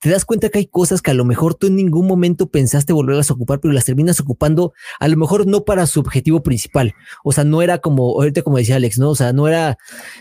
te 0.00 0.10
das 0.10 0.24
cuenta 0.24 0.48
que 0.48 0.58
hay 0.58 0.66
cosas 0.66 1.02
que 1.02 1.10
a 1.10 1.14
lo 1.14 1.24
mejor 1.24 1.54
tú 1.54 1.66
en 1.66 1.76
ningún 1.76 2.06
momento 2.06 2.50
pensaste 2.50 2.92
volverlas 2.92 3.30
a 3.30 3.34
ocupar, 3.34 3.60
pero 3.60 3.74
las 3.74 3.84
terminas 3.84 4.20
ocupando 4.20 4.72
a 5.00 5.08
lo 5.08 5.16
mejor 5.16 5.46
no 5.46 5.64
para 5.64 5.86
su 5.86 6.00
objetivo 6.00 6.42
principal. 6.42 6.94
O 7.24 7.32
sea, 7.32 7.44
no 7.44 7.62
era 7.62 7.78
como, 7.78 8.12
ahorita 8.12 8.42
como 8.42 8.58
decía 8.58 8.76
Alex, 8.76 8.98
¿no? 8.98 9.10
O 9.10 9.16
sea, 9.16 9.32
no 9.32 9.48
era 9.48 9.76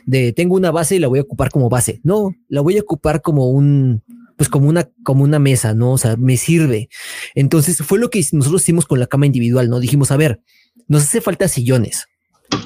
de 0.06 0.34
tengo 0.34 0.56
una 0.56 0.72
base 0.72 0.96
y 0.96 1.00
la 1.00 1.08
voy 1.08 1.20
a 1.20 1.24
ocupar 1.24 1.52
como 1.52 1.70
base. 1.70 2.02
No, 2.04 2.34
la 2.50 2.62
voy 2.62 2.78
a 2.78 2.82
ocupar 2.82 3.22
como 3.22 3.50
un, 3.50 4.04
pues 4.36 4.50
como 4.50 4.68
una, 4.68 4.90
como 5.04 5.24
una 5.24 5.40
mesa, 5.40 5.74
¿no? 5.74 5.92
O 5.92 5.98
sea, 5.98 6.16
me 6.18 6.38
sirve. 6.38 6.90
Entonces 7.36 7.78
fue 7.78 8.00
lo 8.00 8.10
que 8.10 8.26
nosotros 8.32 8.64
hicimos 8.64 8.86
con 8.86 9.00
la 9.00 9.08
cama 9.08 9.28
individual, 9.28 9.70
¿no? 9.70 9.80
Dijimos, 9.80 10.12
a 10.12 10.18
ver, 10.18 10.42
nos 10.88 11.04
hace 11.04 11.22
falta 11.22 11.48
sillones. 11.48 12.08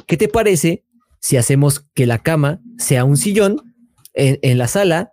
¿Qué 0.07 0.17
te 0.17 0.27
parece 0.27 0.83
si 1.19 1.37
hacemos 1.37 1.87
que 1.93 2.05
la 2.05 2.19
cama 2.19 2.61
sea 2.77 3.03
un 3.03 3.17
sillón 3.17 3.73
en, 4.13 4.57
la 4.57 4.67
sala? 4.67 5.11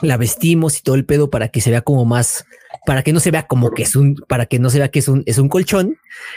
La 0.00 0.16
vestimos 0.16 0.78
y 0.78 0.82
todo 0.82 0.94
el 0.94 1.04
pedo 1.04 1.30
para 1.30 1.48
que 1.48 1.60
se 1.60 1.70
vea 1.70 1.82
como 1.82 2.04
más, 2.04 2.44
para 2.86 3.02
que 3.02 3.12
no 3.12 3.20
se 3.20 3.30
vea 3.30 3.46
como 3.46 3.70
que 3.72 3.82
es 3.82 3.96
un, 3.96 4.16
para 4.28 4.46
que 4.46 4.58
no 4.58 4.70
se 4.70 4.78
vea 4.78 4.90
que 4.90 5.00
es 5.00 5.08
un, 5.08 5.22
es 5.26 5.38
un 5.38 5.48
colchón. 5.48 5.96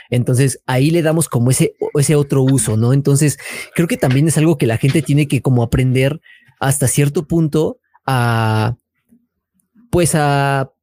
Entonces 0.10 0.62
ahí 0.66 0.92
le 0.92 1.02
damos 1.02 1.30
como 1.30 1.52
ese, 1.52 1.76
ese 1.94 2.16
otro 2.16 2.44
uso, 2.44 2.76
¿no? 2.76 2.94
Entonces 2.94 3.38
creo 3.76 3.88
que 3.88 3.98
también 3.98 4.28
es 4.28 4.38
algo 4.38 4.58
que 4.58 4.68
la 4.68 4.78
gente 4.78 5.02
tiene 5.02 5.28
que 5.28 5.42
como 5.42 5.64
aprender 5.64 6.20
hasta 6.60 6.88
cierto 6.88 7.28
punto 7.28 7.78
a, 8.06 8.76
pues 9.90 10.16
a, 10.16 10.74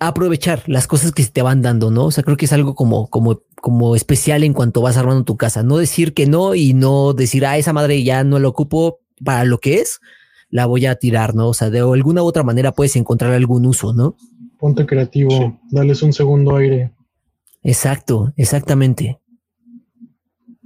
a 0.00 0.08
aprovechar 0.08 0.62
las 0.66 0.86
cosas 0.86 1.12
que 1.12 1.22
se 1.22 1.30
te 1.30 1.42
van 1.42 1.62
dando, 1.62 1.90
¿no? 1.90 2.06
O 2.06 2.10
sea, 2.10 2.22
creo 2.24 2.36
que 2.36 2.44
es 2.44 2.52
algo 2.52 2.74
como, 2.74 3.08
como, 3.08 3.42
como 3.60 3.96
especial 3.96 4.44
en 4.44 4.52
cuanto 4.52 4.82
vas 4.82 4.96
armando 4.96 5.24
tu 5.24 5.36
casa. 5.36 5.62
No 5.62 5.78
decir 5.78 6.14
que 6.14 6.26
no 6.26 6.54
y 6.54 6.74
no 6.74 7.12
decir, 7.14 7.44
ah, 7.46 7.58
esa 7.58 7.72
madre 7.72 8.02
ya 8.04 8.22
no 8.24 8.38
la 8.38 8.48
ocupo 8.48 9.00
para 9.24 9.44
lo 9.44 9.58
que 9.58 9.76
es, 9.76 10.00
la 10.50 10.66
voy 10.66 10.86
a 10.86 10.96
tirar, 10.96 11.34
¿no? 11.34 11.48
O 11.48 11.54
sea, 11.54 11.70
de 11.70 11.80
alguna 11.80 12.22
u 12.22 12.26
otra 12.26 12.42
manera 12.42 12.72
puedes 12.72 12.94
encontrar 12.96 13.32
algún 13.32 13.66
uso, 13.66 13.92
¿no? 13.92 14.16
Ponte 14.58 14.86
creativo, 14.86 15.30
Sí. 15.30 15.52
dales 15.70 16.02
un 16.02 16.12
segundo 16.12 16.56
aire. 16.56 16.92
Exacto, 17.62 18.32
exactamente. 18.36 19.18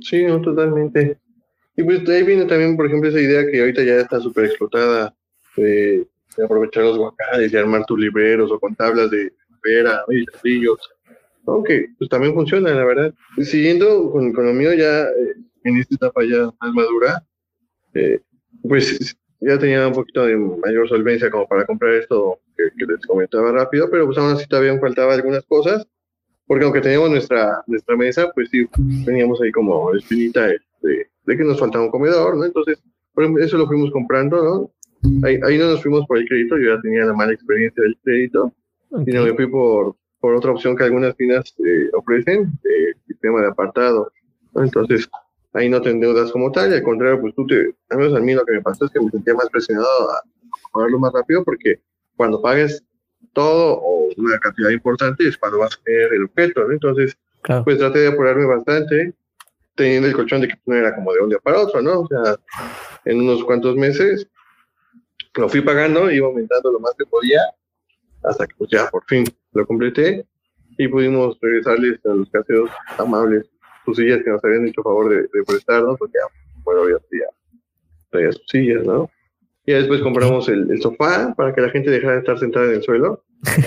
Sí, 0.00 0.24
no, 0.24 0.40
totalmente. 0.40 1.18
Y 1.76 1.82
pues 1.82 2.04
de 2.04 2.16
ahí 2.16 2.22
viene 2.24 2.44
también, 2.44 2.76
por 2.76 2.86
ejemplo, 2.86 3.08
esa 3.08 3.20
idea 3.20 3.46
que 3.50 3.60
ahorita 3.60 3.82
ya 3.82 3.94
está 3.96 4.20
súper 4.20 4.46
explotada 4.46 5.14
de, 5.56 6.06
de 6.36 6.44
aprovechar 6.44 6.84
los 6.84 6.98
guacales 6.98 7.52
y 7.52 7.56
armar 7.56 7.84
tus 7.86 7.98
libreros 7.98 8.50
o 8.50 8.58
con 8.58 8.74
tablas 8.74 9.10
de 9.10 9.32
madera 9.62 10.02
y 10.10 10.24
ladrillos. 10.26 10.78
Aunque 11.50 11.88
pues 11.98 12.08
también 12.10 12.34
funciona, 12.34 12.72
la 12.74 12.84
verdad. 12.84 13.14
Siguiendo 13.42 14.10
con, 14.10 14.32
con 14.32 14.46
lo 14.46 14.52
mío 14.52 14.72
ya 14.74 15.04
eh, 15.04 15.34
en 15.64 15.76
esta 15.76 15.94
etapa 15.94 16.22
ya 16.24 16.50
más 16.60 16.72
madura, 16.72 17.24
eh, 17.94 18.20
pues 18.62 19.16
ya 19.40 19.58
tenía 19.58 19.86
un 19.86 19.94
poquito 19.94 20.24
de 20.26 20.36
mayor 20.36 20.88
solvencia 20.88 21.30
como 21.30 21.48
para 21.48 21.64
comprar 21.64 21.94
esto 21.94 22.38
que, 22.56 22.86
les 22.86 23.06
comentaba 23.06 23.52
rápido, 23.52 23.88
pero 23.90 24.06
pues 24.06 24.18
aún 24.18 24.32
así 24.32 24.46
todavía 24.46 24.78
faltaba 24.78 25.14
algunas 25.14 25.44
cosas, 25.46 25.86
porque 26.46 26.64
aunque 26.64 26.80
teníamos 26.80 27.10
nuestra, 27.10 27.62
nuestra 27.66 27.96
mesa, 27.96 28.30
pues 28.34 28.50
sí, 28.50 28.68
teníamos 29.04 29.40
ahí 29.40 29.50
como 29.50 29.94
espinita 29.94 30.46
de, 30.46 30.58
de 30.82 31.36
que 31.36 31.44
nos 31.44 31.58
faltaba 31.58 31.84
un 31.84 31.90
comedor, 31.90 32.36
¿no? 32.36 32.44
Entonces, 32.44 32.82
eso 33.40 33.58
lo 33.58 33.66
fuimos 33.66 33.90
comprando, 33.90 34.42
¿no? 34.42 35.26
Ahí, 35.26 35.38
ahí, 35.42 35.58
no 35.58 35.70
nos 35.70 35.82
fuimos 35.82 36.06
por 36.06 36.18
el 36.18 36.28
crédito, 36.28 36.58
yo 36.58 36.74
ya 36.74 36.82
tenía 36.82 37.04
la 37.04 37.14
mala 37.14 37.32
experiencia 37.32 37.82
del 37.82 37.96
crédito, 38.02 38.52
y 39.06 39.12
no 39.12 39.24
me 39.24 39.34
fui 39.34 39.46
por, 39.46 39.96
por 40.20 40.34
otra 40.34 40.52
opción 40.52 40.76
que 40.76 40.84
algunas 40.84 41.16
finas 41.16 41.54
eh, 41.58 41.90
ofrecen, 41.94 42.52
el 42.64 42.96
sistema 43.06 43.40
de 43.40 43.48
apartado. 43.48 44.12
Entonces, 44.54 45.08
ahí 45.54 45.68
no 45.68 45.80
te 45.80 45.90
endeudas 45.90 46.30
como 46.32 46.52
tal, 46.52 46.70
y 46.70 46.74
al 46.74 46.82
contrario, 46.82 47.20
pues 47.20 47.34
tú 47.34 47.46
te, 47.46 47.74
al 47.90 47.98
menos 47.98 48.14
a 48.14 48.20
mí 48.20 48.34
lo 48.34 48.44
que 48.44 48.52
me 48.52 48.62
pasó 48.62 48.84
es 48.84 48.90
que 48.90 49.00
me 49.00 49.10
sentía 49.10 49.34
más 49.34 49.48
presionado 49.50 50.10
a 50.10 50.22
pagarlo 50.72 50.98
más 50.98 51.12
rápido 51.12 51.44
porque 51.44 51.80
cuando 52.16 52.40
pagues 52.40 52.84
todo 53.32 53.78
o 53.78 54.08
una 54.16 54.38
cantidad 54.38 54.70
importante 54.70 55.26
es 55.26 55.36
cuando 55.36 55.58
vas 55.58 55.74
a 55.74 55.82
tener 55.84 56.12
el 56.12 56.24
objeto, 56.24 56.64
¿no? 56.64 56.72
Entonces, 56.72 57.16
pues 57.64 57.78
traté 57.78 58.00
de 58.00 58.08
apurarme 58.08 58.44
bastante, 58.44 59.14
teniendo 59.74 60.08
el 60.08 60.14
colchón 60.14 60.42
de 60.42 60.48
que 60.48 60.54
no 60.66 60.74
era 60.74 60.94
como 60.94 61.12
de 61.12 61.20
un 61.20 61.30
día 61.30 61.38
para 61.42 61.60
otro, 61.60 61.80
¿no? 61.80 62.00
O 62.00 62.06
sea, 62.06 62.36
en 63.04 63.20
unos 63.20 63.44
cuantos 63.44 63.76
meses 63.76 64.26
lo 65.34 65.48
fui 65.48 65.60
pagando, 65.60 66.10
iba 66.10 66.26
aumentando 66.26 66.72
lo 66.72 66.80
más 66.80 66.92
que 66.98 67.06
podía, 67.06 67.40
hasta 68.22 68.46
que 68.46 68.54
pues 68.58 68.70
ya 68.70 68.88
por 68.90 69.04
fin 69.06 69.24
lo 69.52 69.66
completé 69.66 70.26
y 70.78 70.88
pudimos 70.88 71.38
regresarles 71.40 72.04
a 72.06 72.14
los 72.14 72.30
caseros 72.30 72.70
amables 72.98 73.50
sus 73.84 73.96
sillas 73.96 74.22
que 74.22 74.30
nos 74.30 74.44
habían 74.44 74.66
hecho 74.66 74.82
favor 74.82 75.10
de, 75.10 75.44
prestarnos, 75.44 75.98
porque 75.98 76.18
bueno, 76.62 76.88
ya 76.88 76.96
traía 78.10 78.32
sus 78.32 78.46
sillas, 78.48 78.84
¿no? 78.84 79.10
Y 79.66 79.72
después 79.72 80.00
compramos 80.00 80.48
el, 80.48 80.80
sofá 80.80 81.34
para 81.34 81.54
que 81.54 81.60
la 81.60 81.70
gente 81.70 81.90
dejara 81.90 82.14
de 82.14 82.18
estar 82.20 82.38
sentada 82.38 82.66
en 82.66 82.76
el 82.76 82.82
suelo. 82.82 83.22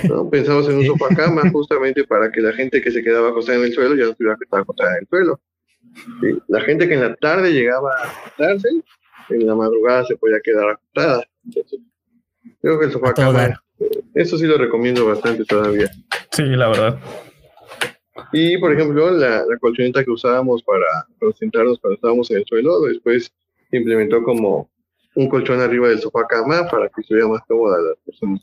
¿no? 0.10 0.30
Pensamos 0.30 0.68
en 0.70 0.78
un 0.78 0.86
sofá 0.86 1.16
cama 1.16 1.44
justamente 1.52 2.04
para 2.04 2.32
que 2.32 2.42
la 2.42 2.52
gente 2.54 2.82
que 2.82 2.92
se 2.92 3.04
quedaba 3.04 3.30
acostada 3.30 3.60
en 3.60 3.66
el 3.66 3.74
suelo 3.74 3.96
ya 3.96 4.06
no 4.06 4.14
tuviera 4.14 4.36
que 4.36 4.44
estar 4.44 4.62
acostada 4.62 4.92
en 4.92 5.02
el 5.02 5.08
suelo. 5.08 5.40
La 6.48 6.62
gente 6.62 6.88
que 6.88 6.96
en 6.96 7.02
la 7.02 7.16
tarde 7.16 7.52
llegaba 7.52 7.92
a 7.94 8.08
acostarse, 8.08 8.70
en 9.30 9.48
la 9.48 9.56
madrugada 9.56 10.04
se 10.06 10.18
podía 10.18 10.40
quedar 10.44 10.72
acostada. 10.72 11.24
creo 12.62 12.80
que 12.80 12.86
el 12.86 12.92
sofá 12.92 13.14
cama, 13.14 13.63
eso 14.14 14.38
sí 14.38 14.46
lo 14.46 14.58
recomiendo 14.58 15.06
bastante 15.06 15.46
todavía. 15.46 15.90
Sí, 16.32 16.44
la 16.44 16.68
verdad. 16.68 17.00
Y, 18.32 18.58
por 18.58 18.74
ejemplo, 18.74 19.12
la, 19.12 19.44
colchoneta 19.60 20.04
que 20.04 20.12
usábamos 20.12 20.64
para, 20.64 20.86
sentarnos 21.38 21.80
cuando 21.80 21.96
estábamos 21.96 22.32
en 22.32 22.38
el 22.38 22.46
suelo, 22.46 22.82
después 22.82 23.32
se 23.70 23.78
implementó 23.78 24.24
como 24.24 24.70
un 25.16 25.30
colchón 25.30 25.62
arriba 25.62 25.90
del 25.90 26.00
sofá 26.00 26.26
cama 26.28 26.68
para 26.70 26.90
que 26.90 27.02
estuviera 27.02 27.28
más 27.28 27.42
cómoda 27.48 27.80
las 27.80 27.98
personas 28.06 28.42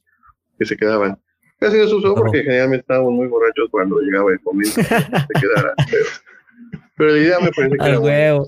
que 0.59 0.65
se 0.65 0.77
quedaban. 0.77 1.19
Casi 1.59 1.77
no 1.77 1.89
se 1.89 1.95
usó 1.95 2.15
porque 2.15 2.43
generalmente 2.43 2.83
estábamos 2.83 3.13
muy 3.13 3.27
borrachos 3.27 3.69
cuando 3.71 4.01
llegaba 4.01 4.31
el 4.33 4.41
momento 4.45 4.81
de 4.81 4.85
se 4.85 5.41
quedaran. 5.41 5.75
Pero, 6.97 7.13
la 7.13 7.19
idea 7.19 7.41
me 7.41 7.51
parece 7.51 7.77
que 7.77 7.83
Al 7.83 7.99
huevo. 7.99 8.47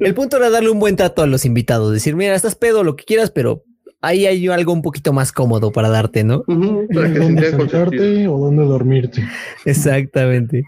El 0.00 0.14
punto 0.14 0.36
era 0.36 0.50
darle 0.50 0.70
un 0.70 0.78
buen 0.78 0.96
trato 0.96 1.22
a 1.22 1.26
los 1.26 1.44
invitados, 1.44 1.92
decir, 1.92 2.14
mira, 2.14 2.34
estás 2.34 2.54
pedo, 2.54 2.84
lo 2.84 2.94
que 2.94 3.04
quieras, 3.04 3.32
pero 3.32 3.64
ahí 4.00 4.26
hay 4.26 4.48
algo 4.48 4.72
un 4.72 4.82
poquito 4.82 5.12
más 5.12 5.32
cómodo 5.32 5.72
para 5.72 5.88
darte, 5.88 6.24
¿no? 6.24 6.44
para 6.44 7.12
que 7.12 7.18
¿Dónde 7.18 7.50
sentarte 7.50 8.28
o 8.28 8.38
dónde 8.38 8.64
dormirte. 8.64 9.24
Exactamente. 9.64 10.64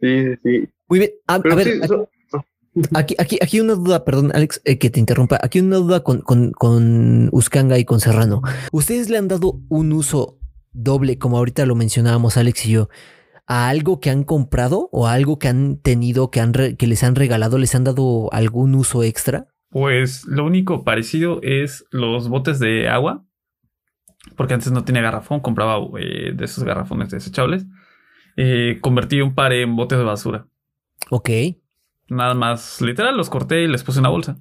Sí, 0.00 0.34
sí. 0.42 0.68
Muy 0.88 0.98
bien. 0.98 1.10
A, 1.26 1.38
ver, 1.38 1.80
aquí, 2.94 3.14
aquí, 3.18 3.38
aquí, 3.40 3.60
una 3.60 3.74
duda, 3.74 4.04
perdón, 4.04 4.32
Alex, 4.34 4.60
eh, 4.64 4.78
que 4.78 4.90
te 4.90 5.00
interrumpa. 5.00 5.38
Aquí 5.42 5.60
una 5.60 5.76
duda 5.76 6.00
con, 6.00 6.20
con, 6.20 6.52
con 6.52 7.28
Uscanga 7.32 7.78
y 7.78 7.84
con 7.84 8.00
Serrano. 8.00 8.42
¿Ustedes 8.72 9.08
le 9.08 9.18
han 9.18 9.28
dado 9.28 9.60
un 9.68 9.92
uso 9.92 10.38
doble, 10.72 11.18
como 11.18 11.38
ahorita 11.38 11.66
lo 11.66 11.74
mencionábamos 11.74 12.36
Alex 12.36 12.66
y 12.66 12.72
yo, 12.72 12.88
a 13.46 13.68
algo 13.68 14.00
que 14.00 14.10
han 14.10 14.24
comprado 14.24 14.88
o 14.92 15.06
a 15.06 15.12
algo 15.12 15.38
que 15.38 15.48
han 15.48 15.76
tenido, 15.78 16.30
que, 16.30 16.40
han 16.40 16.52
que 16.52 16.86
les 16.86 17.02
han 17.02 17.14
regalado, 17.14 17.58
les 17.58 17.74
han 17.74 17.84
dado 17.84 18.32
algún 18.32 18.74
uso 18.74 19.02
extra? 19.02 19.53
Pues 19.74 20.24
lo 20.26 20.44
único 20.44 20.84
parecido 20.84 21.40
es 21.42 21.84
los 21.90 22.28
botes 22.28 22.60
de 22.60 22.88
agua. 22.88 23.24
Porque 24.36 24.54
antes 24.54 24.70
no 24.70 24.84
tenía 24.84 25.02
garrafón, 25.02 25.40
compraba 25.40 25.78
eh, 25.98 26.30
de 26.32 26.44
esos 26.44 26.62
garrafones 26.62 27.10
desechables. 27.10 27.66
Eh, 28.36 28.78
convertí 28.80 29.20
un 29.20 29.34
par 29.34 29.52
en 29.52 29.74
botes 29.74 29.98
de 29.98 30.04
basura. 30.04 30.46
Ok. 31.10 31.28
Nada 32.06 32.34
más, 32.34 32.80
literal, 32.82 33.16
los 33.16 33.28
corté 33.28 33.64
y 33.64 33.66
les 33.66 33.82
puse 33.82 33.98
una 33.98 34.10
bolsa. 34.10 34.38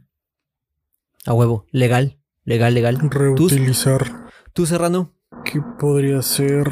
A 1.25 1.33
huevo, 1.33 1.65
legal, 1.71 2.19
legal, 2.43 2.75
legal. 2.75 2.99
Reutilizar. 3.01 4.05
¿Tú, 4.53 4.67
Serrano? 4.67 5.15
¿Qué 5.43 5.59
podría 5.79 6.21
ser? 6.21 6.67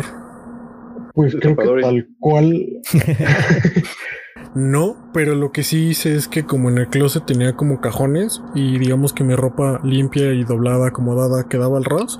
Pues 1.15 1.35
creo 1.35 1.55
que 1.55 1.81
tal 1.81 2.07
cual. 2.19 2.67
No, 4.53 4.97
pero 5.13 5.35
lo 5.35 5.51
que 5.51 5.63
sí 5.63 5.89
hice 5.89 6.15
es 6.15 6.27
que 6.27 6.45
como 6.45 6.69
en 6.69 6.77
el 6.77 6.87
closet 6.87 7.25
tenía 7.25 7.55
como 7.55 7.79
cajones 7.79 8.41
y 8.53 8.77
digamos 8.79 9.13
que 9.13 9.23
mi 9.23 9.35
ropa 9.35 9.79
limpia 9.83 10.33
y 10.33 10.43
doblada, 10.43 10.87
acomodada, 10.87 11.47
quedaba 11.47 11.77
al 11.77 11.85
ras. 11.85 12.19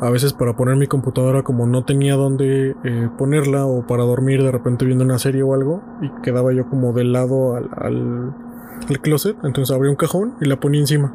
A 0.00 0.10
veces 0.10 0.32
para 0.32 0.54
poner 0.54 0.76
mi 0.76 0.86
computadora 0.86 1.42
como 1.42 1.66
no 1.66 1.84
tenía 1.84 2.14
dónde 2.14 2.76
eh, 2.84 3.08
ponerla 3.18 3.64
o 3.66 3.86
para 3.86 4.04
dormir 4.04 4.42
de 4.42 4.52
repente 4.52 4.84
viendo 4.84 5.04
una 5.04 5.18
serie 5.18 5.42
o 5.42 5.54
algo 5.54 5.82
y 6.02 6.10
quedaba 6.22 6.52
yo 6.52 6.68
como 6.68 6.92
del 6.92 7.12
lado 7.12 7.56
al, 7.56 7.68
al, 7.76 9.00
closet. 9.00 9.36
Entonces 9.42 9.74
abrí 9.74 9.88
un 9.88 9.96
cajón 9.96 10.34
y 10.40 10.46
la 10.46 10.60
ponía 10.60 10.80
encima. 10.80 11.12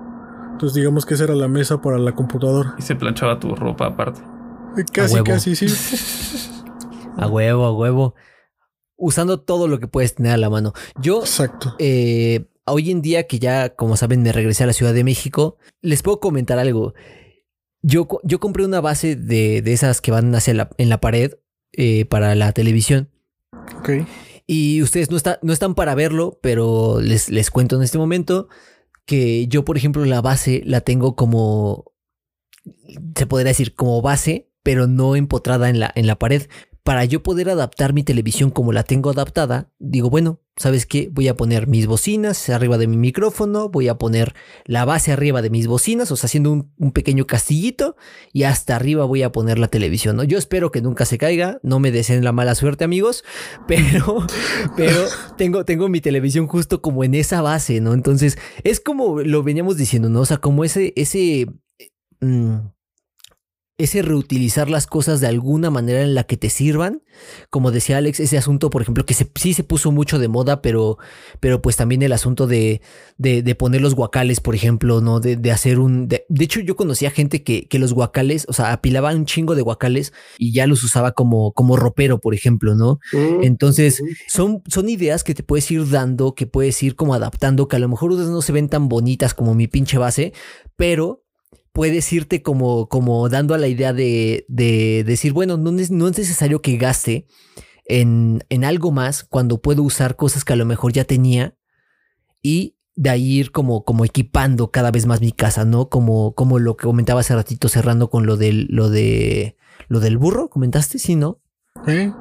Entonces 0.52 0.76
digamos 0.76 1.06
que 1.06 1.14
esa 1.14 1.26
era 1.26 1.36
la 1.36 1.48
mesa 1.48 1.82
para 1.82 1.98
la 2.00 2.14
computadora. 2.14 2.76
Y 2.78 2.82
se 2.82 2.96
planchaba 2.96 3.40
tu 3.40 3.56
ropa 3.56 3.86
aparte. 3.86 4.22
Eh, 4.78 4.84
casi, 4.92 5.24
casi, 5.24 5.56
sí. 5.56 5.68
a 7.18 7.28
huevo, 7.28 7.66
a 7.66 7.74
huevo 7.74 8.14
usando 9.00 9.40
todo 9.40 9.68
lo 9.68 9.80
que 9.80 9.88
puedes 9.88 10.14
tener 10.14 10.34
a 10.34 10.38
la 10.38 10.50
mano. 10.50 10.74
Yo, 11.02 11.22
Exacto. 11.22 11.76
Eh, 11.80 12.46
hoy 12.66 12.92
en 12.92 13.02
día 13.02 13.26
que 13.26 13.40
ya, 13.40 13.70
como 13.70 13.98
saben, 13.98 14.22
me 14.22 14.32
regresé 14.32 14.64
a 14.64 14.68
la 14.68 14.74
Ciudad 14.74 14.94
de 14.94 15.04
México, 15.04 15.58
les 15.82 16.04
puedo 16.04 16.20
comentar 16.20 16.60
algo. 16.60 16.94
Yo, 17.82 18.08
yo 18.24 18.40
compré 18.40 18.66
una 18.66 18.82
base 18.82 19.16
de, 19.16 19.62
de 19.62 19.74
esas 19.74 20.02
que 20.02 20.12
van 20.12 20.36
hacia 20.36 20.54
la, 20.54 20.70
en 20.78 20.90
la 20.90 21.00
pared 21.00 21.36
eh, 21.74 22.06
para 22.06 22.36
la 22.36 22.52
televisión. 22.52 23.10
Ok. 23.80 23.90
Y 24.46 24.82
ustedes 24.82 25.12
no, 25.12 25.18
está, 25.18 25.40
no 25.42 25.54
están 25.54 25.76
para 25.76 25.96
verlo, 25.96 26.40
pero 26.42 27.00
les, 27.02 27.30
les 27.30 27.52
cuento 27.52 27.76
en 27.76 27.84
este 27.84 27.98
momento 27.98 28.50
que 29.06 29.48
yo, 29.48 29.64
por 29.64 29.78
ejemplo, 29.78 30.04
la 30.06 30.22
base 30.22 30.62
la 30.66 30.82
tengo 30.82 31.16
como, 31.16 31.94
se 33.16 33.26
podría 33.28 33.50
decir, 33.50 33.76
como 33.76 34.02
base, 34.02 34.50
pero 34.64 34.88
no 34.88 35.16
empotrada 35.16 35.70
en 35.70 35.80
la, 35.80 35.92
en 35.96 36.08
la 36.08 36.18
pared 36.18 36.48
para 36.90 37.06
yo 37.06 37.22
poder 37.22 37.52
adaptar 37.52 37.94
mi 37.94 38.02
televisión 38.02 38.50
como 38.50 38.74
la 38.74 38.82
tengo 38.82 39.12
adaptada, 39.12 39.72
digo, 39.78 40.10
bueno, 40.10 40.42
¿sabes 40.56 40.88
qué? 40.88 41.08
Voy 41.12 41.28
a 41.28 41.38
poner 41.38 41.68
mis 41.68 41.86
bocinas 41.86 42.50
arriba 42.50 42.80
de 42.80 42.88
mi 42.88 42.98
micrófono, 42.98 43.70
voy 43.70 43.88
a 43.90 44.00
poner 44.00 44.34
la 44.66 44.86
base 44.86 45.12
arriba 45.12 45.44
de 45.44 45.52
mis 45.52 45.68
bocinas, 45.68 46.12
o 46.12 46.16
sea, 46.16 46.26
haciendo 46.26 46.52
un, 46.52 46.92
pequeño 46.92 47.28
castillito 47.28 47.96
y 48.34 48.42
hasta 48.42 48.76
arriba 48.76 49.06
voy 49.06 49.22
a 49.22 49.32
poner 49.32 49.60
la 49.60 49.68
televisión, 49.68 50.16
¿no? 50.16 50.24
Yo 50.24 50.40
espero 50.40 50.72
que 50.72 50.82
nunca 50.82 51.06
se 51.06 51.20
caiga, 51.20 51.60
no 51.62 51.80
me 51.80 51.92
deseen 51.92 52.24
la 52.24 52.32
mala 52.32 52.56
suerte, 52.56 52.86
amigos, 52.86 53.24
pero, 53.68 54.26
pero 54.76 55.06
tengo, 55.38 55.66
tengo 55.66 55.90
mi 55.90 56.02
televisión 56.02 56.48
justo 56.48 56.82
como 56.82 57.04
en 57.04 57.14
esa 57.14 57.44
base, 57.44 57.82
¿no? 57.82 57.94
Entonces, 57.94 58.40
es 58.64 58.80
como 58.80 59.20
lo 59.20 59.44
veníamos 59.44 59.78
diciendo, 59.78 60.10
¿no? 60.10 60.22
O 60.22 60.26
sea, 60.26 60.38
como 60.38 60.64
ese, 60.64 60.94
ese... 60.96 61.50
Mm, 62.20 62.79
ese 63.80 64.02
reutilizar 64.02 64.70
las 64.70 64.88
cosas 64.88 65.22
de 65.22 65.28
alguna 65.28 65.72
manera 65.72 66.02
en 66.02 66.14
la 66.14 66.26
que 66.26 66.36
te 66.36 66.50
sirvan. 66.50 67.02
Como 67.50 67.72
decía 67.72 67.98
Alex, 67.98 68.20
ese 68.20 68.38
asunto, 68.38 68.70
por 68.70 68.82
ejemplo, 68.82 69.06
que 69.06 69.14
sí 69.14 69.54
se 69.54 69.64
puso 69.64 69.92
mucho 69.94 70.20
de 70.20 70.28
moda, 70.28 70.62
pero, 70.62 70.98
pero 71.40 71.62
pues 71.62 71.78
también 71.78 72.02
el 72.02 72.12
asunto 72.12 72.46
de, 72.46 72.82
de, 73.18 73.56
poner 73.56 73.80
los 73.80 73.96
guacales, 73.96 74.42
por 74.42 74.54
ejemplo, 74.54 75.00
¿no? 75.00 75.22
De, 75.22 75.38
de 75.38 75.52
hacer 75.52 75.80
un... 75.80 76.10
De, 76.10 76.26
hecho, 76.40 76.60
yo 76.60 76.76
conocía 76.76 77.10
gente 77.10 77.42
que, 77.42 77.70
que 77.70 77.80
los 77.80 77.94
guacales, 77.94 78.46
o 78.50 78.54
sea, 78.54 78.74
apilaban 78.74 79.16
un 79.16 79.26
chingo 79.26 79.56
de 79.56 79.62
guacales 79.62 80.12
y 80.38 80.52
ya 80.52 80.68
los 80.68 80.84
usaba 80.84 81.14
como, 81.14 81.54
como 81.54 81.78
ropero, 81.78 82.20
por 82.20 82.34
ejemplo, 82.34 82.76
¿no? 82.76 83.00
Mm, 83.14 83.44
Entonces, 83.44 84.04
son, 84.28 84.62
son 84.68 84.90
ideas 84.90 85.24
que 85.24 85.34
te 85.34 85.44
puedes 85.44 85.72
ir 85.72 85.90
dando, 85.90 86.36
que 86.36 86.48
puedes 86.48 86.84
ir 86.84 86.96
como 86.96 87.14
adaptando, 87.14 87.70
que 87.70 87.78
a 87.78 87.80
lo 87.80 87.88
mejor 87.88 88.12
no 88.12 88.42
se 88.42 88.52
ven 88.52 88.68
tan 88.68 88.90
bonitas 88.90 89.34
como 89.34 89.56
mi 89.56 89.68
pinche 89.68 89.98
base, 89.98 90.34
pero 90.76 91.24
puedes 91.72 92.12
irte 92.12 92.42
como, 92.42 92.88
como 92.88 93.30
dando 93.30 93.54
a 93.54 93.58
la 93.58 93.68
idea 93.68 93.94
de, 93.94 94.46
de 94.48 95.04
decir, 95.06 95.34
bueno, 95.34 95.58
no, 95.58 95.78
es, 95.80 95.92
no 95.92 96.08
es 96.08 96.18
necesario 96.18 96.62
que 96.62 96.78
gaste 96.78 97.28
en, 97.86 98.44
en, 98.50 98.64
algo 98.64 98.92
más 98.92 99.24
cuando 99.24 99.62
puedo 99.62 99.84
usar 99.84 100.16
cosas 100.16 100.46
que 100.46 100.54
a 100.54 100.58
lo 100.58 100.66
mejor 100.66 100.94
ya 100.94 101.06
tenía 101.06 101.56
y 102.42 102.76
de 102.96 103.10
ahí 103.10 103.40
ir 103.40 103.52
como, 103.52 103.86
como 103.86 104.04
equipando 104.04 104.72
cada 104.72 104.92
vez 104.92 105.06
más 105.06 105.22
mi 105.22 105.32
casa, 105.32 105.64
¿no? 105.66 105.90
Como, 105.90 106.36
como 106.36 106.60
lo 106.60 106.76
que 106.76 106.86
comentaba 106.86 107.22
hace 107.22 107.34
ratito 107.34 107.70
cerrando 107.70 108.10
con 108.10 108.26
lo 108.26 108.36
del, 108.36 108.68
lo 108.70 108.90
de, 108.90 109.56
lo 109.88 110.00
del 110.02 110.18
burro, 110.18 110.50
comentaste, 110.50 111.00
sí, 111.00 111.16
¿no? 111.16 111.40
¿Eh? 111.88 112.12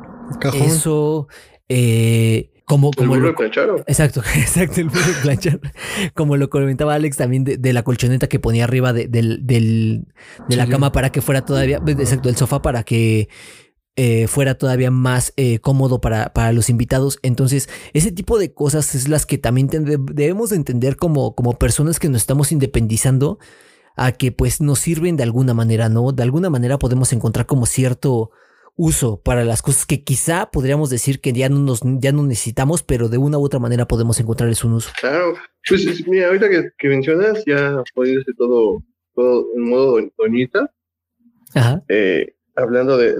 Eso, 0.54 1.26
eh, 1.68 2.57
Como, 2.68 2.90
como 2.92 3.14
el 3.14 3.20
lo, 3.22 3.32
burro 3.32 3.44
exacto, 3.86 4.22
exacto, 4.36 4.80
el 4.80 4.88
burro 4.88 5.06
de 5.06 5.12
planchar. 5.22 5.60
Como 6.14 6.36
lo 6.36 6.50
comentaba 6.50 6.94
Alex 6.94 7.16
también 7.16 7.44
de, 7.44 7.56
de 7.56 7.72
la 7.72 7.82
colchoneta 7.82 8.28
que 8.28 8.38
ponía 8.38 8.64
arriba 8.64 8.92
de, 8.92 9.08
del, 9.08 9.46
del- 9.46 10.06
de 10.48 10.56
la 10.56 10.64
Sí. 10.66 10.70
cama 10.70 10.92
para 10.92 11.10
que 11.10 11.20
fuera 11.22 11.44
todavía, 11.44 11.80
exacto, 11.86 12.28
el 12.28 12.36
sofá 12.36 12.60
para 12.62 12.82
que 12.84 13.28
eh, 13.96 14.28
fuera 14.28 14.54
todavía 14.56 14.90
más 14.92 15.32
eh, 15.36 15.58
cómodo 15.58 16.00
para, 16.00 16.32
para 16.32 16.52
los 16.52 16.70
invitados. 16.70 17.18
Entonces, 17.22 17.68
ese 17.94 18.12
tipo 18.12 18.38
de 18.38 18.52
cosas 18.54 18.94
es 18.94 19.08
las 19.08 19.26
que 19.26 19.38
también 19.38 19.68
debemos 20.12 20.50
de 20.50 20.56
entender 20.56 20.96
como, 20.96 21.34
como 21.34 21.58
personas 21.58 21.98
que 21.98 22.08
nos 22.08 22.20
estamos 22.20 22.52
independizando 22.52 23.38
a 23.96 24.12
que 24.12 24.30
pues 24.30 24.60
nos 24.60 24.78
sirven 24.78 25.16
de 25.16 25.24
alguna 25.24 25.54
manera, 25.54 25.88
¿no? 25.88 26.12
De 26.12 26.22
alguna 26.22 26.48
manera 26.50 26.78
podemos 26.78 27.12
encontrar 27.12 27.46
como 27.46 27.66
cierto 27.66 28.30
uso 28.80 29.20
para 29.20 29.44
las 29.44 29.60
cosas 29.60 29.84
que 29.86 30.04
quizá 30.04 30.50
podríamos 30.52 30.88
decir 30.88 31.20
que 31.20 31.32
ya 31.32 31.48
no 31.48 31.58
nos 31.58 31.80
ya 32.00 32.12
no 32.12 32.22
necesitamos, 32.22 32.84
pero 32.84 33.08
de 33.08 33.18
una 33.18 33.36
u 33.36 33.44
otra 33.44 33.58
manera 33.58 33.86
podemos 33.88 34.18
encontrarles 34.20 34.62
un 34.64 34.74
uso. 34.74 34.90
Claro. 35.00 35.34
Pues 35.68 35.84
es- 35.84 36.06
mira, 36.06 36.28
ahorita 36.28 36.48
que, 36.48 36.70
que 36.78 36.88
mencionas, 36.88 37.42
ya 37.44 37.82
poniéndose 37.94 38.32
todo, 38.34 38.82
todo 39.14 39.46
en 39.56 39.68
modo 39.68 40.00
do- 40.00 40.10
doñita, 40.16 40.72
Ajá. 41.54 41.82
eh, 41.88 42.34
hablando 42.54 42.96
de, 42.96 43.16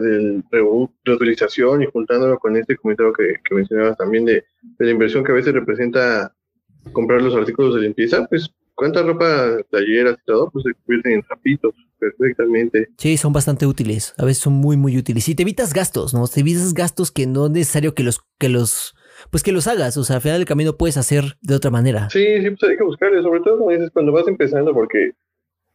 reu- 0.50 0.90
reutilización 1.04 1.82
y 1.82 1.86
juntándolo 1.86 2.38
con 2.38 2.56
este 2.56 2.76
comentario 2.76 3.12
que, 3.12 3.34
que 3.44 3.54
mencionabas 3.54 3.96
también 3.98 4.24
de, 4.26 4.44
de 4.62 4.84
la 4.86 4.90
inversión 4.92 5.24
que 5.24 5.32
a 5.32 5.34
veces 5.34 5.52
representa 5.52 6.32
comprar 6.92 7.20
los 7.20 7.34
artículos 7.34 7.74
de 7.74 7.80
limpieza, 7.82 8.26
pues 8.28 8.48
cuánta 8.76 9.02
ropa, 9.02 9.58
talleras 9.72 10.16
y 10.22 10.24
todo, 10.24 10.50
pues 10.50 10.64
se 10.64 10.72
convierten 10.74 11.12
en 11.14 11.22
trapitos 11.22 11.74
perfectamente. 11.98 12.90
Sí, 12.96 13.16
son 13.16 13.32
bastante 13.32 13.66
útiles. 13.66 14.14
A 14.16 14.24
veces 14.24 14.42
son 14.42 14.54
muy, 14.54 14.76
muy 14.76 14.96
útiles. 14.96 15.28
Y 15.28 15.34
te 15.34 15.42
evitas 15.42 15.74
gastos, 15.74 16.14
¿no? 16.14 16.26
Te 16.28 16.40
evitas 16.40 16.74
gastos 16.74 17.10
que 17.10 17.26
no 17.26 17.46
es 17.46 17.52
necesario 17.52 17.94
que 17.94 18.02
los, 18.02 18.20
que 18.38 18.48
los, 18.48 18.94
pues 19.30 19.42
que 19.42 19.52
los 19.52 19.66
hagas. 19.66 19.96
O 19.96 20.04
sea, 20.04 20.16
al 20.16 20.22
final 20.22 20.38
del 20.38 20.46
camino 20.46 20.76
puedes 20.76 20.96
hacer 20.96 21.36
de 21.42 21.54
otra 21.54 21.70
manera. 21.70 22.08
Sí, 22.10 22.24
sí, 22.40 22.50
pues 22.50 22.70
hay 22.70 22.76
que 22.76 22.84
buscarle, 22.84 23.22
sobre 23.22 23.40
todo 23.40 23.58
como 23.58 23.70
dices, 23.70 23.90
cuando 23.92 24.12
vas 24.12 24.28
empezando, 24.28 24.72
porque 24.72 25.12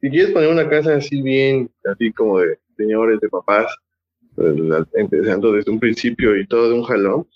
si 0.01 0.09
quieres 0.09 0.31
poner 0.31 0.49
una 0.49 0.69
casa 0.69 0.95
así 0.95 1.21
bien, 1.21 1.69
así 1.85 2.11
como 2.11 2.39
de 2.39 2.59
señores, 2.77 3.19
de 3.19 3.29
papás, 3.29 3.67
pues, 4.35 4.55
empezando 4.93 5.51
desde 5.51 5.71
un 5.71 5.79
principio 5.79 6.35
y 6.35 6.47
todo 6.47 6.69
de 6.69 6.75
un 6.75 6.83
jalón, 6.83 7.27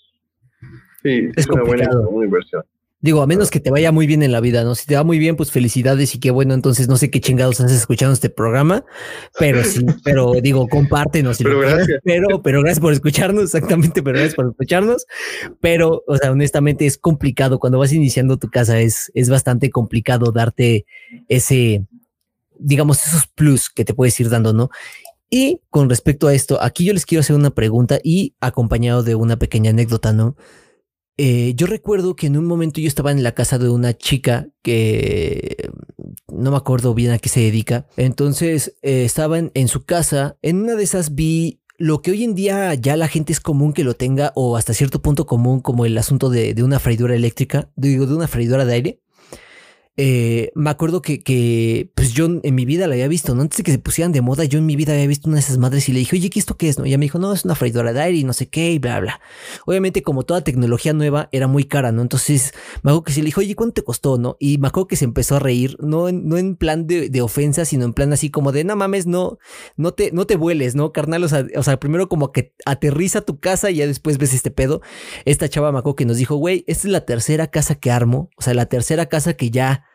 sí, 1.02 1.30
Es 1.36 1.46
es 1.46 1.48
una 1.48 1.62
buena 1.62 1.88
una 2.08 2.26
inversión. 2.26 2.62
Digo, 3.00 3.22
a 3.22 3.28
menos 3.28 3.52
que 3.52 3.60
te 3.60 3.70
vaya 3.70 3.92
muy 3.92 4.08
bien 4.08 4.24
en 4.24 4.32
la 4.32 4.40
vida, 4.40 4.64
¿no? 4.64 4.74
Si 4.74 4.84
te 4.84 4.96
va 4.96 5.04
muy 5.04 5.20
bien, 5.20 5.36
pues 5.36 5.52
felicidades 5.52 6.16
y 6.16 6.18
qué 6.18 6.32
bueno. 6.32 6.52
Entonces, 6.54 6.88
no 6.88 6.96
sé 6.96 7.10
qué 7.10 7.20
chingados 7.20 7.60
haces 7.60 7.78
escuchando 7.78 8.12
este 8.12 8.28
programa, 8.28 8.84
pero 9.38 9.62
sí, 9.62 9.86
pero 10.04 10.32
digo, 10.42 10.66
compártenos. 10.66 11.38
Pero 11.38 11.60
quieres, 11.60 11.74
gracias. 11.76 12.00
Pero, 12.02 12.42
pero 12.42 12.60
gracias 12.60 12.80
por 12.80 12.92
escucharnos, 12.92 13.44
exactamente, 13.44 14.02
pero 14.02 14.18
gracias 14.18 14.34
por 14.34 14.48
escucharnos. 14.48 15.06
Pero, 15.60 16.02
o 16.08 16.16
sea, 16.16 16.32
honestamente 16.32 16.86
es 16.86 16.98
complicado. 16.98 17.60
Cuando 17.60 17.78
vas 17.78 17.92
iniciando 17.92 18.36
tu 18.36 18.48
casa, 18.48 18.80
es, 18.80 19.12
es 19.14 19.30
bastante 19.30 19.70
complicado 19.70 20.32
darte 20.32 20.84
ese, 21.28 21.86
digamos, 22.58 23.06
esos 23.06 23.28
plus 23.28 23.70
que 23.70 23.84
te 23.84 23.94
puedes 23.94 24.18
ir 24.18 24.28
dando, 24.28 24.52
¿no? 24.52 24.70
Y 25.30 25.60
con 25.70 25.88
respecto 25.88 26.26
a 26.26 26.34
esto, 26.34 26.60
aquí 26.60 26.84
yo 26.84 26.94
les 26.94 27.06
quiero 27.06 27.20
hacer 27.20 27.36
una 27.36 27.50
pregunta 27.50 28.00
y 28.02 28.34
acompañado 28.40 29.04
de 29.04 29.14
una 29.14 29.38
pequeña 29.38 29.70
anécdota, 29.70 30.12
¿no? 30.12 30.36
Eh, 31.20 31.54
yo 31.56 31.66
recuerdo 31.66 32.14
que 32.14 32.28
en 32.28 32.36
un 32.36 32.46
momento 32.46 32.80
yo 32.80 32.86
estaba 32.86 33.10
en 33.10 33.24
la 33.24 33.32
casa 33.32 33.58
de 33.58 33.68
una 33.68 33.92
chica 33.92 34.48
que 34.62 35.68
no 36.32 36.52
me 36.52 36.56
acuerdo 36.56 36.94
bien 36.94 37.10
a 37.10 37.18
qué 37.18 37.28
se 37.28 37.40
dedica. 37.40 37.86
Entonces 37.96 38.76
eh, 38.82 39.04
estaba 39.04 39.38
en, 39.38 39.50
en 39.54 39.66
su 39.66 39.84
casa. 39.84 40.36
En 40.42 40.62
una 40.62 40.76
de 40.76 40.84
esas 40.84 41.16
vi 41.16 41.60
lo 41.76 42.02
que 42.02 42.12
hoy 42.12 42.24
en 42.24 42.34
día 42.34 42.72
ya 42.74 42.96
la 42.96 43.08
gente 43.08 43.32
es 43.32 43.40
común 43.40 43.72
que 43.72 43.84
lo 43.84 43.94
tenga 43.94 44.32
o 44.36 44.56
hasta 44.56 44.74
cierto 44.74 45.02
punto 45.02 45.26
común 45.26 45.60
como 45.60 45.86
el 45.86 45.98
asunto 45.98 46.30
de, 46.30 46.54
de 46.54 46.62
una 46.62 46.78
freidora 46.78 47.14
eléctrica, 47.14 47.70
digo, 47.76 48.06
de 48.06 48.14
una 48.14 48.28
freidora 48.28 48.64
de 48.64 48.74
aire. 48.74 49.00
Eh, 50.00 50.52
me 50.54 50.70
acuerdo 50.70 51.02
que, 51.02 51.24
que, 51.24 51.90
pues 51.96 52.12
yo 52.12 52.28
en 52.40 52.54
mi 52.54 52.64
vida 52.64 52.86
la 52.86 52.94
había 52.94 53.08
visto, 53.08 53.34
¿no? 53.34 53.42
Antes 53.42 53.56
de 53.56 53.64
que 53.64 53.72
se 53.72 53.80
pusieran 53.80 54.12
de 54.12 54.20
moda, 54.20 54.44
yo 54.44 54.60
en 54.60 54.64
mi 54.64 54.76
vida 54.76 54.92
había 54.92 55.08
visto 55.08 55.28
una 55.28 55.34
de 55.34 55.40
esas 55.40 55.58
madres 55.58 55.88
y 55.88 55.92
le 55.92 55.98
dije, 55.98 56.14
oye, 56.14 56.30
¿qué 56.30 56.38
esto 56.38 56.56
qué 56.56 56.68
es? 56.68 56.78
No? 56.78 56.86
Y 56.86 56.90
ella 56.90 56.98
me 56.98 57.06
dijo, 57.06 57.18
no, 57.18 57.32
es 57.32 57.44
una 57.44 57.56
freidora 57.56 57.92
de 57.92 58.00
aire 58.00 58.18
y 58.18 58.22
no 58.22 58.32
sé 58.32 58.48
qué 58.48 58.70
y 58.70 58.78
bla, 58.78 59.00
bla. 59.00 59.20
Obviamente, 59.66 60.02
como 60.02 60.22
toda 60.22 60.42
tecnología 60.42 60.92
nueva, 60.92 61.28
era 61.32 61.48
muy 61.48 61.64
cara, 61.64 61.90
¿no? 61.90 62.00
Entonces, 62.00 62.54
me 62.84 62.92
acuerdo 62.92 63.02
que 63.02 63.12
se 63.12 63.22
le 63.22 63.26
dijo, 63.26 63.40
oye, 63.40 63.56
¿cuánto 63.56 63.74
te 63.74 63.82
costó, 63.82 64.18
no? 64.18 64.36
Y 64.38 64.58
me 64.58 64.68
acuerdo 64.68 64.86
que 64.86 64.94
se 64.94 65.04
empezó 65.04 65.34
a 65.34 65.40
reír, 65.40 65.76
no 65.80 66.12
no 66.12 66.38
en 66.38 66.54
plan 66.54 66.86
de, 66.86 67.08
de 67.08 67.20
ofensa, 67.20 67.64
sino 67.64 67.84
en 67.84 67.92
plan 67.92 68.12
así 68.12 68.30
como 68.30 68.52
de, 68.52 68.62
no 68.62 68.76
mames, 68.76 69.08
no, 69.08 69.38
no 69.76 69.94
te, 69.94 70.12
no 70.12 70.26
te 70.26 70.36
vueles, 70.36 70.76
¿no, 70.76 70.92
carnal? 70.92 71.24
O 71.24 71.28
sea, 71.28 71.44
o 71.56 71.62
sea, 71.64 71.80
primero 71.80 72.08
como 72.08 72.30
que 72.30 72.54
aterriza 72.66 73.22
tu 73.22 73.40
casa 73.40 73.72
y 73.72 73.76
ya 73.76 73.86
después 73.88 74.18
ves 74.18 74.32
este 74.32 74.52
pedo. 74.52 74.80
Esta 75.24 75.48
chava 75.48 75.72
me 75.72 75.80
acuerdo 75.80 75.96
que 75.96 76.06
nos 76.06 76.18
dijo, 76.18 76.36
güey, 76.36 76.62
esta 76.68 76.86
es 76.86 76.92
la 76.92 77.04
tercera 77.04 77.48
casa 77.48 77.74
que 77.74 77.90
armo, 77.90 78.30
o 78.36 78.42
sea, 78.42 78.54
la 78.54 78.66
tercera 78.66 79.06
casa 79.06 79.34
que 79.34 79.50
ya 79.50 79.87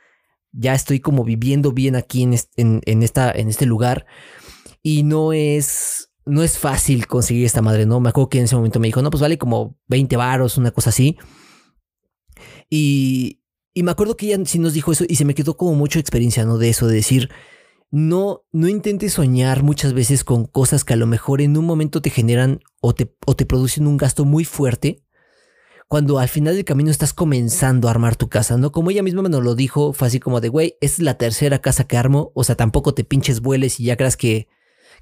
ya 0.54 0.74
estoy 0.74 1.00
como 1.02 1.24
viviendo 1.26 1.74
bien 1.74 1.96
aquí 1.96 2.24
en, 2.24 2.34
est- 2.34 2.54
en, 2.58 2.82
en 2.86 3.04
esta, 3.04 3.32
en 3.32 3.50
este 3.50 3.66
lugar 3.66 4.06
y 4.82 5.04
no 5.04 5.34
es, 5.34 6.12
no 6.26 6.44
es 6.44 6.58
fácil 6.60 7.08
conseguir 7.08 7.46
esta 7.46 7.62
madre, 7.62 7.86
¿no? 7.86 8.00
Me 8.00 8.10
acuerdo 8.10 8.30
que 8.30 8.40
en 8.40 8.46
ese 8.46 8.56
momento 8.56 8.80
me 8.80 8.88
dijo, 8.88 9.02
no, 9.02 9.10
pues 9.10 9.22
vale 9.22 9.38
como 9.38 9.78
20 9.88 10.18
varos, 10.18 10.58
una 10.58 10.72
cosa 10.72 10.90
así. 10.92 11.18
Y, 12.70 13.42
y 13.74 13.84
me 13.84 13.92
acuerdo 13.92 14.18
que 14.18 14.28
ella 14.28 14.44
sí 14.46 14.60
nos 14.60 14.74
dijo 14.74 14.92
eso 14.92 15.06
y 15.08 15.16
se 15.16 15.26
me 15.26 15.36
quedó 15.36 15.58
como 15.58 15.76
mucha 15.76 16.00
experiencia, 16.00 16.46
¿no? 16.46 16.58
De 16.58 16.70
eso, 16.70 16.88
de 16.88 16.96
decir, 16.96 17.30
no, 17.92 18.44
no 18.52 18.68
intentes 18.68 19.14
soñar 19.14 19.64
muchas 19.64 19.94
veces 19.94 20.24
con 20.24 20.46
cosas 20.46 20.84
que 20.84 20.94
a 20.94 20.98
lo 20.98 21.08
mejor 21.08 21.42
en 21.42 21.58
un 21.58 21.66
momento 21.66 22.02
te 22.02 22.10
generan 22.10 22.62
o 22.82 22.94
te, 22.94 23.14
o 23.26 23.36
te 23.36 23.46
producen 23.46 23.88
un 23.88 23.98
gasto 23.98 24.26
muy 24.26 24.46
fuerte 24.46 25.04
cuando 25.88 26.20
al 26.20 26.28
final 26.28 26.56
del 26.56 26.66
camino 26.66 26.92
estás 26.92 27.14
comenzando 27.14 27.88
a 27.88 27.92
armar 27.92 28.16
tu 28.16 28.30
casa, 28.30 28.58
¿no? 28.58 28.72
Como 28.72 28.92
ella 28.92 29.04
misma 29.04 29.22
me 29.22 29.30
lo 29.30 29.56
dijo, 29.56 29.94
fue 29.94 30.08
así 30.08 30.20
como 30.20 30.42
de, 30.42 30.50
güey, 30.50 30.78
es 30.82 31.00
la 31.00 31.18
tercera 31.18 31.60
casa 31.60 31.86
que 31.86 31.98
armo, 31.98 32.32
o 32.36 32.44
sea, 32.44 32.56
tampoco 32.56 32.94
te 32.94 33.04
pinches 33.04 33.42
vueles 33.42 33.80
y 33.80 33.86
ya 33.86 33.98
creas 33.98 34.18
que, 34.18 34.48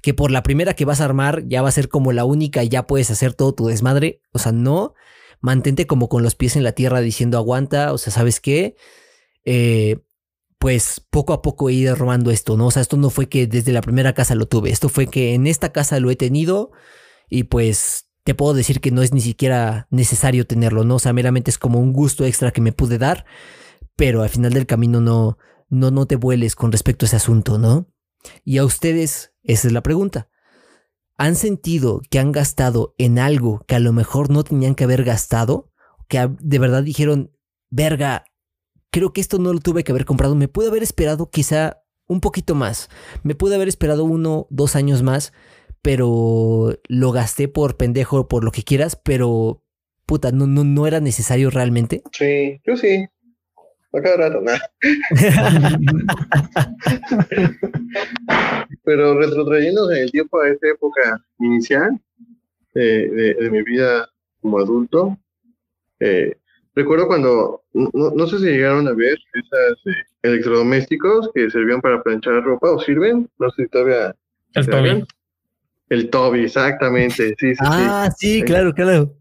que 0.02 0.14
por 0.14 0.30
la 0.30 0.42
primera 0.42 0.74
que 0.74 0.84
vas 0.84 1.00
a 1.00 1.04
armar 1.04 1.46
ya 1.46 1.62
va 1.62 1.68
a 1.68 1.72
ser 1.72 1.88
como 1.88 2.12
la 2.12 2.24
única 2.24 2.62
y 2.62 2.68
ya 2.68 2.86
puedes 2.86 3.10
hacer 3.10 3.34
todo 3.34 3.54
tu 3.54 3.66
desmadre, 3.66 4.20
o 4.32 4.38
sea, 4.38 4.52
no, 4.52 4.94
mantente 5.40 5.86
como 5.86 6.08
con 6.08 6.22
los 6.22 6.34
pies 6.34 6.56
en 6.56 6.64
la 6.64 6.72
tierra 6.72 7.00
diciendo 7.00 7.38
aguanta, 7.38 7.92
o 7.92 7.98
sea, 7.98 8.12
¿sabes 8.12 8.40
qué? 8.40 8.76
Eh, 9.44 9.98
pues 10.58 11.00
poco 11.10 11.32
a 11.32 11.42
poco 11.42 11.70
ido 11.70 11.92
armando 11.92 12.30
esto, 12.30 12.56
¿no? 12.56 12.68
O 12.68 12.70
sea, 12.70 12.82
esto 12.82 12.96
no 12.96 13.10
fue 13.10 13.28
que 13.28 13.48
desde 13.48 13.72
la 13.72 13.80
primera 13.80 14.14
casa 14.14 14.36
lo 14.36 14.46
tuve, 14.46 14.70
esto 14.70 14.88
fue 14.88 15.08
que 15.08 15.34
en 15.34 15.46
esta 15.46 15.72
casa 15.72 15.98
lo 15.98 16.10
he 16.10 16.16
tenido 16.16 16.70
y 17.28 17.44
pues 17.44 18.11
te 18.24 18.34
puedo 18.34 18.54
decir 18.54 18.80
que 18.80 18.90
no 18.90 19.02
es 19.02 19.12
ni 19.12 19.20
siquiera 19.20 19.86
necesario 19.90 20.46
tenerlo, 20.46 20.84
¿no? 20.84 20.96
O 20.96 20.98
sea, 20.98 21.12
meramente 21.12 21.50
es 21.50 21.58
como 21.58 21.80
un 21.80 21.92
gusto 21.92 22.24
extra 22.24 22.52
que 22.52 22.60
me 22.60 22.72
pude 22.72 22.98
dar, 22.98 23.24
pero 23.96 24.22
al 24.22 24.28
final 24.28 24.52
del 24.52 24.66
camino 24.66 25.00
no, 25.00 25.38
no, 25.68 25.90
no 25.90 26.06
te 26.06 26.16
vueles 26.16 26.54
con 26.54 26.72
respecto 26.72 27.04
a 27.04 27.08
ese 27.08 27.16
asunto, 27.16 27.58
¿no? 27.58 27.88
Y 28.44 28.58
a 28.58 28.64
ustedes, 28.64 29.32
esa 29.42 29.66
es 29.68 29.72
la 29.72 29.82
pregunta. 29.82 30.28
¿Han 31.16 31.34
sentido 31.34 32.00
que 32.10 32.18
han 32.18 32.32
gastado 32.32 32.94
en 32.98 33.18
algo 33.18 33.64
que 33.66 33.74
a 33.74 33.80
lo 33.80 33.92
mejor 33.92 34.30
no 34.30 34.44
tenían 34.44 34.74
que 34.74 34.84
haber 34.84 35.04
gastado? 35.04 35.72
Que 36.08 36.30
de 36.40 36.58
verdad 36.58 36.82
dijeron, 36.82 37.32
verga, 37.70 38.24
creo 38.90 39.12
que 39.12 39.20
esto 39.20 39.38
no 39.38 39.52
lo 39.52 39.58
tuve 39.58 39.82
que 39.82 39.92
haber 39.92 40.04
comprado, 40.04 40.34
me 40.34 40.48
pude 40.48 40.68
haber 40.68 40.82
esperado 40.82 41.30
quizá 41.30 41.82
un 42.06 42.20
poquito 42.20 42.54
más, 42.54 42.88
me 43.22 43.34
pude 43.34 43.54
haber 43.54 43.68
esperado 43.68 44.04
uno, 44.04 44.46
dos 44.50 44.76
años 44.76 45.02
más, 45.02 45.32
pero 45.82 46.78
lo 46.88 47.12
gasté 47.12 47.48
por 47.48 47.76
pendejo, 47.76 48.28
por 48.28 48.44
lo 48.44 48.52
que 48.52 48.62
quieras, 48.62 48.96
pero 48.96 49.62
puta, 50.06 50.32
no, 50.32 50.46
no, 50.46 50.64
no 50.64 50.86
era 50.86 51.00
necesario 51.00 51.50
realmente. 51.50 52.02
Sí, 52.12 52.60
yo 52.64 52.76
sí. 52.76 53.06
A 53.94 54.00
cada 54.00 54.16
rato, 54.16 54.40
nada. 54.40 54.58
Pero 58.84 59.18
retrotrayéndose 59.18 59.98
en 59.98 60.04
el 60.04 60.10
tiempo 60.10 60.40
a 60.40 60.48
esta 60.48 60.68
época 60.68 61.22
inicial 61.40 62.00
eh, 62.74 63.10
de, 63.12 63.34
de 63.34 63.50
mi 63.50 63.62
vida 63.62 64.08
como 64.40 64.58
adulto, 64.58 65.18
eh, 66.00 66.38
recuerdo 66.74 67.06
cuando, 67.06 67.64
no, 67.74 67.90
no 67.92 68.26
sé 68.26 68.38
si 68.38 68.46
llegaron 68.46 68.88
a 68.88 68.92
ver 68.92 69.18
esas 69.34 69.72
eh, 69.86 70.04
electrodomésticos 70.22 71.30
que 71.34 71.50
servían 71.50 71.82
para 71.82 72.02
planchar 72.02 72.42
ropa 72.42 72.70
o 72.70 72.80
sirven, 72.80 73.28
no 73.38 73.50
sé 73.50 73.64
si 73.64 73.68
todavía 73.68 74.16
El 74.54 74.64
sirven. 74.64 75.06
El 75.92 76.08
Toby, 76.08 76.44
exactamente, 76.44 77.28
sí, 77.28 77.34
sí, 77.38 77.54
sí. 77.54 77.60
ah, 77.60 78.08
sí, 78.16 78.42
claro, 78.42 78.72
claro. 78.72 79.14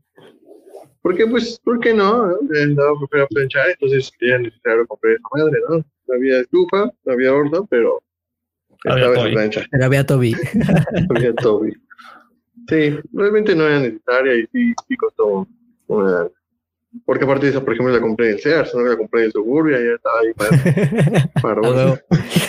Porque, 1.02 1.28
pues, 1.28 1.60
¿por 1.66 1.82
qué 1.82 1.94
no? 1.94 2.28
no? 2.28 2.84
A 2.84 3.28
planchar, 3.28 3.72
entonces 3.72 4.10
era 4.22 4.40
necesario 4.40 4.88
comprar 4.88 5.16
esa 5.16 5.28
madre, 5.34 5.60
¿no? 5.68 5.78
No 5.80 6.16
había 6.16 6.40
estufa, 6.40 6.90
no 7.04 7.12
había 7.14 7.34
horno, 7.34 7.68
pero 7.70 8.02
Había 8.86 9.08
estaba 9.08 9.14
esa 9.16 9.24
Toby. 9.24 9.34
plancha, 9.34 9.66
Pero 9.70 9.86
había 9.86 10.06
Toby. 10.06 10.36
había 11.10 11.34
Toby. 11.36 11.74
Sí, 12.70 13.00
realmente 13.12 13.54
no 13.54 13.68
era 13.68 13.80
necesaria 13.82 14.36
y 14.36 14.46
sí, 14.54 14.74
sí 14.88 14.96
costó 14.96 15.46
una... 15.88 16.30
Porque 17.06 17.26
aparte 17.26 17.48
de 17.48 17.52
eso, 17.52 17.66
por 17.66 17.74
ejemplo, 17.74 17.94
la 17.94 18.00
compré 18.00 18.28
en 18.30 18.34
el 18.36 18.40
Sears, 18.40 18.74
no 18.76 18.84
la 18.84 18.96
compré 18.96 19.26
en 19.26 19.32
Suburbia, 19.34 19.78
ya 19.78 19.96
estaba 19.96 20.20
ahí 20.22 20.34
para, 20.34 21.32
para. 21.42 22.02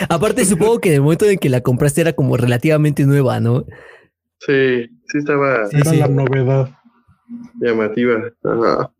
Aparte, 0.07 0.45
supongo 0.45 0.79
que 0.79 0.89
en 0.89 0.95
el 0.95 1.01
momento 1.01 1.25
en 1.25 1.37
que 1.37 1.49
la 1.49 1.59
compraste 1.59 1.99
era 2.01 2.13
como 2.13 2.37
relativamente 2.37 3.05
nueva, 3.05 3.41
¿no? 3.41 3.65
Sí, 4.45 4.89
sí 5.07 5.17
estaba 5.17 5.65
Sí, 5.67 5.77
Era 5.77 5.91
sí. 5.91 5.97
la 5.97 6.07
novedad. 6.07 6.69
llamativa. 7.59 8.23
Ajá. 8.43 8.91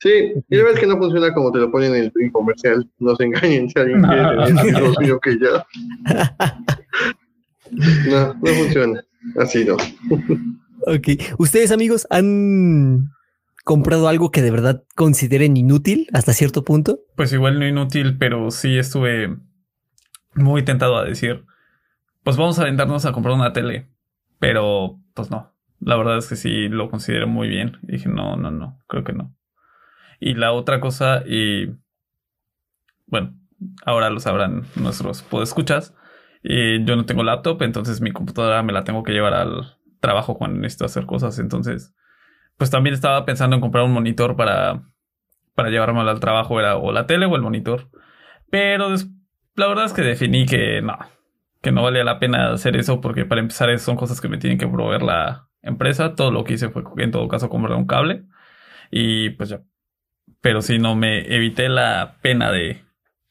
Sí, 0.00 0.32
y 0.50 0.56
ves 0.58 0.78
que 0.78 0.86
no 0.86 0.98
funciona 0.98 1.32
como 1.32 1.50
te 1.52 1.58
lo 1.58 1.70
ponen 1.70 1.94
en 1.94 2.12
el 2.14 2.32
comercial. 2.32 2.88
No 2.98 3.16
se 3.16 3.24
engañen 3.24 3.68
si 3.70 3.78
alguien 3.78 4.02
quiere 4.02 4.44
tener 4.64 4.94
suyo 4.94 5.18
que 5.20 5.38
ya. 5.38 5.66
No, 8.08 8.34
no 8.34 8.46
funciona. 8.46 9.02
Así 9.40 9.64
no. 9.64 9.74
Ok. 10.86 11.08
¿Ustedes, 11.38 11.72
amigos, 11.72 12.06
han 12.10 13.08
comprado 13.64 14.06
algo 14.08 14.30
que 14.30 14.42
de 14.42 14.52
verdad 14.52 14.84
consideren 14.94 15.56
inútil 15.56 16.06
hasta 16.12 16.32
cierto 16.32 16.62
punto? 16.64 17.00
Pues 17.16 17.32
igual 17.32 17.58
no 17.58 17.66
inútil, 17.66 18.16
pero 18.18 18.50
sí 18.52 18.78
estuve 18.78 19.36
muy 20.34 20.64
tentado 20.64 20.96
a 20.96 21.04
decir, 21.04 21.44
pues 22.22 22.36
vamos 22.36 22.58
a 22.58 22.62
aventarnos 22.62 23.04
a 23.04 23.12
comprar 23.12 23.34
una 23.34 23.52
tele. 23.52 23.88
Pero, 24.38 25.00
pues 25.14 25.30
no. 25.30 25.52
La 25.80 25.96
verdad 25.96 26.18
es 26.18 26.28
que 26.28 26.36
sí 26.36 26.68
lo 26.68 26.90
considero 26.90 27.26
muy 27.26 27.48
bien. 27.48 27.78
Y 27.82 27.92
dije, 27.92 28.08
no, 28.08 28.36
no, 28.36 28.50
no, 28.50 28.78
creo 28.86 29.04
que 29.04 29.12
no. 29.12 29.34
Y 30.20 30.34
la 30.34 30.52
otra 30.52 30.80
cosa, 30.80 31.22
y 31.26 31.74
bueno, 33.06 33.34
ahora 33.84 34.10
lo 34.10 34.20
sabrán 34.20 34.64
nuestros 34.76 35.22
podescuchas. 35.22 35.94
Y 36.42 36.84
yo 36.84 36.96
no 36.96 37.06
tengo 37.06 37.22
laptop, 37.24 37.62
entonces 37.62 38.00
mi 38.00 38.12
computadora 38.12 38.62
me 38.62 38.72
la 38.72 38.84
tengo 38.84 39.02
que 39.02 39.12
llevar 39.12 39.34
al 39.34 39.78
trabajo 40.00 40.38
cuando 40.38 40.60
necesito 40.60 40.84
hacer 40.84 41.04
cosas. 41.06 41.38
Entonces, 41.38 41.94
pues 42.56 42.70
también 42.70 42.94
estaba 42.94 43.24
pensando 43.24 43.56
en 43.56 43.62
comprar 43.62 43.84
un 43.84 43.92
monitor 43.92 44.36
para, 44.36 44.82
para 45.54 45.70
llevármelo 45.70 46.10
al 46.10 46.20
trabajo, 46.20 46.60
era 46.60 46.76
o 46.76 46.92
la 46.92 47.06
tele 47.06 47.26
o 47.26 47.34
el 47.36 47.42
monitor. 47.42 47.90
Pero 48.50 48.88
la 49.56 49.66
verdad 49.66 49.86
es 49.86 49.92
que 49.92 50.02
definí 50.02 50.46
que 50.46 50.80
no, 50.82 50.96
que 51.66 51.72
no 51.72 51.82
valía 51.82 52.04
la 52.04 52.20
pena 52.20 52.52
hacer 52.52 52.76
eso 52.76 53.00
porque 53.00 53.24
para 53.24 53.40
empezar 53.40 53.76
son 53.80 53.96
cosas 53.96 54.20
que 54.20 54.28
me 54.28 54.38
tienen 54.38 54.56
que 54.56 54.68
proveer 54.68 55.02
la 55.02 55.48
empresa. 55.62 56.14
Todo 56.14 56.30
lo 56.30 56.44
que 56.44 56.52
hice 56.52 56.68
fue 56.68 56.84
en 56.98 57.10
todo 57.10 57.26
caso 57.26 57.48
comprar 57.48 57.76
un 57.76 57.88
cable 57.88 58.22
y 58.88 59.30
pues 59.30 59.48
ya. 59.48 59.62
Pero 60.40 60.62
si 60.62 60.78
no 60.78 60.94
me 60.94 61.26
evité 61.34 61.68
la 61.68 62.18
pena 62.22 62.52
de 62.52 62.84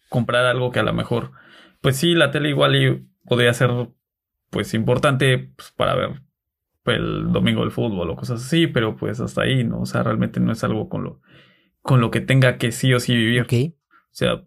comprar 0.10 0.46
algo 0.48 0.70
que 0.70 0.80
a 0.80 0.84
lo 0.84 0.92
mejor, 0.92 1.32
pues 1.80 1.96
sí, 1.96 2.14
la 2.14 2.32
tele 2.32 2.50
igual 2.50 2.76
y 2.76 3.08
podría 3.24 3.54
ser 3.54 3.72
pues 4.50 4.74
importante 4.74 5.54
pues, 5.56 5.72
para 5.72 5.96
ver 5.96 6.22
pues, 6.84 6.98
el 6.98 7.32
domingo 7.32 7.62
del 7.62 7.72
fútbol 7.72 8.10
o 8.10 8.18
cosas 8.18 8.44
así, 8.44 8.68
pero 8.68 8.98
pues 8.98 9.22
hasta 9.22 9.44
ahí, 9.44 9.64
¿no? 9.64 9.80
O 9.80 9.86
sea, 9.86 10.04
realmente 10.04 10.42
no 10.42 10.52
es 10.52 10.62
algo 10.66 10.90
con 10.90 11.06
lo, 11.06 11.22
con 11.82 12.02
lo 12.02 12.12
que 12.12 12.20
tenga 12.20 12.58
que 12.58 12.74
sí 12.74 12.94
o 12.94 13.00
sí 13.00 13.16
vivir. 13.16 13.48
O 13.72 13.76
sea, 14.12 14.44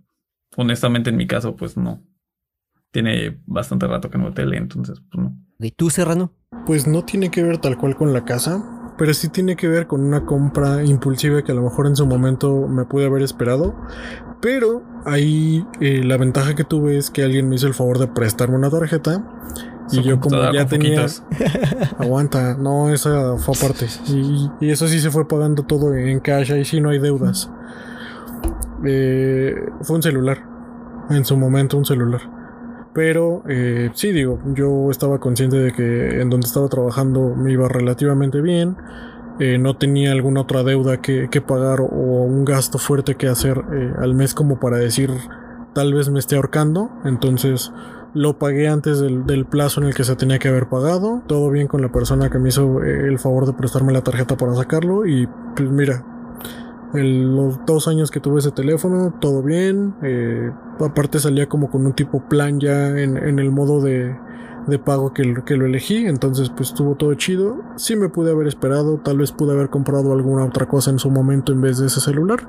honestamente 0.56 1.08
en 1.08 1.16
mi 1.16 1.26
caso, 1.26 1.56
pues 1.56 1.78
no. 1.78 2.06
Tiene 2.90 3.40
bastante 3.46 3.86
rato 3.86 4.10
que 4.10 4.18
no 4.18 4.24
veo 4.24 4.34
tele, 4.34 4.56
entonces, 4.56 5.00
pues 5.10 5.24
no. 5.24 5.36
¿Y 5.60 5.70
tú, 5.72 5.90
Serrano? 5.90 6.32
Pues 6.66 6.86
no 6.86 7.04
tiene 7.04 7.30
que 7.30 7.42
ver 7.42 7.58
tal 7.58 7.76
cual 7.76 7.96
con 7.96 8.12
la 8.12 8.24
casa, 8.24 8.94
pero 8.96 9.14
sí 9.14 9.28
tiene 9.28 9.56
que 9.56 9.68
ver 9.68 9.86
con 9.86 10.02
una 10.02 10.24
compra 10.24 10.84
impulsiva 10.84 11.42
que 11.42 11.52
a 11.52 11.54
lo 11.54 11.62
mejor 11.62 11.86
en 11.86 11.96
su 11.96 12.06
momento 12.06 12.66
me 12.68 12.84
pude 12.84 13.06
haber 13.06 13.22
esperado. 13.22 13.74
Pero 14.40 14.82
ahí 15.04 15.64
eh, 15.80 16.02
la 16.04 16.16
ventaja 16.16 16.54
que 16.54 16.64
tuve 16.64 16.96
es 16.96 17.10
que 17.10 17.22
alguien 17.22 17.48
me 17.48 17.56
hizo 17.56 17.66
el 17.66 17.74
favor 17.74 17.98
de 17.98 18.08
prestarme 18.08 18.56
una 18.56 18.70
tarjeta. 18.70 19.24
Y 19.90 20.02
yo 20.02 20.20
como 20.20 20.52
ya 20.52 20.66
tenía... 20.66 21.06
Aguanta, 21.98 22.56
no, 22.56 22.90
esa 22.90 23.36
fue 23.38 23.54
aparte. 23.56 23.86
Y, 24.08 24.50
y 24.60 24.70
eso 24.70 24.86
sí 24.86 25.00
se 25.00 25.10
fue 25.10 25.26
pagando 25.26 25.62
todo 25.62 25.94
en 25.94 26.20
cash, 26.20 26.52
ahí 26.52 26.64
sí 26.64 26.80
no 26.80 26.90
hay 26.90 26.98
deudas. 26.98 27.50
Eh, 28.84 29.54
fue 29.82 29.96
un 29.96 30.02
celular, 30.02 30.44
en 31.10 31.24
su 31.24 31.36
momento 31.36 31.76
un 31.76 31.84
celular. 31.84 32.37
Pero 32.94 33.42
eh, 33.48 33.90
sí, 33.94 34.12
digo, 34.12 34.40
yo 34.54 34.90
estaba 34.90 35.20
consciente 35.20 35.56
de 35.56 35.72
que 35.72 36.20
en 36.20 36.30
donde 36.30 36.46
estaba 36.46 36.68
trabajando 36.68 37.34
me 37.36 37.52
iba 37.52 37.68
relativamente 37.68 38.40
bien. 38.40 38.76
eh, 39.40 39.58
no 39.58 39.76
tenía 39.76 40.12
alguna 40.12 40.40
otra 40.40 40.64
deuda 40.64 41.00
que, 41.00 41.28
que 41.30 41.40
pagar 41.40 41.80
o 41.80 41.86
un 41.86 42.44
gasto 42.44 42.78
fuerte 42.78 43.14
que 43.14 43.28
hacer 43.28 43.62
eh, 43.72 43.92
al 43.98 44.14
mes 44.14 44.34
como 44.34 44.58
para 44.58 44.78
decir 44.78 45.10
tal 45.74 45.94
vez 45.94 46.08
me 46.10 46.18
esté 46.18 46.36
ahorcando. 46.36 46.90
Entonces 47.04 47.72
lo 48.14 48.38
pagué 48.38 48.68
antes 48.68 48.98
del, 49.00 49.26
del 49.26 49.44
plazo 49.46 49.80
en 49.80 49.88
el 49.88 49.94
que 49.94 50.02
se 50.04 50.16
tenía 50.16 50.38
que 50.40 50.48
haber 50.48 50.68
pagado. 50.68 51.22
Todo 51.28 51.50
bien 51.50 51.68
con 51.68 51.82
la 51.82 51.92
persona 51.92 52.30
que 52.30 52.38
me 52.38 52.48
hizo 52.48 52.82
eh, 52.82 53.06
el 53.06 53.18
favor 53.20 53.46
de 53.46 53.52
prestarme 53.52 53.92
la 53.92 54.02
tarjeta 54.02 54.36
para 54.36 54.54
sacarlo. 54.54 55.06
Y 55.06 55.28
pues 55.54 55.70
mira, 55.70 56.04
el- 56.94 57.34
los 57.36 57.60
dos 57.66 57.88
años 57.88 58.10
que 58.10 58.20
tuve 58.20 58.38
ese 58.40 58.50
teléfono, 58.50 59.14
todo 59.20 59.42
bien. 59.42 59.94
eh, 60.02 60.50
aparte 60.80 61.18
salía 61.18 61.48
como 61.48 61.70
con 61.70 61.86
un 61.86 61.92
tipo 61.94 62.20
plan 62.28 62.60
ya 62.60 62.88
en, 62.98 63.16
en 63.16 63.38
el 63.38 63.50
modo 63.50 63.80
de, 63.82 64.16
de 64.66 64.78
pago 64.78 65.12
que, 65.12 65.34
que 65.44 65.56
lo 65.56 65.66
elegí. 65.66 66.06
Entonces 66.06 66.50
pues 66.50 66.68
estuvo 66.70 66.94
todo 66.96 67.14
chido. 67.14 67.58
Sí 67.76 67.96
me 67.96 68.08
pude 68.08 68.30
haber 68.32 68.46
esperado. 68.46 68.98
Tal 68.98 69.18
vez 69.18 69.32
pude 69.32 69.52
haber 69.52 69.70
comprado 69.70 70.12
alguna 70.12 70.44
otra 70.44 70.66
cosa 70.66 70.90
en 70.90 70.98
su 70.98 71.10
momento 71.10 71.52
en 71.52 71.60
vez 71.60 71.78
de 71.78 71.86
ese 71.86 72.00
celular. 72.00 72.48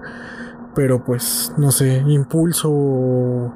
Pero 0.76 1.04
pues 1.04 1.54
no 1.58 1.72
sé, 1.72 2.04
impulso 2.08 2.70
o, 2.72 3.54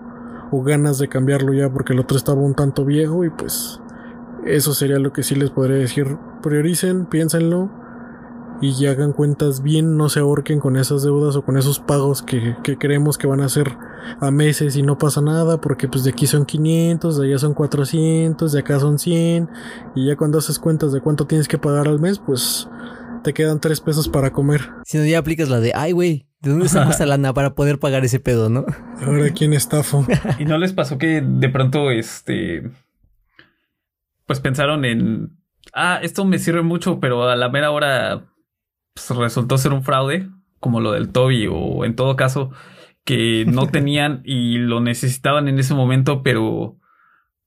o 0.51 0.63
ganas 0.63 0.97
de 0.97 1.07
cambiarlo 1.07 1.53
ya 1.53 1.71
porque 1.71 1.93
el 1.93 1.99
otro 1.99 2.17
estaba 2.17 2.41
un 2.41 2.55
tanto 2.55 2.83
viejo 2.85 3.23
y 3.23 3.29
pues 3.29 3.79
eso 4.45 4.73
sería 4.73 4.99
lo 4.99 5.13
que 5.13 5.23
sí 5.23 5.35
les 5.35 5.51
podría 5.51 5.77
decir. 5.77 6.17
Prioricen, 6.41 7.05
piénsenlo 7.05 7.69
y 8.71 8.85
hagan 8.85 9.11
cuentas 9.11 9.61
bien, 9.61 9.97
no 9.97 10.07
se 10.07 10.21
ahorquen 10.21 10.61
con 10.61 10.77
esas 10.77 11.03
deudas 11.03 11.35
o 11.35 11.43
con 11.43 11.57
esos 11.57 11.79
pagos 11.79 12.21
que, 12.21 12.55
que 12.63 12.77
creemos 12.77 13.17
que 13.17 13.27
van 13.27 13.41
a 13.41 13.49
ser 13.49 13.77
a 14.21 14.31
meses 14.31 14.77
y 14.77 14.83
no 14.83 14.97
pasa 14.97 15.21
nada 15.21 15.59
porque 15.59 15.89
pues 15.89 16.05
de 16.05 16.11
aquí 16.11 16.27
son 16.27 16.45
500, 16.45 17.19
de 17.19 17.27
allá 17.27 17.39
son 17.39 17.53
400, 17.53 18.53
de 18.53 18.59
acá 18.59 18.79
son 18.79 18.99
100 18.99 19.49
y 19.95 20.07
ya 20.07 20.15
cuando 20.15 20.37
haces 20.37 20.59
cuentas 20.59 20.93
de 20.93 21.01
cuánto 21.01 21.27
tienes 21.27 21.49
que 21.49 21.57
pagar 21.57 21.89
al 21.89 21.99
mes 21.99 22.19
pues 22.19 22.69
te 23.23 23.33
quedan 23.33 23.59
3 23.59 23.81
pesos 23.81 24.07
para 24.07 24.31
comer. 24.31 24.69
Si 24.85 24.97
no, 24.97 25.05
ya 25.05 25.19
aplicas 25.19 25.49
la 25.49 25.59
de, 25.59 25.73
ay, 25.75 25.91
güey, 25.91 26.27
¿de 26.41 26.51
dónde 26.51 26.69
saco 26.69 26.91
esta 26.91 27.05
lana 27.07 27.33
para 27.33 27.55
poder 27.55 27.79
pagar 27.79 28.05
ese 28.05 28.21
pedo, 28.21 28.49
no? 28.49 28.65
Ahora 29.01 29.29
quién 29.31 29.51
estafo. 29.51 30.05
¿Y 30.39 30.45
no 30.45 30.57
les 30.57 30.71
pasó 30.71 30.97
que 30.97 31.21
de 31.21 31.49
pronto, 31.49 31.91
este, 31.91 32.69
pues 34.25 34.39
pensaron 34.39 34.85
en, 34.85 35.37
ah, 35.73 35.99
esto 36.01 36.23
me 36.23 36.39
sirve 36.39 36.61
mucho, 36.61 37.01
pero 37.01 37.27
a 37.27 37.35
la 37.35 37.49
mera 37.49 37.71
hora 37.71 38.32
pues, 38.93 39.09
resultó 39.17 39.57
ser 39.57 39.73
un 39.73 39.83
fraude, 39.83 40.29
como 40.59 40.79
lo 40.79 40.91
del 40.91 41.11
Toby, 41.11 41.47
o 41.51 41.85
en 41.85 41.95
todo 41.95 42.15
caso, 42.15 42.51
que 43.03 43.45
no 43.47 43.67
tenían 43.71 44.21
y 44.23 44.57
lo 44.57 44.79
necesitaban 44.79 45.47
en 45.47 45.59
ese 45.59 45.73
momento, 45.73 46.23
pero 46.23 46.77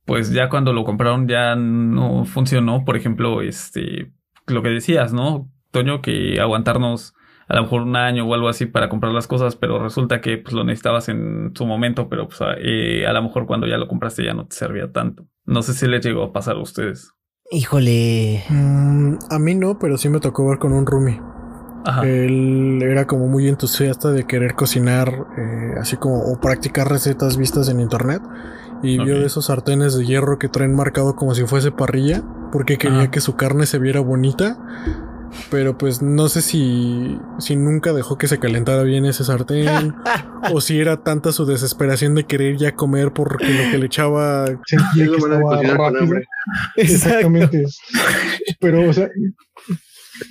pues 0.04 0.32
ya 0.32 0.48
cuando 0.48 0.72
lo 0.72 0.84
compraron 0.84 1.28
ya 1.28 1.56
no 1.56 2.24
funcionó. 2.24 2.84
Por 2.84 2.96
ejemplo, 2.96 3.42
este, 3.42 4.12
lo 4.46 4.62
que 4.62 4.70
decías, 4.70 5.12
¿no? 5.12 5.50
Toño, 5.72 6.00
que 6.00 6.40
aguantarnos 6.40 7.14
a 7.48 7.56
lo 7.56 7.62
mejor 7.62 7.82
un 7.82 7.96
año 7.96 8.24
o 8.26 8.34
algo 8.34 8.48
así 8.48 8.66
para 8.66 8.88
comprar 8.88 9.12
las 9.12 9.26
cosas, 9.26 9.56
pero 9.56 9.82
resulta 9.82 10.20
que 10.20 10.38
pues, 10.38 10.54
lo 10.54 10.64
necesitabas 10.64 11.08
en 11.08 11.52
su 11.54 11.66
momento, 11.66 12.08
pero 12.08 12.28
pues, 12.28 12.40
a, 12.40 12.54
eh, 12.58 13.06
a 13.06 13.12
lo 13.12 13.22
mejor 13.22 13.46
cuando 13.46 13.66
ya 13.66 13.76
lo 13.76 13.88
compraste 13.88 14.24
ya 14.24 14.34
no 14.34 14.46
te 14.46 14.56
servía 14.56 14.90
tanto. 14.92 15.26
No 15.44 15.62
sé 15.62 15.74
si 15.74 15.86
les 15.86 16.04
llegó 16.04 16.22
a 16.22 16.32
pasar 16.32 16.56
a 16.56 16.62
ustedes. 16.62 17.12
Híjole. 17.50 18.42
Mm, 18.48 19.18
a 19.30 19.38
mí 19.38 19.54
no, 19.54 19.78
pero 19.78 19.96
sí 19.96 20.08
me 20.08 20.20
tocó 20.20 20.48
ver 20.48 20.58
con 20.58 20.72
un 20.72 20.86
roomie. 20.86 21.20
Ajá. 21.86 22.06
Él 22.06 22.80
era 22.82 23.06
como 23.06 23.26
muy 23.28 23.48
entusiasta 23.48 24.10
de 24.12 24.24
querer 24.26 24.54
cocinar, 24.54 25.26
eh, 25.38 25.74
así 25.80 25.96
como 25.96 26.18
o 26.20 26.40
practicar 26.40 26.88
recetas 26.90 27.36
vistas 27.36 27.68
en 27.68 27.80
internet. 27.80 28.22
Y 28.82 28.98
vio 28.98 29.14
Ok. 29.14 29.20
de 29.20 29.26
esos 29.26 29.46
sartenes 29.46 29.96
de 29.96 30.04
hierro 30.04 30.38
que 30.38 30.48
traen 30.48 30.74
marcado 30.74 31.16
como 31.16 31.34
si 31.34 31.44
fuese 31.46 31.72
parrilla, 31.72 32.22
porque 32.52 32.76
quería 32.76 32.98
Ajá. 33.02 33.10
que 33.10 33.20
su 33.20 33.34
carne 33.36 33.64
se 33.66 33.78
viera 33.78 34.00
bonita. 34.00 34.58
Pero 35.50 35.76
pues 35.76 36.02
no 36.02 36.28
sé 36.28 36.40
si, 36.40 37.18
si 37.38 37.56
nunca 37.56 37.92
dejó 37.92 38.16
que 38.16 38.26
se 38.28 38.38
calentara 38.38 38.84
bien 38.84 39.04
ese 39.04 39.24
sartén, 39.24 39.94
o 40.52 40.60
si 40.60 40.78
era 40.80 41.02
tanta 41.02 41.32
su 41.32 41.44
desesperación 41.46 42.14
de 42.14 42.24
querer 42.24 42.56
ya 42.56 42.74
comer 42.74 43.12
porque 43.12 43.44
lo 43.48 43.70
que 43.70 43.78
le 43.78 43.86
echaba 43.86 44.46
Sentía 44.66 45.06
que 45.06 45.16
estaba 45.16 45.62
rápido. 45.62 46.20
Exactamente. 46.76 47.64
Pero, 48.60 48.88
o 48.88 48.92
sea, 48.92 49.08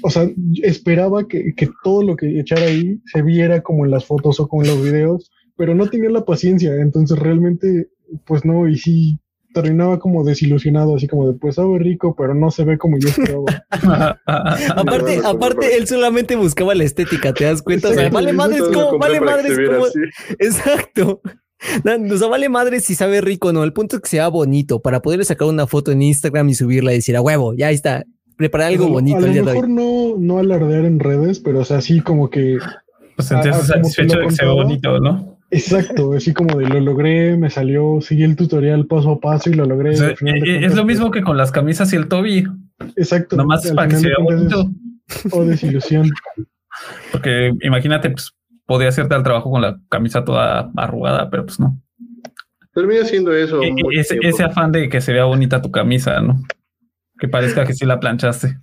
o 0.04 0.10
sea, 0.10 0.30
esperaba 0.64 1.28
que, 1.28 1.54
que 1.56 1.70
todo 1.84 2.04
lo 2.04 2.16
que 2.16 2.40
echara 2.40 2.64
ahí 2.64 3.02
se 3.06 3.22
viera 3.22 3.62
como 3.62 3.86
en 3.86 3.92
las 3.92 4.06
fotos 4.06 4.40
o 4.40 4.48
como 4.48 4.64
en 4.64 4.70
los 4.70 4.84
videos, 4.84 5.32
pero 5.58 5.76
no 5.76 5.90
tenía 5.90 6.10
la 6.10 6.26
paciencia, 6.26 6.76
entonces 6.76 7.18
realmente, 7.18 7.90
pues 8.26 8.46
no, 8.46 8.68
y 8.68 8.78
sí 8.78 9.20
terminaba 9.56 10.00
como 10.00 10.24
desilusionado, 10.26 10.98
así 10.98 11.08
como 11.08 11.32
de, 11.32 11.40
pues 11.40 11.56
sabe 11.56 11.80
rico, 11.80 12.14
pero 12.16 12.36
no 12.36 12.52
se 12.52 12.66
ve 12.66 12.78
como 12.78 12.98
yo 13.00 13.08
esperaba. 13.08 13.46
Aparte, 14.76 15.22
aparte, 15.24 15.78
él 15.78 15.88
solamente 15.88 16.36
buscaba 16.36 16.76
la 16.76 16.84
estética, 16.84 17.34
¿te 17.34 17.46
das 17.46 17.62
cuenta? 17.62 17.90
O 17.90 17.94
sea, 17.94 18.10
vale 18.10 18.34
madres 18.34 18.64
como, 18.64 19.00
vale 19.00 19.22
madres 19.22 19.58
como. 19.66 19.86
Exacto. 20.40 21.22
No, 21.84 22.14
o 22.14 22.18
sea, 22.18 22.28
vale 22.28 22.50
madre 22.50 22.82
si 22.82 22.96
sabe 22.96 23.22
rico 23.22 23.48
o 23.48 23.54
no. 23.54 23.64
El 23.64 23.74
punto 23.74 23.96
es 23.96 24.02
que 24.02 24.10
sea 24.10 24.28
bonito 24.28 24.82
para 24.82 25.02
poderle 25.02 25.24
sacar 25.26 25.48
una 25.48 25.66
foto 25.66 25.92
en 25.92 26.02
Instagram 26.02 26.50
y 26.50 26.54
subirla 26.54 26.92
y 26.92 26.98
decir 26.98 27.16
a 27.16 27.22
huevo, 27.22 27.54
ya 27.56 27.72
está. 27.72 28.04
Preparar 28.38 28.68
algo 28.68 28.86
A 28.86 28.88
lo- 28.88 28.94
bonito 28.94 29.18
A 29.18 29.22
lo 29.22 29.26
el 29.28 29.34
día 29.34 29.42
de 29.42 29.48
mejor 29.48 29.66
hoy. 29.66 29.72
no, 29.72 30.16
no 30.20 30.40
alardear 30.40 30.86
en 30.86 31.00
redes, 31.00 31.40
pero 31.40 31.60
o 31.60 31.66
sea, 31.66 31.82
sí 31.82 32.02
como 32.02 32.30
que, 32.30 32.58
Pues 33.16 33.28
sentirse 33.28 33.64
satisfecho 33.64 34.20
de 34.20 34.26
que 34.26 34.32
se 34.32 34.44
ve 34.46 34.50
contaba. 34.52 34.64
bonito, 34.64 35.00
¿no? 35.00 35.38
exacto, 35.52 36.14
así 36.14 36.34
como 36.34 36.58
de 36.58 36.68
lo 36.68 36.80
logré, 36.82 37.38
me 37.38 37.50
salió, 37.50 38.00
seguí 38.02 38.24
el 38.24 38.36
tutorial 38.36 38.88
paso 38.88 39.12
a 39.12 39.20
paso 39.22 39.50
y 39.50 39.54
lo 39.54 39.64
logré. 39.66 39.92
O 39.92 39.94
y 39.94 39.96
sea, 39.98 40.08
al 40.10 40.18
final 40.18 40.40
de 40.42 40.56
eh, 40.58 40.66
es 40.66 40.76
lo 40.76 40.84
mismo 40.84 41.12
que 41.12 41.22
con 41.22 41.38
las 41.38 41.52
camisas 41.52 41.94
y 41.94 41.96
el 41.96 42.08
Toby. 42.10 42.46
pues, 42.78 42.92
Exacto. 42.98 43.38
Nomás 43.38 43.66
al 43.70 43.76
para 43.76 43.88
que 43.88 43.96
se 43.96 44.08
vea 44.08 44.18
bonito. 44.22 44.70
O 45.32 45.46
desilusión. 45.46 46.10
Porque 47.12 47.52
imagínate, 47.62 48.10
pues 48.10 48.34
podría 48.66 48.90
hacerte 48.90 49.16
el 49.16 49.24
trabajo 49.24 49.50
con 49.52 49.62
la 49.62 49.80
camisa 49.90 50.26
toda 50.26 50.72
arrugada, 50.76 51.30
pero 51.30 51.46
pues 51.46 51.60
no. 51.60 51.80
Termina 52.74 53.06
siendo 53.06 53.34
eso. 53.34 53.62
E- 53.62 53.68
e- 53.70 54.00
ese, 54.00 54.18
ese 54.22 54.44
afán 54.44 54.72
de 54.72 54.90
que 54.90 55.00
se 55.00 55.14
vea 55.14 55.24
bonita 55.26 55.62
tu 55.62 55.72
camisa, 55.72 56.20
¿no? 56.20 56.42
Que 57.18 57.28
parezca 57.28 57.66
que 57.66 57.74
sí 57.74 57.86
la 57.86 58.00
planchaste. 58.00 58.58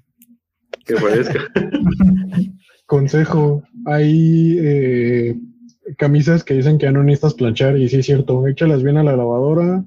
Que 0.84 0.94
parezca. 0.94 1.40
Consejo, 2.86 3.62
hay 3.86 4.56
eh, 4.60 5.36
camisas 5.96 6.44
que 6.44 6.54
dicen 6.54 6.78
que 6.78 6.86
ya 6.86 6.92
no 6.92 7.02
necesitas 7.02 7.34
planchar 7.34 7.78
y 7.78 7.88
sí 7.88 7.98
es 7.98 8.06
cierto, 8.06 8.46
échalas 8.46 8.82
bien 8.82 8.98
a 8.98 9.02
la 9.02 9.16
lavadora, 9.16 9.84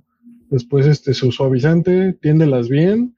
después 0.49 0.85
este 0.87 1.13
su 1.13 1.31
suavizante, 1.31 2.13
tiéndelas 2.13 2.69
bien 2.69 3.15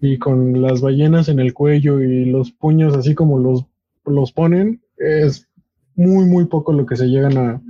y 0.00 0.18
con 0.18 0.60
las 0.60 0.80
ballenas 0.80 1.28
en 1.28 1.40
el 1.40 1.54
cuello 1.54 2.02
y 2.02 2.26
los 2.26 2.52
puños 2.52 2.94
así 2.96 3.14
como 3.14 3.38
los, 3.38 3.64
los 4.04 4.32
ponen, 4.32 4.82
es 4.98 5.48
muy 5.96 6.26
muy 6.26 6.46
poco 6.46 6.72
lo 6.72 6.86
que 6.86 6.96
se 6.96 7.06
llegan 7.06 7.38
a, 7.38 7.50
a 7.52 7.62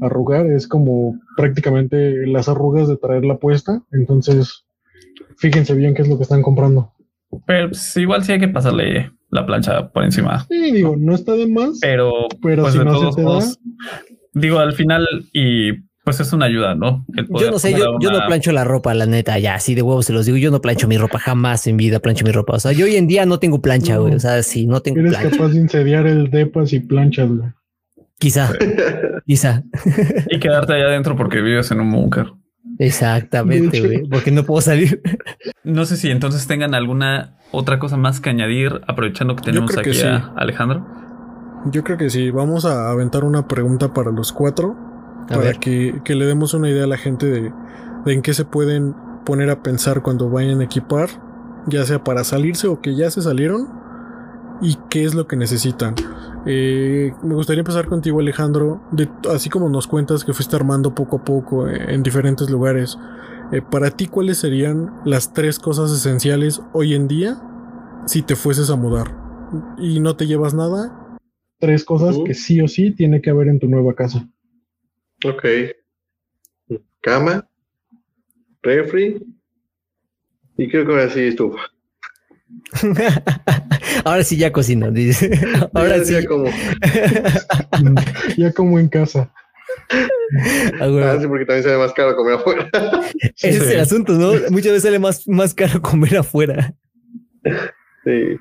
arrugar, 0.00 0.46
es 0.46 0.66
como 0.66 1.18
prácticamente 1.36 2.26
las 2.26 2.48
arrugas 2.48 2.88
de 2.88 2.96
traerla 2.96 3.38
puesta, 3.38 3.82
entonces 3.92 4.61
fíjense 5.36 5.74
bien 5.74 5.94
qué 5.94 6.02
es 6.02 6.08
lo 6.08 6.16
que 6.16 6.24
están 6.24 6.42
comprando. 6.42 6.92
Pero 7.46 7.68
pues, 7.68 7.96
igual 7.96 8.24
sí 8.24 8.32
hay 8.32 8.40
que 8.40 8.48
pasarle 8.48 9.10
la 9.30 9.46
plancha 9.46 9.88
por 9.88 10.04
encima. 10.04 10.46
Sí, 10.48 10.72
digo, 10.72 10.96
no 10.98 11.14
está 11.14 11.32
de 11.32 11.46
más, 11.46 11.78
Pero, 11.80 12.12
pero 12.42 12.62
pues 12.62 12.74
si 12.74 12.78
de 12.78 12.84
no 12.84 12.92
todos 12.92 13.14
se 13.14 13.22
te 13.22 13.28
da, 13.28 13.40
digo, 14.34 14.58
al 14.58 14.74
final, 14.74 15.06
y 15.32 15.72
pues 16.04 16.18
es 16.18 16.32
una 16.32 16.46
ayuda, 16.46 16.74
¿no? 16.74 17.06
Yo 17.38 17.50
no 17.50 17.58
sé, 17.58 17.72
yo, 17.72 17.98
yo 18.00 18.10
no 18.10 18.26
plancho 18.26 18.50
la 18.50 18.64
ropa, 18.64 18.92
la 18.92 19.06
neta, 19.06 19.38
ya, 19.38 19.54
así 19.54 19.74
de 19.74 19.82
huevos 19.82 20.06
se 20.06 20.12
los 20.12 20.26
digo. 20.26 20.36
Yo 20.36 20.50
no 20.50 20.60
plancho 20.60 20.88
mi 20.88 20.96
ropa, 20.98 21.18
jamás 21.18 21.66
en 21.68 21.76
vida 21.76 22.00
plancho 22.00 22.24
mi 22.24 22.32
ropa. 22.32 22.54
O 22.54 22.60
sea, 22.60 22.72
yo 22.72 22.86
hoy 22.86 22.96
en 22.96 23.06
día 23.06 23.24
no 23.24 23.38
tengo 23.38 23.62
plancha, 23.62 23.98
güey. 23.98 24.14
O 24.14 24.18
sea, 24.18 24.42
sí, 24.42 24.66
no 24.66 24.80
tengo 24.80 24.98
eres 24.98 25.12
plancha. 25.12 25.30
capaz 25.30 25.48
de 25.50 25.60
incendiar 25.60 26.06
el 26.08 26.28
depas 26.30 26.72
y 26.72 26.80
planchas, 26.80 27.28
güey. 27.28 27.50
Quizá, 28.18 28.52
quizá. 29.26 29.62
Y 30.28 30.38
quedarte 30.38 30.74
allá 30.74 30.86
adentro 30.86 31.16
porque 31.16 31.40
vives 31.40 31.70
en 31.70 31.80
un 31.80 31.90
búnker. 31.92 32.32
Exactamente, 32.78 33.80
güey. 33.80 34.08
Porque 34.08 34.30
no 34.30 34.44
puedo 34.44 34.60
salir. 34.60 35.02
No 35.64 35.84
sé 35.84 35.96
si 35.96 36.10
entonces 36.10 36.48
tengan 36.48 36.74
alguna 36.74 37.36
otra 37.52 37.78
cosa 37.78 37.96
más 37.96 38.18
que 38.20 38.30
añadir, 38.30 38.80
aprovechando 38.88 39.36
que 39.36 39.42
tenemos 39.42 39.70
que 39.70 39.78
aquí 39.78 39.94
sí. 39.94 40.04
a 40.04 40.32
Alejandro. 40.36 40.84
Yo 41.66 41.84
creo 41.84 41.96
que 41.96 42.10
sí. 42.10 42.32
Vamos 42.32 42.64
a 42.64 42.90
aventar 42.90 43.22
una 43.22 43.46
pregunta 43.46 43.94
para 43.94 44.10
los 44.10 44.32
cuatro. 44.32 44.76
A 45.22 45.26
para 45.28 45.40
ver. 45.40 45.58
que, 45.58 46.00
que 46.04 46.16
le 46.16 46.26
demos 46.26 46.52
una 46.52 46.68
idea 46.68 46.82
a 46.82 46.88
la 46.88 46.96
gente 46.96 47.26
de, 47.26 47.52
de 48.04 48.12
en 48.12 48.22
qué 48.22 48.34
se 48.34 48.44
pueden 48.44 48.96
poner 49.24 49.50
a 49.50 49.62
pensar 49.62 50.02
cuando 50.02 50.30
vayan 50.30 50.60
a 50.60 50.64
equipar, 50.64 51.10
ya 51.68 51.84
sea 51.84 52.02
para 52.02 52.24
salirse 52.24 52.66
o 52.66 52.80
que 52.80 52.96
ya 52.96 53.08
se 53.08 53.22
salieron, 53.22 53.68
y 54.60 54.78
qué 54.90 55.04
es 55.04 55.14
lo 55.14 55.26
que 55.26 55.36
necesitan. 55.36 55.94
Eh, 56.46 57.12
me 57.22 57.34
gustaría 57.34 57.60
empezar 57.60 57.86
contigo, 57.86 58.20
Alejandro, 58.20 58.82
de, 58.90 59.08
así 59.30 59.48
como 59.48 59.68
nos 59.68 59.86
cuentas 59.86 60.24
que 60.24 60.32
fuiste 60.32 60.56
armando 60.56 60.94
poco 60.94 61.16
a 61.18 61.24
poco 61.24 61.68
eh, 61.68 61.94
en 61.94 62.02
diferentes 62.02 62.50
lugares. 62.50 62.98
eh, 63.52 63.62
para 63.62 63.90
ti, 63.90 64.06
¿cuáles 64.06 64.38
serían 64.38 64.90
las 65.04 65.32
tres 65.32 65.58
cosas 65.58 65.92
esenciales 65.92 66.62
hoy 66.72 66.94
en 66.94 67.06
día 67.06 67.40
si 68.06 68.22
te 68.22 68.34
fueses 68.34 68.70
a 68.70 68.76
mudar? 68.76 69.16
Y 69.78 70.00
no 70.00 70.16
te 70.16 70.26
llevas 70.26 70.54
nada, 70.54 71.18
tres 71.62 71.84
cosas 71.84 72.18
que 72.26 72.34
sí 72.34 72.60
o 72.60 72.66
sí 72.66 72.90
tiene 72.90 73.20
que 73.22 73.30
haber 73.30 73.46
en 73.46 73.60
tu 73.60 73.68
nueva 73.68 73.94
casa. 73.94 74.28
Ok. 75.24 75.44
Cama, 77.00 77.48
refri 78.62 79.24
y 80.56 80.68
creo 80.68 80.84
que 80.84 80.90
ahora 80.90 81.10
sí 81.10 81.20
estufa. 81.20 81.71
Ahora 84.04 84.24
sí 84.24 84.36
ya 84.36 84.52
cocino, 84.52 84.90
dice. 84.90 85.30
Ahora 85.74 85.98
Ya 85.98 86.04
sí. 86.04 86.14
decía 86.14 86.28
como, 86.28 86.44
ya 88.36 88.52
como 88.52 88.78
en 88.78 88.88
casa. 88.88 89.32
Ah, 90.80 90.86
ah, 90.86 91.18
sí, 91.20 91.26
porque 91.26 91.44
también 91.44 91.62
sale 91.64 91.78
más 91.78 91.92
caro 91.92 92.16
comer 92.16 92.34
afuera. 92.34 92.70
Ese 93.36 93.48
es 93.50 93.70
el 93.70 93.80
asunto, 93.80 94.12
¿no? 94.14 94.32
Muchas 94.50 94.72
veces 94.72 94.82
sale 94.84 94.98
más, 94.98 95.26
más 95.28 95.54
caro 95.54 95.80
comer 95.82 96.16
afuera. 96.18 96.74
sí. 98.04 98.36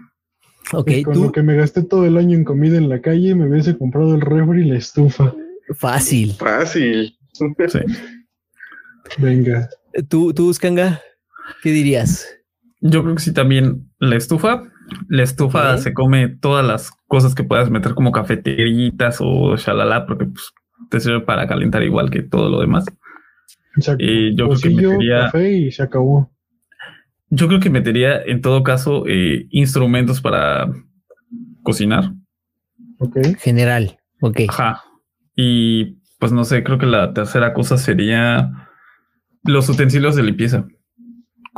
Ok, 0.73 0.89
Y 0.91 1.03
con 1.03 1.13
tú, 1.13 1.23
lo 1.25 1.31
que 1.33 1.41
me 1.43 1.55
gasté 1.55 1.83
todo 1.83 2.05
el 2.05 2.15
año 2.17 2.37
en 2.37 2.45
comida 2.45 2.77
en 2.77 2.87
la 2.87 3.01
calle, 3.01 3.35
me 3.35 3.49
hubiese 3.49 3.77
comprado 3.77 4.15
el 4.15 4.21
refri 4.21 4.61
y 4.61 4.69
la 4.69 4.77
estufa. 4.77 5.33
fácil. 5.75 6.33
Fácil. 6.35 7.17
Sí. 7.33 7.79
Venga. 9.17 9.69
Tú, 10.07 10.33
tú, 10.33 10.53
Skanga, 10.53 11.01
¿qué 11.61 11.71
dirías? 11.71 12.25
Yo 12.79 13.03
creo 13.03 13.15
que 13.15 13.21
sí 13.21 13.33
también 13.33 13.90
la 14.01 14.15
estufa. 14.17 14.63
La 15.07 15.23
estufa 15.23 15.77
se 15.77 15.93
come 15.93 16.27
todas 16.27 16.65
las 16.65 16.91
cosas 17.07 17.33
que 17.33 17.45
puedas 17.45 17.69
meter 17.69 17.93
como 17.93 18.11
cafeteritas 18.11 19.19
o 19.21 19.55
shalala, 19.55 20.05
porque 20.05 20.25
pues, 20.25 20.51
te 20.89 20.99
sirve 20.99 21.21
para 21.21 21.47
calentar 21.47 21.81
igual 21.83 22.09
que 22.09 22.21
todo 22.21 22.49
lo 22.49 22.59
demás. 22.59 22.85
Exacto. 23.77 24.03
Y 24.03 24.35
yo 24.35 24.49
creo 24.49 24.59
que 24.59 24.69
metería- 24.69 25.19
café 25.25 25.51
y 25.53 25.71
se 25.71 25.83
acabó. 25.83 26.29
Yo 27.29 27.47
creo 27.47 27.61
que 27.61 27.69
metería 27.69 28.21
en 28.21 28.41
todo 28.41 28.63
caso 28.63 29.05
eh, 29.07 29.47
instrumentos 29.51 30.19
para 30.19 30.69
cocinar. 31.63 32.11
Ok. 32.97 33.17
General, 33.39 33.97
ok. 34.19 34.41
Ajá. 34.49 34.81
Y 35.35 36.01
pues 36.19 36.33
no 36.33 36.43
sé, 36.43 36.63
creo 36.63 36.77
que 36.77 36.85
la 36.85 37.13
tercera 37.13 37.53
cosa 37.53 37.77
sería 37.77 38.67
los 39.43 39.69
utensilios 39.69 40.15
de 40.17 40.23
limpieza. 40.23 40.65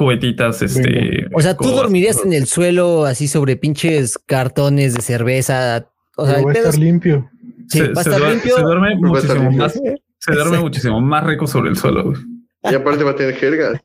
Cubetitas, 0.03 0.61
este. 0.61 1.27
O 1.33 1.41
sea, 1.41 1.55
tú 1.57 1.69
dormirías 1.69 2.23
en 2.25 2.33
el 2.33 2.45
suelo 2.47 3.05
así 3.05 3.27
sobre 3.27 3.55
pinches 3.55 4.17
cartones 4.17 4.93
de 4.93 5.01
cerveza. 5.01 5.89
O 6.17 6.25
sea, 6.25 6.41
va 6.41 6.51
a 6.51 6.53
estar 6.53 6.73
es- 6.73 6.79
limpio. 6.79 7.29
sí, 7.69 7.79
se, 7.79 7.87
va 7.89 8.01
a 8.01 8.03
estar 8.03 8.21
limpio. 8.21 8.55
se 8.55 8.61
duerme 8.61 8.95
muchísimo 8.95 9.51
más. 9.51 9.73
Se 9.73 9.81
duerme 10.31 10.41
Exacto. 10.51 10.61
muchísimo 10.61 11.01
más 11.01 11.23
rico 11.25 11.47
sobre 11.47 11.69
el 11.69 11.77
suelo. 11.77 12.03
güey. 12.05 12.17
Y 12.71 12.75
aparte 12.75 13.03
va 13.03 13.11
a 13.11 13.15
tener 13.15 13.35
jergas. 13.35 13.79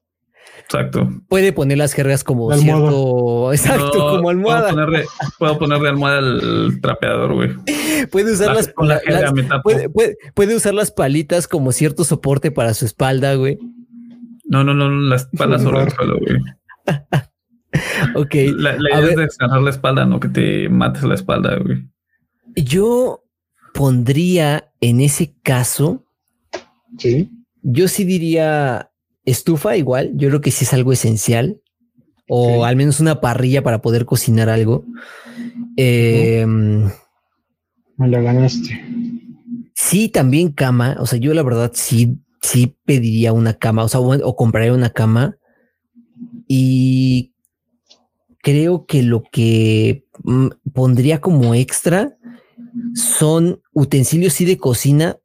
Exacto. 0.62 1.08
Puede 1.28 1.52
poner 1.54 1.78
las 1.78 1.94
jergas 1.94 2.22
como 2.24 2.52
cierto. 2.52 3.52
Exacto, 3.52 3.90
No, 3.98 4.16
como 4.16 4.28
almohada. 4.30 4.70
Puedo 4.70 4.74
ponerle, 4.86 5.06
puedo 5.38 5.58
ponerle 5.58 5.88
almohada 5.88 6.18
al 6.18 6.78
trapeador, 6.82 7.34
güey. 7.34 7.50
Puede 8.10 8.32
usar 8.34 8.48
La- 8.48 8.54
las, 8.54 8.68
con 8.68 8.86
la 8.86 8.94
la- 8.96 9.00
jerga 9.00 9.20
las- 9.22 9.32
me 9.32 9.42
tapo. 9.44 9.62
puede, 9.62 9.88
puede- 9.88 10.16
puede 10.34 10.54
usar 10.54 10.74
las 10.74 10.90
palitas 10.90 11.48
como 11.48 11.72
cierto 11.72 12.04
soporte 12.04 12.50
para 12.50 12.74
su 12.74 12.84
espalda, 12.84 13.34
güey. 13.34 13.58
No, 14.48 14.64
no, 14.64 14.74
no, 14.74 14.90
la 14.90 15.16
espalda 15.16 15.58
sobre 15.60 15.82
el 15.84 15.90
suelo, 15.92 16.18
güey. 16.18 16.38
Ok. 18.14 18.34
La, 18.56 18.76
la 18.78 18.96
A 18.96 19.00
idea 19.00 19.10
es 19.10 19.16
ver. 19.16 19.26
descansar 19.26 19.60
la 19.60 19.70
espalda, 19.70 20.06
no 20.06 20.18
que 20.18 20.28
te 20.28 20.68
mates 20.70 21.02
la 21.02 21.14
espalda, 21.14 21.56
güey. 21.58 21.86
Yo 22.56 23.24
pondría 23.74 24.72
en 24.80 25.00
ese 25.02 25.34
caso, 25.42 26.04
Sí. 26.96 27.30
yo 27.62 27.86
sí 27.88 28.04
diría 28.04 28.90
estufa 29.26 29.76
igual. 29.76 30.12
Yo 30.14 30.28
creo 30.28 30.40
que 30.40 30.50
sí 30.50 30.64
es 30.64 30.72
algo 30.72 30.92
esencial. 30.92 31.60
O 32.26 32.64
al 32.64 32.76
menos 32.76 33.00
una 33.00 33.20
parrilla 33.20 33.62
para 33.62 33.80
poder 33.82 34.04
cocinar 34.06 34.48
algo. 34.48 34.84
Eh, 35.76 36.44
Me 36.46 38.08
la 38.08 38.20
ganaste. 38.20 38.82
Sí, 39.74 40.08
también 40.08 40.52
cama. 40.52 40.96
O 41.00 41.06
sea, 41.06 41.18
yo 41.18 41.32
la 41.34 41.42
verdad 41.42 41.70
sí, 41.74 42.18
sí 42.40 42.76
pediría 42.84 43.32
una 43.32 43.54
cama, 43.54 43.84
o 43.84 43.88
sea, 43.88 44.00
o, 44.00 44.36
compraría 44.36 44.72
una 44.72 44.90
cama. 44.90 45.36
Y 46.46 47.34
creo 48.42 48.86
que 48.86 49.02
lo 49.02 49.22
que 49.30 50.06
mm, 50.24 50.48
pondría 50.72 51.20
como 51.20 51.54
extra 51.54 52.16
son 52.94 53.60
utensilios 53.72 54.34
sí 54.34 54.44
de 54.44 54.58
cocina 54.58 55.18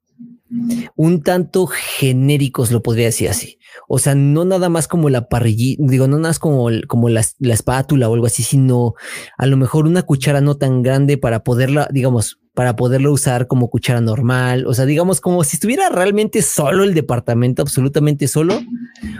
un 0.95 1.23
tanto 1.23 1.65
genéricos, 1.67 2.71
lo 2.71 2.83
podría 2.83 3.05
decir 3.05 3.29
así. 3.29 3.57
O 3.87 3.97
sea, 3.97 4.13
no 4.13 4.45
nada 4.45 4.69
más 4.69 4.87
como 4.87 5.09
la 5.09 5.27
parrillita, 5.27 5.83
digo, 5.85 6.07
no 6.07 6.17
nada 6.17 6.29
más 6.29 6.39
como, 6.39 6.69
como 6.87 7.09
la, 7.09 7.25
la 7.39 7.53
espátula 7.53 8.07
o 8.07 8.13
algo 8.13 8.27
así, 8.27 8.43
sino 8.43 8.93
a 9.37 9.47
lo 9.47 9.57
mejor 9.57 9.87
una 9.87 10.03
cuchara 10.03 10.41
no 10.41 10.55
tan 10.55 10.83
grande 10.83 11.17
para 11.17 11.43
poderla, 11.43 11.89
digamos, 11.91 12.39
para 12.53 12.75
poderlo 12.75 13.11
usar 13.11 13.47
como 13.47 13.69
cuchara 13.69 14.01
normal. 14.01 14.65
O 14.67 14.73
sea, 14.73 14.85
digamos, 14.85 15.21
como 15.21 15.43
si 15.43 15.57
estuviera 15.57 15.89
realmente 15.89 16.41
solo 16.41 16.83
el 16.83 16.93
departamento, 16.93 17.61
absolutamente 17.61 18.27
solo. 18.27 18.59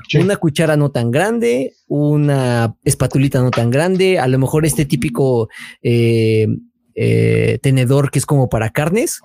Sí. 0.08 0.20
Una 0.20 0.36
cuchara 0.36 0.78
no 0.78 0.92
tan 0.92 1.10
grande, 1.12 1.74
una 1.88 2.76
espatulita 2.84 3.42
no 3.42 3.50
tan 3.50 3.72
grande, 3.72 4.20
a 4.20 4.28
lo 4.28 4.38
mejor 4.38 4.66
este 4.66 4.86
típico 4.86 5.50
eh, 5.82 6.48
eh, 6.96 7.60
tenedor 7.62 8.12
que 8.12 8.20
es 8.20 8.26
como 8.26 8.50
para 8.50 8.70
carnes. 8.70 9.22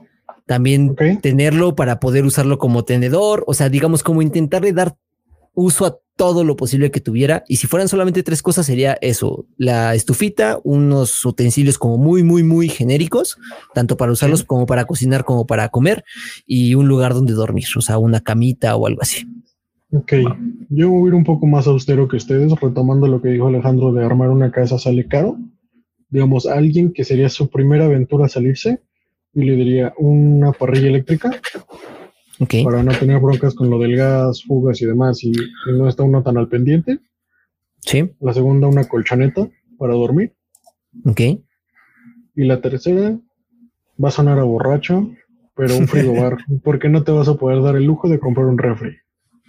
También 0.47 0.97
tenerlo 1.21 1.77
para 1.77 2.01
poder 2.01 2.25
usarlo 2.25 2.57
como 2.57 2.87
tenedor, 2.87 3.45
o 3.47 3.53
sea, 3.53 3.69
digamos 3.69 4.03
como 4.03 4.23
intentarle 4.23 4.73
dar 4.73 4.97
uso 5.61 5.87
a 5.87 5.99
todo 6.17 6.45
lo 6.45 6.55
posible 6.55 6.93
que 6.93 7.01
tuviera. 7.01 7.43
Y 7.49 7.57
si 7.57 7.67
fueran 7.67 7.89
solamente 7.89 8.23
tres 8.23 8.43
cosas, 8.43 8.67
sería 8.67 8.97
eso, 9.01 9.47
la 9.57 9.95
estufita, 9.97 10.61
unos 10.63 11.25
utensilios 11.25 11.79
como 11.79 11.99
muy, 11.99 12.23
muy, 12.23 12.45
muy 12.45 12.69
genéricos, 12.69 13.39
tanto 13.75 13.97
para 13.97 14.13
usarlos 14.13 14.45
como 14.45 14.67
para 14.67 14.85
cocinar, 14.85 15.25
como 15.25 15.47
para 15.47 15.69
comer, 15.69 16.05
y 16.47 16.75
un 16.75 16.87
lugar 16.87 17.13
donde 17.13 17.33
dormir, 17.33 17.67
o 17.77 17.81
sea, 17.81 17.99
una 17.99 18.21
camita 18.21 18.77
o 18.77 18.87
algo 18.87 19.03
así. 19.03 19.27
Ok. 19.93 20.13
Yo 20.71 20.91
voy 20.91 21.07
a 21.07 21.09
ir 21.09 21.15
un 21.15 21.25
poco 21.25 21.47
más 21.47 21.67
austero 21.67 22.07
que 22.07 22.17
ustedes, 22.17 22.53
retomando 22.61 23.09
lo 23.09 23.21
que 23.21 23.31
dijo 23.31 23.49
Alejandro 23.49 23.93
de 23.93 24.05
armar 24.05 24.29
una 24.31 24.53
casa 24.53 24.79
sale 24.79 25.09
caro. 25.09 25.39
Digamos, 26.09 26.47
alguien 26.47 26.93
que 26.93 27.05
sería 27.05 27.29
su 27.29 27.51
primera 27.51 27.87
aventura 27.87 28.27
a 28.27 28.29
salirse, 28.29 28.81
y 29.35 29.43
le 29.43 29.57
diría 29.57 29.93
una 29.99 30.53
parrilla 30.53 30.89
eléctrica 30.89 31.31
Para 32.65 32.83
no 32.83 32.93
tener 32.99 33.19
broncas 33.19 33.55
con 33.55 33.69
lo 33.71 33.79
del 33.79 33.97
gas, 33.97 34.43
fugas 34.45 34.81
y 34.81 34.87
demás 34.87 35.23
y, 35.25 35.31
y 35.33 35.73
no 35.77 35.89
está 35.89 36.03
uno 36.05 36.23
tan 36.23 36.37
al 36.39 36.49
pendiente. 36.49 37.01
Sí. 37.81 38.11
La 38.21 38.33
segunda, 38.33 38.67
una 38.69 38.87
colchoneta 38.89 39.49
para 39.79 39.95
dormir. 39.95 40.35
Ok. 41.05 41.21
Y 41.21 42.45
la 42.45 42.61
tercera, 42.61 43.19
va 44.03 44.09
a 44.09 44.13
sonar 44.13 44.39
a 44.39 44.45
borracho, 44.45 45.11
pero 45.57 45.77
un 45.77 45.89
frigobar, 45.89 46.37
porque 46.63 46.89
no 46.89 47.03
te 47.03 47.11
vas 47.13 47.29
a 47.29 47.35
poder 47.35 47.63
dar 47.63 47.75
el 47.77 47.85
lujo 47.85 48.09
de 48.09 48.21
comprar 48.21 48.47
un 48.47 48.59
refri. 48.59 48.97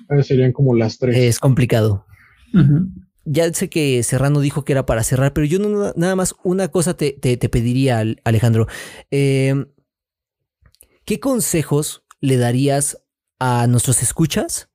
Esas 0.10 0.26
serían 0.28 0.52
como 0.52 0.74
las 0.76 0.98
tres. 0.98 1.16
Es 1.16 1.40
complicado. 1.40 2.06
Ya 3.26 3.54
sé 3.54 3.70
que 3.70 4.02
Serrano 4.02 4.40
dijo 4.42 4.66
que 4.66 4.72
era 4.74 4.88
para 4.88 5.04
cerrar, 5.04 5.34
pero 5.34 5.46
yo 5.46 5.60
no- 5.60 5.94
nada 5.96 6.16
más 6.16 6.34
una 6.44 6.70
cosa 6.70 6.96
te, 6.98 7.12
te- 7.12 7.38
te 7.38 7.50
pediría, 7.50 8.00
Al- 8.00 8.20
Alejandro. 8.24 8.66
Eh, 9.12 9.54
¿Qué 11.06 11.20
consejos 11.20 12.04
le 12.20 12.38
darías 12.38 13.04
a 13.40 13.68
nuestros 13.68 14.02
escuchas 14.04 14.70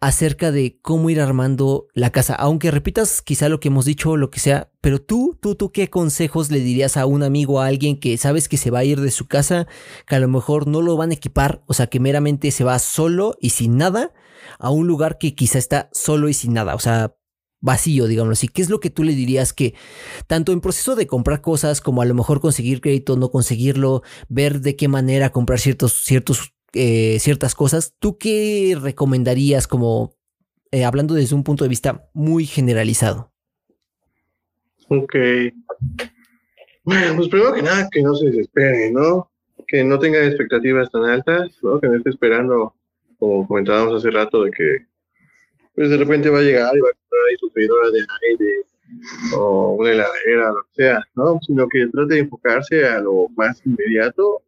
acerca 0.00 0.52
de 0.52 0.78
cómo 0.82 1.10
ir 1.10 1.20
armando 1.20 1.88
la 1.94 2.10
casa? 2.10 2.34
Aunque 2.34 2.70
repitas 2.70 3.22
quizá 3.22 3.48
lo 3.48 3.60
que 3.60 3.68
hemos 3.68 3.84
dicho 3.84 4.16
lo 4.16 4.30
que 4.30 4.40
sea, 4.40 4.70
pero 4.80 5.00
tú, 5.00 5.38
tú, 5.40 5.54
tú, 5.54 5.72
¿qué 5.72 5.90
consejos 5.90 6.50
le 6.50 6.60
dirías 6.60 6.96
a 6.96 7.06
un 7.06 7.22
amigo, 7.22 7.60
a 7.60 7.66
alguien 7.66 7.98
que 7.98 8.16
sabes 8.18 8.48
que 8.48 8.56
se 8.56 8.70
va 8.70 8.80
a 8.80 8.84
ir 8.84 9.00
de 9.00 9.10
su 9.10 9.26
casa, 9.26 9.66
que 10.06 10.16
a 10.16 10.20
lo 10.20 10.28
mejor 10.28 10.66
no 10.66 10.82
lo 10.82 10.96
van 10.96 11.10
a 11.10 11.14
equipar, 11.14 11.62
o 11.66 11.74
sea, 11.74 11.86
que 11.88 12.00
meramente 12.00 12.50
se 12.50 12.64
va 12.64 12.78
solo 12.78 13.36
y 13.40 13.50
sin 13.50 13.76
nada? 13.76 14.12
a 14.58 14.70
un 14.70 14.86
lugar 14.86 15.18
que 15.18 15.34
quizá 15.34 15.58
está 15.58 15.88
solo 15.92 16.28
y 16.28 16.34
sin 16.34 16.54
nada, 16.54 16.74
o 16.74 16.78
sea, 16.78 17.16
vacío, 17.60 18.06
digámoslo 18.06 18.34
así. 18.34 18.48
¿Qué 18.48 18.62
es 18.62 18.70
lo 18.70 18.80
que 18.80 18.90
tú 18.90 19.04
le 19.04 19.12
dirías 19.12 19.52
que 19.52 19.74
tanto 20.26 20.52
en 20.52 20.60
proceso 20.60 20.94
de 20.94 21.06
comprar 21.06 21.40
cosas 21.40 21.80
como 21.80 22.02
a 22.02 22.04
lo 22.04 22.14
mejor 22.14 22.40
conseguir 22.40 22.80
crédito, 22.80 23.16
no 23.16 23.30
conseguirlo, 23.30 24.02
ver 24.28 24.60
de 24.60 24.76
qué 24.76 24.88
manera 24.88 25.30
comprar 25.30 25.58
ciertos, 25.58 26.04
ciertos, 26.04 26.54
eh, 26.72 27.18
ciertas 27.20 27.54
cosas, 27.54 27.94
¿tú 27.98 28.18
qué 28.18 28.76
recomendarías 28.80 29.66
como 29.66 30.14
eh, 30.70 30.84
hablando 30.84 31.14
desde 31.14 31.34
un 31.34 31.44
punto 31.44 31.64
de 31.64 31.70
vista 31.70 32.08
muy 32.12 32.46
generalizado? 32.46 33.32
Ok. 34.88 35.14
Bueno, 36.84 37.16
pues 37.16 37.28
primero 37.28 37.52
que 37.52 37.62
nada, 37.62 37.88
que 37.90 38.02
no 38.02 38.14
se 38.14 38.26
desespere, 38.26 38.92
¿no? 38.92 39.30
Que 39.66 39.82
no 39.82 39.98
tenga 39.98 40.24
expectativas 40.24 40.90
tan 40.90 41.04
altas, 41.04 41.50
¿no? 41.62 41.80
Que 41.80 41.88
no 41.88 41.96
esté 41.96 42.10
esperando, 42.10 42.74
como 43.18 43.46
comentábamos 43.48 43.94
hace 43.94 44.10
rato, 44.10 44.44
de 44.44 44.50
que 44.52 44.86
pues 45.76 45.90
de 45.90 45.96
repente 45.98 46.30
va 46.30 46.38
a 46.38 46.42
llegar 46.42 46.74
y 46.74 46.80
va 46.80 46.88
a 46.88 46.92
comprar 46.92 47.22
ahí 47.28 47.36
su 47.38 47.50
freidora 47.50 47.90
de 47.90 48.00
aire 48.00 48.62
o 49.36 49.74
una 49.74 49.90
heladera, 49.90 50.48
lo 50.48 50.62
que 50.64 50.82
sea, 50.82 51.04
¿no? 51.14 51.38
Sino 51.46 51.68
que 51.68 51.86
trate 51.88 52.14
de 52.14 52.20
enfocarse 52.20 52.86
a 52.86 53.00
lo 53.00 53.28
más 53.36 53.60
inmediato. 53.66 54.42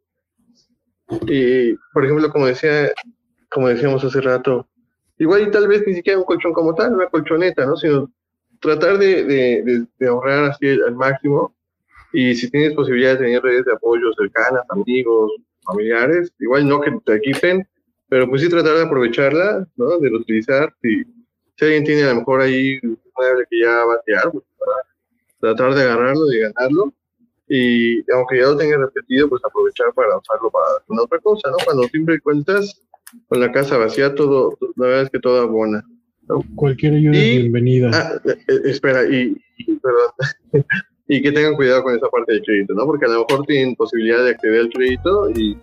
Y, 1.27 1.75
por 1.93 2.05
ejemplo, 2.05 2.29
como 2.31 2.47
decía, 2.47 2.91
como 3.49 3.67
decíamos 3.67 4.03
hace 4.03 4.21
rato, 4.21 4.67
igual 5.17 5.43
y 5.43 5.51
tal 5.51 5.67
vez 5.67 5.83
ni 5.85 5.93
siquiera 5.93 6.19
un 6.19 6.25
colchón 6.25 6.53
como 6.53 6.73
tal, 6.73 6.93
una 6.93 7.07
colchoneta, 7.07 7.65
¿no? 7.65 7.75
Sino 7.77 8.11
tratar 8.59 8.97
de, 8.97 9.23
de, 9.23 9.63
de, 9.63 9.85
de 9.99 10.07
ahorrar 10.07 10.45
así 10.45 10.67
al 10.67 10.95
máximo 10.95 11.53
y 12.11 12.33
si 12.35 12.49
tienes 12.49 12.73
posibilidad 12.73 13.11
de 13.11 13.25
tener 13.25 13.43
redes 13.43 13.65
de 13.65 13.73
apoyo 13.73 14.11
cercanas, 14.17 14.63
amigos, 14.69 15.31
familiares, 15.61 16.33
igual 16.39 16.67
no 16.67 16.81
que 16.81 16.91
te 17.05 17.15
equipen, 17.15 17.67
pero 18.07 18.27
pues 18.27 18.41
sí 18.41 18.49
tratar 18.49 18.75
de 18.75 18.83
aprovecharla, 18.83 19.67
¿no? 19.77 19.99
De 19.99 20.09
utilizar. 20.09 20.73
Si 21.59 21.65
alguien 21.65 21.83
tiene 21.83 22.03
a 22.03 22.09
lo 22.13 22.15
mejor 22.19 22.41
ahí 22.41 22.79
un 22.83 22.97
mueble 23.17 23.45
que 23.49 23.59
ya 23.61 23.83
va 23.85 23.95
a 23.95 24.01
tirar, 24.05 24.31
pues 24.31 24.43
para 24.57 25.53
tratar 25.53 25.75
de 25.75 25.81
agarrarlo, 25.83 26.25
de 26.25 26.39
ganarlo. 26.39 26.93
Y 27.49 27.99
aunque 28.13 28.37
ya 28.37 28.43
lo 28.45 28.55
tengas 28.57 28.79
repetido, 28.79 29.27
pues 29.27 29.41
aprovechar 29.43 29.93
para 29.93 30.17
usarlo 30.17 30.49
para 30.51 30.65
una 30.87 31.01
otra 31.03 31.19
cosa, 31.19 31.49
¿no? 31.51 31.57
Cuando 31.65 31.83
siempre 31.89 32.19
cuentas 32.21 32.81
con 33.27 33.39
la 33.39 33.51
casa 33.51 33.77
vacía, 33.77 34.13
todo, 34.15 34.57
la 34.77 34.85
verdad 34.87 35.03
es 35.03 35.09
que 35.09 35.19
todo 35.19 35.41
abona. 35.41 35.83
Cualquier 36.55 36.93
ayuda 36.93 37.17
es 37.17 37.23
Y- 37.25 37.37
bienvenida. 37.39 37.89
Ah, 37.93 38.21
eh, 38.23 38.37
eh, 38.47 38.59
espera, 38.65 39.03
y, 39.03 39.35
y- 39.57 39.75
perdón. 39.77 40.11
y 41.07 41.21
que 41.23 41.31
tengan 41.31 41.55
cuidado 41.55 41.81
con 41.83 41.95
esa 41.95 42.07
parte 42.07 42.33
del 42.33 42.43
crédito, 42.43 42.73
¿no? 42.75 42.85
Porque 42.85 43.05
a 43.05 43.09
lo 43.09 43.25
mejor 43.27 43.45
tienen 43.47 43.75
posibilidad 43.75 44.23
de 44.23 44.29
acceder 44.29 44.59
al 44.61 44.69
crédito 44.69 45.29
y, 45.31 45.57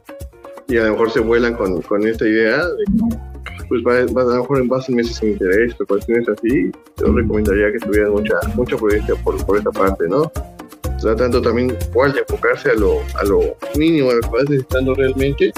y 0.67 0.77
a 0.77 0.85
lo 0.87 0.91
mejor 0.91 1.11
se 1.13 1.21
vuelan 1.21 1.55
con, 1.55 1.81
con 1.83 2.05
esta 2.05 2.27
idea 2.27 2.67
de 2.67 2.85
pues 3.69 3.83
va, 3.83 3.95
va- 4.15 4.23
a 4.23 4.37
lo 4.37 4.41
mejor 4.43 4.59
en 4.59 4.69
base 4.69 4.93
meses 4.93 5.17
sin 5.17 5.31
interés 5.31 5.75
o 5.81 5.87
cuestiones 5.87 6.29
así. 6.29 6.71
Yo 6.99 7.13
recomendaría 7.13 7.73
que 7.73 7.79
tuvieran 7.79 8.13
mucha, 8.13 8.35
mucha 8.55 8.77
prudencia 8.77 9.15
por, 9.25 9.45
por 9.45 9.59
esa 9.59 9.71
parte, 9.71 10.09
¿no? 10.09 10.31
Tratando 11.01 11.43
también 11.43 11.77
igual 11.91 12.13
de 12.13 12.21
enfocarse 12.21 12.71
a 12.71 12.75
lo, 12.75 13.01
a 13.19 13.25
lo 13.25 13.41
mínimo, 13.77 14.11
a 14.11 14.15
lo 14.15 14.21
que 14.21 14.29
vas 14.31 14.49
necesitando 14.49 14.95
realmente, 14.95 15.53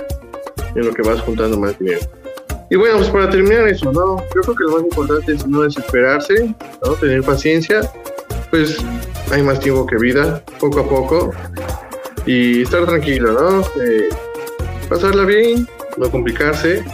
en 0.74 0.86
lo 0.86 0.92
que 0.92 1.02
vas 1.02 1.20
juntando 1.20 1.58
más 1.58 1.78
dinero. 1.78 2.00
Y 2.70 2.76
bueno, 2.76 2.98
pues 2.98 3.08
para 3.08 3.30
terminar 3.30 3.66
eso, 3.68 3.90
¿no? 3.92 4.18
Yo 4.34 4.40
creo 4.42 4.54
que 4.54 4.64
lo 4.64 4.70
más 4.72 4.82
importante 4.82 5.32
es 5.32 5.46
no 5.46 5.62
desesperarse, 5.62 6.54
¿no? 6.84 6.92
Tener 6.94 7.22
paciencia, 7.22 7.80
pues 8.50 8.76
hay 9.30 9.42
más 9.42 9.60
tiempo 9.60 9.86
que 9.86 9.96
vida, 9.96 10.42
poco 10.60 10.80
a 10.80 10.88
poco, 10.88 11.30
y 12.26 12.62
estar 12.62 12.84
tranquilo, 12.84 13.32
¿no? 13.32 13.60
Eh, 13.82 14.08
pasarla 14.88 15.24
bien, 15.24 15.66
no 15.96 16.10
complicarse, 16.10 16.84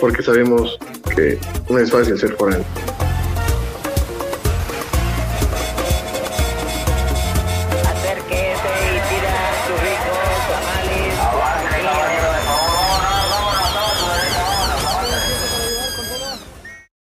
porque 0.00 0.22
sabemos 0.22 0.78
que 1.14 1.38
no 1.68 1.78
es 1.78 1.90
fácil 1.90 2.18
ser 2.18 2.32
foráneo. 2.34 2.64